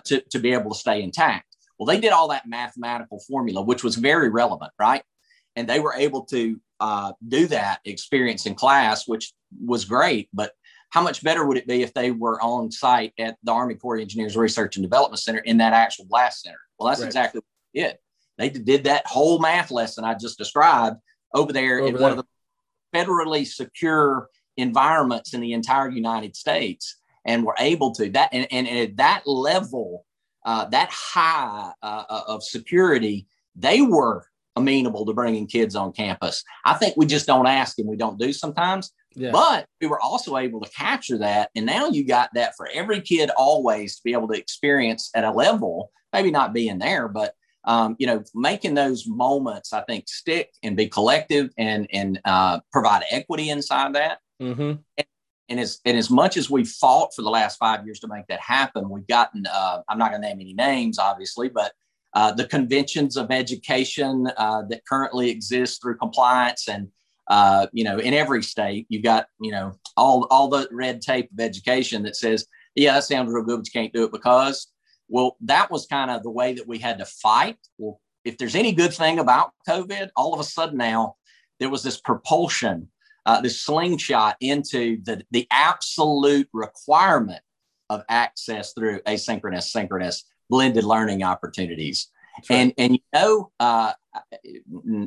to, 0.06 0.20
to 0.30 0.38
be 0.38 0.54
able 0.54 0.70
to 0.70 0.78
stay 0.78 1.02
intact. 1.02 1.45
Well, 1.78 1.86
they 1.86 2.00
did 2.00 2.12
all 2.12 2.28
that 2.28 2.48
mathematical 2.48 3.20
formula, 3.20 3.62
which 3.62 3.84
was 3.84 3.96
very 3.96 4.28
relevant, 4.28 4.72
right? 4.78 5.02
And 5.56 5.68
they 5.68 5.80
were 5.80 5.94
able 5.94 6.24
to 6.26 6.60
uh, 6.80 7.12
do 7.26 7.46
that 7.48 7.80
experience 7.84 8.46
in 8.46 8.54
class, 8.54 9.06
which 9.06 9.32
was 9.64 9.84
great. 9.84 10.28
But 10.32 10.52
how 10.90 11.02
much 11.02 11.22
better 11.22 11.46
would 11.46 11.56
it 11.56 11.66
be 11.66 11.82
if 11.82 11.92
they 11.94 12.10
were 12.10 12.40
on 12.40 12.70
site 12.70 13.12
at 13.18 13.36
the 13.42 13.52
Army 13.52 13.74
Corps 13.74 13.98
Engineers 13.98 14.36
Research 14.36 14.76
and 14.76 14.84
Development 14.84 15.18
Center 15.18 15.40
in 15.40 15.58
that 15.58 15.72
actual 15.72 16.06
blast 16.06 16.42
center? 16.42 16.58
Well, 16.78 16.88
that's 16.88 17.00
right. 17.00 17.06
exactly 17.06 17.38
what 17.40 17.44
they 17.74 17.80
did. 17.80 17.98
They 18.38 18.50
did 18.50 18.84
that 18.84 19.06
whole 19.06 19.38
math 19.38 19.70
lesson 19.70 20.04
I 20.04 20.14
just 20.14 20.38
described 20.38 20.96
over 21.34 21.52
there 21.52 21.80
over 21.80 21.88
in 21.88 21.94
there. 21.94 22.02
one 22.02 22.12
of 22.12 22.18
the 22.18 22.24
federally 22.94 23.46
secure 23.46 24.28
environments 24.56 25.34
in 25.34 25.40
the 25.40 25.52
entire 25.52 25.88
United 25.90 26.36
States 26.36 26.96
and 27.24 27.44
were 27.44 27.56
able 27.58 27.92
to 27.92 28.08
that 28.10 28.30
and, 28.32 28.46
and 28.50 28.68
at 28.68 28.96
that 28.96 29.22
level 29.26 30.04
uh, 30.46 30.64
that 30.66 30.88
high 30.90 31.72
uh, 31.82 32.04
uh, 32.08 32.22
of 32.28 32.42
security, 32.42 33.26
they 33.54 33.82
were 33.82 34.26
amenable 34.54 35.04
to 35.04 35.12
bringing 35.12 35.46
kids 35.46 35.76
on 35.76 35.92
campus. 35.92 36.42
I 36.64 36.74
think 36.74 36.96
we 36.96 37.04
just 37.04 37.26
don't 37.26 37.46
ask 37.46 37.78
and 37.78 37.88
we 37.88 37.96
don't 37.96 38.18
do 38.18 38.32
sometimes. 38.32 38.92
Yeah. 39.14 39.30
But 39.32 39.66
we 39.80 39.86
were 39.86 40.00
also 40.00 40.36
able 40.36 40.60
to 40.60 40.70
capture 40.70 41.18
that. 41.18 41.50
And 41.54 41.66
now 41.66 41.88
you 41.88 42.06
got 42.06 42.30
that 42.34 42.54
for 42.56 42.68
every 42.72 43.00
kid 43.00 43.30
always 43.36 43.96
to 43.96 44.02
be 44.04 44.12
able 44.12 44.28
to 44.28 44.38
experience 44.38 45.10
at 45.14 45.24
a 45.24 45.30
level, 45.30 45.90
maybe 46.12 46.30
not 46.30 46.54
being 46.54 46.78
there, 46.78 47.08
but 47.08 47.34
um, 47.64 47.96
you 47.98 48.06
know, 48.06 48.22
making 48.34 48.74
those 48.74 49.08
moments, 49.08 49.72
I 49.72 49.82
think, 49.82 50.08
stick 50.08 50.52
and 50.62 50.76
be 50.76 50.86
collective 50.86 51.50
and 51.58 51.88
and 51.92 52.20
uh, 52.24 52.60
provide 52.70 53.02
equity 53.10 53.50
inside 53.50 53.94
that. 53.94 54.18
Mm-hmm. 54.40 54.74
And 54.98 55.06
and 55.48 55.60
as 55.60 55.80
and 55.84 55.96
as 55.96 56.10
much 56.10 56.36
as 56.36 56.50
we've 56.50 56.68
fought 56.68 57.14
for 57.14 57.22
the 57.22 57.30
last 57.30 57.56
five 57.56 57.84
years 57.84 58.00
to 58.00 58.08
make 58.08 58.26
that 58.28 58.40
happen, 58.40 58.88
we've 58.88 59.06
gotten 59.06 59.46
uh, 59.46 59.82
I'm 59.88 59.98
not 59.98 60.10
going 60.10 60.22
to 60.22 60.28
name 60.28 60.40
any 60.40 60.54
names, 60.54 60.98
obviously, 60.98 61.48
but 61.48 61.72
uh, 62.14 62.32
the 62.32 62.46
conventions 62.46 63.16
of 63.16 63.30
education 63.30 64.28
uh, 64.36 64.62
that 64.68 64.86
currently 64.86 65.30
exist 65.30 65.82
through 65.82 65.98
compliance 65.98 66.68
and 66.68 66.88
uh, 67.28 67.66
you 67.72 67.84
know 67.84 67.98
in 67.98 68.14
every 68.14 68.42
state 68.42 68.86
you've 68.88 69.02
got 69.02 69.26
you 69.40 69.50
know 69.50 69.72
all 69.96 70.26
all 70.30 70.48
the 70.48 70.68
red 70.72 71.00
tape 71.00 71.28
of 71.32 71.40
education 71.40 72.02
that 72.02 72.16
says 72.16 72.46
yeah 72.74 72.94
that 72.94 73.04
sounds 73.04 73.32
real 73.32 73.44
good 73.44 73.58
but 73.58 73.66
you 73.66 73.80
can't 73.80 73.92
do 73.92 74.04
it 74.04 74.12
because. 74.12 74.68
Well 75.08 75.36
that 75.42 75.70
was 75.70 75.86
kind 75.86 76.10
of 76.10 76.24
the 76.24 76.32
way 76.32 76.54
that 76.54 76.66
we 76.66 76.78
had 76.78 76.98
to 76.98 77.04
fight. 77.04 77.58
Well 77.78 78.00
if 78.26 78.36
there's 78.36 78.56
any 78.56 78.72
good 78.72 78.92
thing 78.92 79.18
about 79.18 79.52
covid 79.66 80.10
all 80.16 80.34
of 80.34 80.40
a 80.40 80.44
sudden 80.44 80.76
now 80.76 81.14
there 81.58 81.70
was 81.70 81.82
this 81.82 81.98
propulsion 81.98 82.88
uh, 83.26 83.40
the 83.40 83.50
slingshot 83.50 84.36
into 84.40 85.02
the, 85.02 85.22
the 85.32 85.46
absolute 85.50 86.48
requirement 86.52 87.42
of 87.90 88.02
access 88.08 88.72
through 88.72 89.00
asynchronous, 89.00 89.64
synchronous, 89.64 90.24
blended 90.48 90.84
learning 90.84 91.22
opportunities. 91.22 92.08
And 92.50 92.72
and 92.76 92.92
you 92.92 93.00
know, 93.14 93.50
uh, 93.58 93.92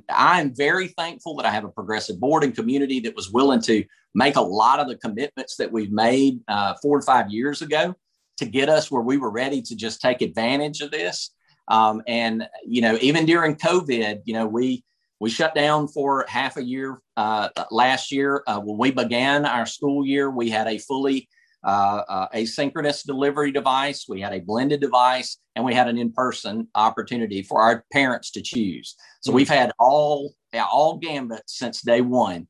I'm 0.10 0.54
very 0.56 0.88
thankful 0.90 1.36
that 1.38 1.46
I 1.46 1.52
have 1.52 1.64
a 1.64 1.70
progressive 1.70 2.20
board 2.20 2.44
and 2.44 2.56
community 2.56 3.00
that 3.02 3.16
was 3.16 3.32
willing 3.32 3.62
to 3.64 3.86
make 4.16 4.36
a 4.36 4.42
lot 4.42 4.80
of 4.80 4.88
the 4.88 4.98
commitments 4.98 5.56
that 5.58 5.72
we've 5.72 5.92
made 5.92 6.40
uh, 6.48 6.74
four 6.82 6.98
or 6.98 7.02
five 7.04 7.30
years 7.30 7.62
ago 7.62 7.96
to 8.38 8.46
get 8.46 8.68
us 8.68 8.90
where 8.90 9.04
we 9.04 9.18
were 9.18 9.30
ready 9.30 9.62
to 9.62 9.76
just 9.76 10.02
take 10.02 10.22
advantage 10.22 10.82
of 10.82 10.90
this. 10.92 11.32
Um, 11.68 12.02
and 12.08 12.48
you 12.66 12.82
know, 12.82 12.98
even 13.00 13.26
during 13.26 13.56
COVID, 13.56 14.22
you 14.26 14.34
know, 14.34 14.48
we 14.48 14.84
we 15.20 15.30
shut 15.30 15.54
down 15.54 15.88
for 15.88 16.26
half 16.28 16.58
a 16.58 16.64
year 16.64 17.02
uh, 17.18 17.50
last 17.72 18.12
year. 18.12 18.44
Uh, 18.48 18.60
when 18.60 18.78
we 18.78 18.92
began 18.92 19.46
our 19.46 19.66
school 19.66 20.06
year, 20.06 20.30
we 20.30 20.50
had 20.50 20.68
a 20.68 20.78
fully 20.78 21.28
uh, 21.64 22.04
uh, 22.08 22.28
asynchronous 22.34 23.06
delivery 23.06 23.52
device, 23.52 24.06
we 24.08 24.22
had 24.22 24.34
a 24.34 24.40
blended 24.40 24.80
device, 24.80 25.38
and 25.56 25.66
we 25.66 25.74
had 25.74 25.90
an 25.90 25.98
in-person 25.98 26.68
opportunity 26.76 27.42
for 27.42 27.62
our 27.62 27.84
parents 27.92 28.32
to 28.32 28.42
choose. 28.42 28.96
So 29.22 29.30
mm-hmm. 29.30 29.36
we've 29.36 29.50
had 29.50 29.72
all 29.78 30.34
all 30.54 30.98
gambits 30.98 31.58
since 31.58 31.82
day 31.82 32.02
one. 32.02 32.48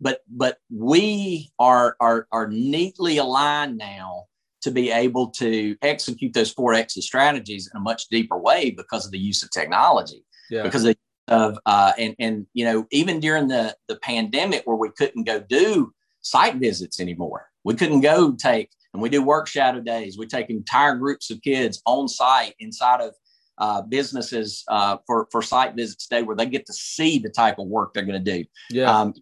But 0.00 0.20
but 0.28 0.58
we 0.70 1.50
are 1.58 1.96
are 1.98 2.28
are 2.30 2.48
neatly 2.48 3.16
aligned 3.16 3.78
now 3.78 4.26
to 4.62 4.70
be 4.70 4.90
able 4.90 5.30
to 5.30 5.76
execute 5.82 6.32
those 6.32 6.52
four 6.52 6.74
exit 6.74 7.02
strategies 7.02 7.68
in 7.72 7.76
a 7.78 7.80
much 7.80 8.08
deeper 8.08 8.38
way 8.38 8.70
because 8.70 9.06
of 9.06 9.12
the 9.12 9.18
use 9.18 9.42
of 9.42 9.50
technology. 9.50 10.24
Yeah. 10.50 10.62
Because 10.62 10.84
of, 10.84 10.96
of 11.28 11.58
uh, 11.66 11.92
and 11.98 12.14
and 12.18 12.46
you 12.54 12.64
know 12.64 12.86
even 12.90 13.20
during 13.20 13.48
the 13.48 13.76
the 13.88 13.96
pandemic 13.96 14.62
where 14.64 14.76
we 14.76 14.90
couldn't 14.90 15.24
go 15.24 15.40
do 15.40 15.92
site 16.22 16.56
visits 16.56 17.00
anymore 17.00 17.48
we 17.66 17.74
couldn't 17.74 18.02
go 18.02 18.30
take, 18.30 18.70
and 18.92 19.02
we 19.02 19.08
do 19.08 19.24
work 19.24 19.48
shadow 19.48 19.80
days. 19.80 20.16
We 20.16 20.26
take 20.28 20.50
entire 20.50 20.94
groups 20.94 21.32
of 21.32 21.42
kids 21.42 21.82
on 21.84 22.06
site 22.06 22.54
inside 22.60 23.00
of 23.00 23.12
uh, 23.58 23.82
businesses 23.82 24.62
uh, 24.68 24.98
for 25.04 25.26
for 25.32 25.42
site 25.42 25.74
visits 25.74 26.06
day 26.06 26.22
where 26.22 26.36
they 26.36 26.46
get 26.46 26.64
to 26.66 26.72
see 26.72 27.18
the 27.18 27.28
type 27.28 27.58
of 27.58 27.66
work 27.66 27.92
they're 27.92 28.04
going 28.04 28.24
to 28.24 28.38
do. 28.38 28.44
Yeah. 28.70 28.96
Um, 28.96 29.14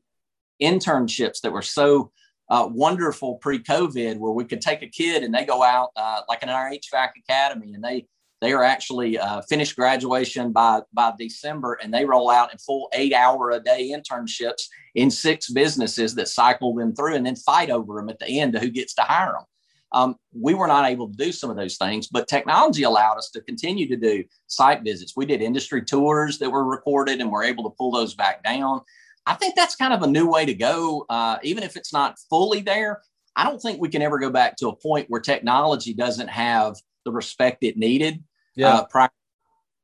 internships 0.62 1.40
that 1.40 1.52
were 1.52 1.62
so 1.62 2.12
uh, 2.50 2.68
wonderful 2.70 3.36
pre-COVID, 3.36 4.18
where 4.18 4.32
we 4.32 4.44
could 4.44 4.60
take 4.60 4.82
a 4.82 4.88
kid 4.88 5.22
and 5.22 5.34
they 5.34 5.46
go 5.46 5.62
out 5.62 5.88
uh, 5.96 6.20
like 6.28 6.42
in 6.42 6.50
our 6.50 6.70
HVAC 6.70 7.12
academy, 7.26 7.72
and 7.72 7.82
they 7.82 8.06
they 8.44 8.52
are 8.52 8.62
actually 8.62 9.18
uh, 9.18 9.40
finished 9.42 9.74
graduation 9.74 10.52
by 10.52 10.82
by 10.92 11.12
December, 11.18 11.78
and 11.82 11.92
they 11.92 12.04
roll 12.04 12.30
out 12.30 12.52
in 12.52 12.58
full 12.58 12.90
eight 12.92 13.14
hour 13.14 13.50
a 13.50 13.60
day 13.60 13.90
internships 13.94 14.68
in 14.94 15.10
six 15.10 15.50
businesses 15.50 16.14
that 16.16 16.28
cycle 16.28 16.74
them 16.74 16.94
through, 16.94 17.14
and 17.14 17.24
then 17.24 17.36
fight 17.36 17.70
over 17.70 17.96
them 17.96 18.10
at 18.10 18.18
the 18.18 18.40
end 18.40 18.52
to 18.52 18.60
who 18.60 18.68
gets 18.68 18.94
to 18.94 19.02
hire 19.02 19.32
them. 19.32 19.44
Um, 19.92 20.16
we 20.32 20.54
were 20.54 20.66
not 20.66 20.90
able 20.90 21.08
to 21.08 21.16
do 21.16 21.32
some 21.32 21.50
of 21.50 21.56
those 21.56 21.78
things, 21.78 22.08
but 22.08 22.28
technology 22.28 22.82
allowed 22.82 23.16
us 23.16 23.30
to 23.30 23.40
continue 23.40 23.88
to 23.88 23.96
do 23.96 24.24
site 24.46 24.82
visits. 24.82 25.14
We 25.16 25.24
did 25.24 25.40
industry 25.40 25.82
tours 25.82 26.38
that 26.40 26.50
were 26.50 26.64
recorded, 26.64 27.20
and 27.20 27.30
we're 27.30 27.44
able 27.44 27.64
to 27.64 27.74
pull 27.78 27.92
those 27.92 28.14
back 28.14 28.42
down. 28.42 28.82
I 29.26 29.34
think 29.34 29.54
that's 29.54 29.76
kind 29.76 29.94
of 29.94 30.02
a 30.02 30.06
new 30.06 30.28
way 30.28 30.44
to 30.44 30.52
go, 30.54 31.06
uh, 31.08 31.38
even 31.42 31.62
if 31.62 31.76
it's 31.76 31.94
not 31.94 32.18
fully 32.28 32.60
there. 32.60 33.00
I 33.36 33.44
don't 33.44 33.58
think 33.58 33.80
we 33.80 33.88
can 33.88 34.02
ever 34.02 34.18
go 34.18 34.28
back 34.28 34.56
to 34.56 34.68
a 34.68 34.76
point 34.76 35.06
where 35.08 35.20
technology 35.20 35.94
doesn't 35.94 36.28
have 36.28 36.76
the 37.04 37.12
respect 37.12 37.62
it 37.62 37.76
needed 37.76 38.22
yeah. 38.54 38.84
Uh, 38.94 39.08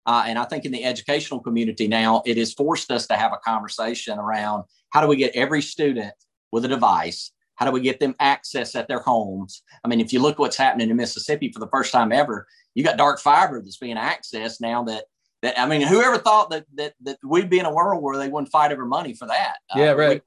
uh, 0.06 0.24
and 0.26 0.38
I 0.38 0.44
think 0.44 0.64
in 0.64 0.72
the 0.72 0.84
educational 0.84 1.40
community 1.40 1.86
now, 1.86 2.22
it 2.24 2.36
has 2.36 2.52
forced 2.52 2.90
us 2.90 3.06
to 3.08 3.16
have 3.16 3.32
a 3.32 3.38
conversation 3.38 4.18
around 4.18 4.64
how 4.90 5.00
do 5.00 5.06
we 5.06 5.16
get 5.16 5.34
every 5.36 5.62
student 5.62 6.14
with 6.50 6.64
a 6.64 6.68
device? 6.68 7.32
How 7.54 7.66
do 7.66 7.72
we 7.72 7.80
get 7.80 8.00
them 8.00 8.14
access 8.18 8.74
at 8.74 8.88
their 8.88 9.00
homes? 9.00 9.62
I 9.84 9.88
mean, 9.88 10.00
if 10.00 10.12
you 10.12 10.20
look 10.20 10.38
what's 10.38 10.56
happening 10.56 10.90
in 10.90 10.96
Mississippi 10.96 11.52
for 11.52 11.60
the 11.60 11.68
first 11.68 11.92
time 11.92 12.10
ever, 12.10 12.46
you 12.74 12.82
got 12.82 12.96
dark 12.96 13.20
fiber 13.20 13.60
that's 13.60 13.76
being 13.76 13.96
accessed 13.96 14.60
now 14.60 14.82
that 14.84 15.04
that 15.42 15.58
I 15.58 15.66
mean, 15.66 15.82
whoever 15.82 16.18
thought 16.18 16.50
that 16.50 16.64
that 16.74 16.94
that 17.02 17.18
we'd 17.22 17.50
be 17.50 17.58
in 17.58 17.66
a 17.66 17.72
world 17.72 18.02
where 18.02 18.16
they 18.16 18.28
wouldn't 18.28 18.50
fight 18.50 18.72
over 18.72 18.84
money 18.84 19.14
for 19.14 19.28
that? 19.28 19.56
Yeah, 19.76 19.90
uh, 19.90 19.94
right. 19.94 20.22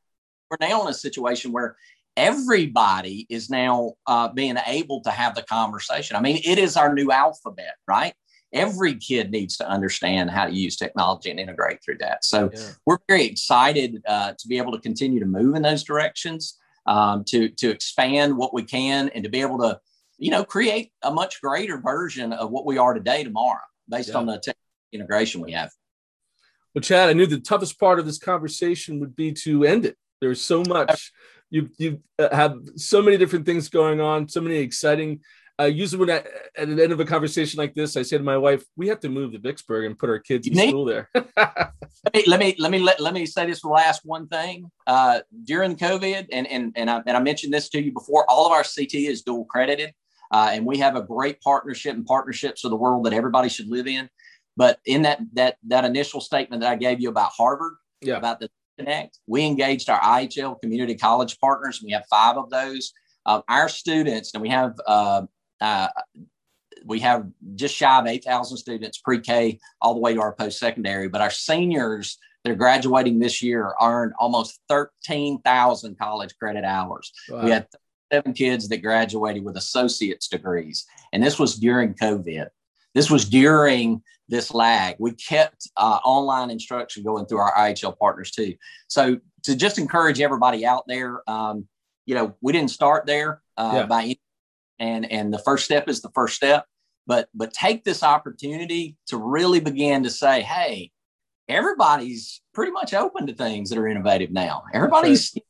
We, 0.52 0.56
are 0.56 0.70
now 0.70 0.84
in 0.84 0.88
a 0.88 0.94
situation 0.94 1.52
where 1.52 1.76
everybody 2.16 3.26
is 3.30 3.50
now 3.50 3.94
uh, 4.06 4.28
being 4.30 4.58
able 4.68 5.02
to 5.02 5.12
have 5.12 5.34
the 5.36 5.42
conversation. 5.44 6.16
I 6.16 6.22
mean, 6.22 6.42
it 6.46 6.60
is 6.60 6.78
our 6.78 6.94
new 6.94 7.12
alphabet, 7.12 7.76
right? 7.88 8.14
Every 8.54 8.96
kid 8.96 9.32
needs 9.32 9.58
to 9.58 9.68
understand 9.68 10.30
how 10.30 10.46
to 10.46 10.54
use 10.54 10.78
technology 10.78 11.30
and 11.32 11.40
integrate 11.40 11.84
through 11.84 11.98
that. 12.00 12.24
So 12.24 12.50
yeah. 12.54 12.70
we're 12.86 13.00
very 13.08 13.26
excited 13.26 14.02
uh, 14.08 14.34
to 14.38 14.48
be 14.48 14.58
able 14.58 14.72
to 14.72 14.80
continue 14.80 15.20
to 15.20 15.26
move 15.26 15.56
in 15.56 15.62
those 15.62 15.84
directions, 15.84 16.58
um, 16.86 17.24
to 17.26 17.50
to 17.50 17.70
expand 17.70 18.38
what 18.38 18.54
we 18.54 18.64
can, 18.64 19.10
and 19.10 19.24
to 19.24 19.30
be 19.30 19.42
able 19.42 19.58
to, 19.60 19.80
you 20.18 20.32
know, 20.32 20.44
create 20.44 20.92
a 21.02 21.12
much 21.12 21.42
greater 21.42 21.78
version 21.80 22.32
of 22.34 22.52
what 22.52 22.66
we 22.66 22.78
are 22.78 22.94
today 22.94 23.24
tomorrow, 23.24 23.62
based 23.90 24.10
yeah. 24.10 24.18
on 24.18 24.26
the 24.26 24.38
tech 24.40 24.56
integration 24.92 25.42
we 25.42 25.52
have. 25.52 25.72
Well, 26.74 26.82
Chad, 26.82 27.10
I 27.10 27.14
knew 27.14 27.28
the 27.28 27.40
toughest 27.40 27.80
part 27.80 28.00
of 28.00 28.06
this 28.06 28.18
conversation 28.18 29.00
would 29.00 29.16
be 29.16 29.32
to 29.44 29.64
end 29.64 29.86
it. 29.86 29.98
There's 30.22 30.42
so 30.42 30.64
much. 30.64 31.12
You 31.50 31.70
you 31.78 32.02
uh, 32.18 32.36
have 32.36 32.58
so 32.78 33.02
many 33.02 33.18
different 33.18 33.46
things 33.46 33.70
going 33.70 34.02
on, 34.02 34.28
so 34.28 34.42
many 34.42 34.56
exciting 34.56 35.22
uh, 35.60 35.66
usually 35.66 36.00
when 36.00 36.10
I, 36.10 36.24
at 36.58 36.76
the 36.76 36.84
end 36.84 36.92
of 36.92 37.00
a 37.00 37.06
conversation 37.06 37.58
like 37.58 37.76
this, 37.76 37.96
I 37.96 38.02
say 38.02 38.18
to 38.18 38.24
my 38.24 38.38
wife, 38.38 38.64
"We 38.76 38.88
have 38.88 39.00
to 39.02 39.10
move 39.10 39.34
to 39.34 39.40
Vicksburg 39.40 39.86
and 39.86 39.98
put 39.98 40.10
our 40.10 40.20
kids 40.20 40.48
in 40.48 40.56
school 40.56 40.86
there." 40.86 41.10
let 41.16 42.14
me 42.14 42.24
let 42.28 42.40
me 42.40 42.56
let 42.58 42.72
me 42.72 42.80
let, 42.80 43.00
let 43.00 43.14
me 43.14 43.26
say 43.28 43.46
this 43.46 43.64
last 43.64 44.02
one 44.04 44.28
thing. 44.28 44.72
Uh, 44.88 45.20
during 45.44 45.76
COVID, 45.76 46.28
and 46.32 46.48
and 46.48 46.74
and 46.76 46.90
I, 46.90 47.04
and 47.06 47.16
I 47.16 47.20
mentioned 47.20 47.54
this 47.54 47.70
to 47.70 47.82
you 47.82 47.92
before. 47.92 48.26
All 48.30 48.48
of 48.48 48.52
our 48.52 48.64
CT 48.64 48.96
is 48.96 49.22
dual 49.22 49.46
credited, 49.46 49.94
uh, 50.32 50.50
and 50.52 50.66
we 50.66 50.80
have 50.80 50.96
a 50.96 51.04
great 51.04 51.40
partnership 51.42 51.94
and 51.94 52.06
partnerships 52.06 52.64
of 52.64 52.72
the 52.72 52.78
world 52.78 53.06
that 53.06 53.14
everybody 53.14 53.50
should 53.50 53.68
live 53.68 53.86
in. 53.86 54.10
But 54.58 54.80
in 54.86 55.04
that 55.04 55.20
that 55.34 55.58
that 55.68 55.86
initial 55.86 56.20
statement 56.20 56.62
that 56.62 56.72
I 56.72 56.76
gave 56.78 57.00
you 57.00 57.10
about 57.10 57.32
Harvard, 57.32 57.76
yeah. 58.02 58.18
about 58.18 58.40
the 58.40 58.50
Connect, 58.80 59.20
we 59.28 59.46
engaged 59.46 59.88
our 59.88 60.00
IHL 60.00 60.60
community 60.60 60.96
college 60.96 61.38
partners. 61.38 61.80
We 61.86 61.92
have 61.92 62.06
five 62.10 62.38
of 62.38 62.50
those. 62.50 62.92
Uh, 63.26 63.42
our 63.48 63.70
students, 63.70 64.34
and 64.34 64.42
we 64.42 64.50
have 64.50 64.74
uh, 64.86 65.22
uh, 65.62 65.88
we 66.86 67.00
have 67.00 67.28
just 67.56 67.76
shy 67.76 68.00
of 68.00 68.08
8,000 68.08 68.58
students 68.58 68.98
pre 68.98 69.20
K 69.20 69.60
all 69.82 69.94
the 69.94 70.00
way 70.00 70.14
to 70.14 70.22
our 70.22 70.34
post 70.34 70.60
secondary, 70.60 71.08
but 71.08 71.22
our 71.22 71.32
seniors 71.32 72.18
that 72.44 72.52
are 72.52 72.56
graduating 72.56 73.20
this 73.20 73.42
year 73.42 73.74
earned 73.82 74.14
almost 74.20 74.60
13,000 74.70 75.98
college 75.98 76.36
credit 76.38 76.66
hours. 76.66 77.12
Wow. 77.30 77.46
We 77.46 77.52
had 77.52 77.68
seven 78.12 78.34
kids 78.34 78.68
that 78.70 78.82
graduated 78.82 79.44
with 79.44 79.58
associate's 79.58 80.28
degrees, 80.28 80.86
and 81.14 81.24
this 81.24 81.40
was 81.40 81.56
during 81.56 81.94
COVID. 81.94 82.48
This 82.94 83.10
was 83.10 83.28
during 83.28 84.04
this 84.30 84.54
lag. 84.54 84.96
We 85.00 85.14
kept 85.14 85.70
uh, 85.78 86.00
online 86.04 86.52
instruction 86.52 87.04
going 87.04 87.26
through 87.26 87.40
our 87.40 87.54
IHL 87.56 87.98
partners 87.98 88.32
too. 88.32 88.56
So 88.88 89.18
to 89.44 89.56
just 89.56 89.78
encourage 89.78 90.22
everybody 90.22 90.66
out 90.66 90.84
there, 90.88 91.22
um, 91.28 91.68
you 92.06 92.16
know, 92.16 92.36
we 92.42 92.54
didn't 92.54 92.72
start 92.72 93.06
there 93.06 93.42
uh, 93.58 93.72
yeah. 93.74 93.86
by 93.86 94.04
any 94.04 94.20
and 94.84 95.12
and 95.12 95.34
the 95.34 95.40
first 95.40 95.66
step 95.66 95.88
is 95.88 96.02
the 96.02 96.12
first 96.14 96.36
step 96.36 96.66
but 97.08 97.30
but 97.34 97.54
take 97.54 97.84
this 97.84 98.04
opportunity 98.04 98.98
to 99.08 99.18
really 99.18 99.60
begin 99.60 100.04
to 100.04 100.10
say 100.10 100.42
hey 100.42 100.92
everybody's 101.48 102.42
pretty 102.54 102.72
much 102.72 102.94
open 102.94 103.26
to 103.28 103.34
things 103.34 103.70
that 103.70 103.78
are 103.78 103.88
innovative 103.88 104.32
now 104.32 104.64
everybody's 104.74 105.32
right. 105.36 105.44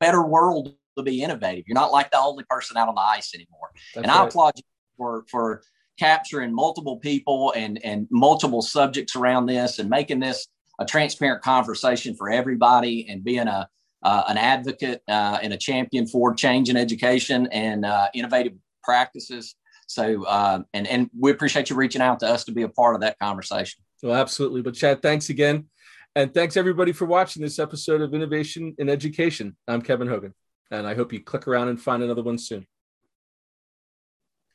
better 0.00 0.22
world 0.22 0.74
to 0.96 1.02
be 1.02 1.22
innovative 1.22 1.64
you're 1.66 1.74
not 1.74 1.92
like 1.92 2.10
the 2.10 2.18
only 2.18 2.44
person 2.50 2.76
out 2.76 2.88
on 2.88 2.94
the 2.94 3.00
ice 3.00 3.34
anymore 3.34 3.70
That's 3.94 4.04
and 4.04 4.14
right. 4.14 4.24
i 4.24 4.26
applaud 4.26 4.54
you 4.56 4.62
for 4.96 5.24
for 5.30 5.62
capturing 5.98 6.54
multiple 6.54 6.98
people 6.98 7.52
and 7.56 7.82
and 7.84 8.08
multiple 8.10 8.62
subjects 8.62 9.14
around 9.14 9.46
this 9.46 9.78
and 9.78 9.88
making 9.88 10.20
this 10.20 10.48
a 10.78 10.84
transparent 10.84 11.42
conversation 11.42 12.14
for 12.14 12.30
everybody 12.30 13.06
and 13.08 13.22
being 13.22 13.46
a 13.46 13.68
uh, 14.02 14.24
an 14.28 14.36
advocate 14.36 15.02
uh, 15.08 15.38
and 15.42 15.52
a 15.52 15.56
champion 15.56 16.06
for 16.06 16.34
change 16.34 16.68
in 16.68 16.76
education 16.76 17.48
and 17.52 17.84
uh, 17.84 18.08
innovative 18.14 18.54
practices. 18.82 19.54
So, 19.86 20.24
uh, 20.24 20.60
and 20.72 20.86
and 20.86 21.10
we 21.18 21.30
appreciate 21.30 21.70
you 21.70 21.76
reaching 21.76 22.02
out 22.02 22.20
to 22.20 22.26
us 22.26 22.44
to 22.44 22.52
be 22.52 22.62
a 22.62 22.68
part 22.68 22.94
of 22.94 23.02
that 23.02 23.18
conversation. 23.18 23.82
Well, 24.02 24.14
absolutely. 24.14 24.62
But 24.62 24.74
Chad, 24.74 25.02
thanks 25.02 25.28
again, 25.28 25.66
and 26.14 26.32
thanks 26.32 26.56
everybody 26.56 26.92
for 26.92 27.04
watching 27.04 27.42
this 27.42 27.58
episode 27.58 28.00
of 28.00 28.14
Innovation 28.14 28.74
in 28.78 28.88
Education. 28.88 29.56
I'm 29.68 29.82
Kevin 29.82 30.08
Hogan, 30.08 30.34
and 30.70 30.86
I 30.86 30.94
hope 30.94 31.12
you 31.12 31.22
click 31.22 31.46
around 31.46 31.68
and 31.68 31.80
find 31.80 32.02
another 32.02 32.22
one 32.22 32.38
soon. 32.38 32.66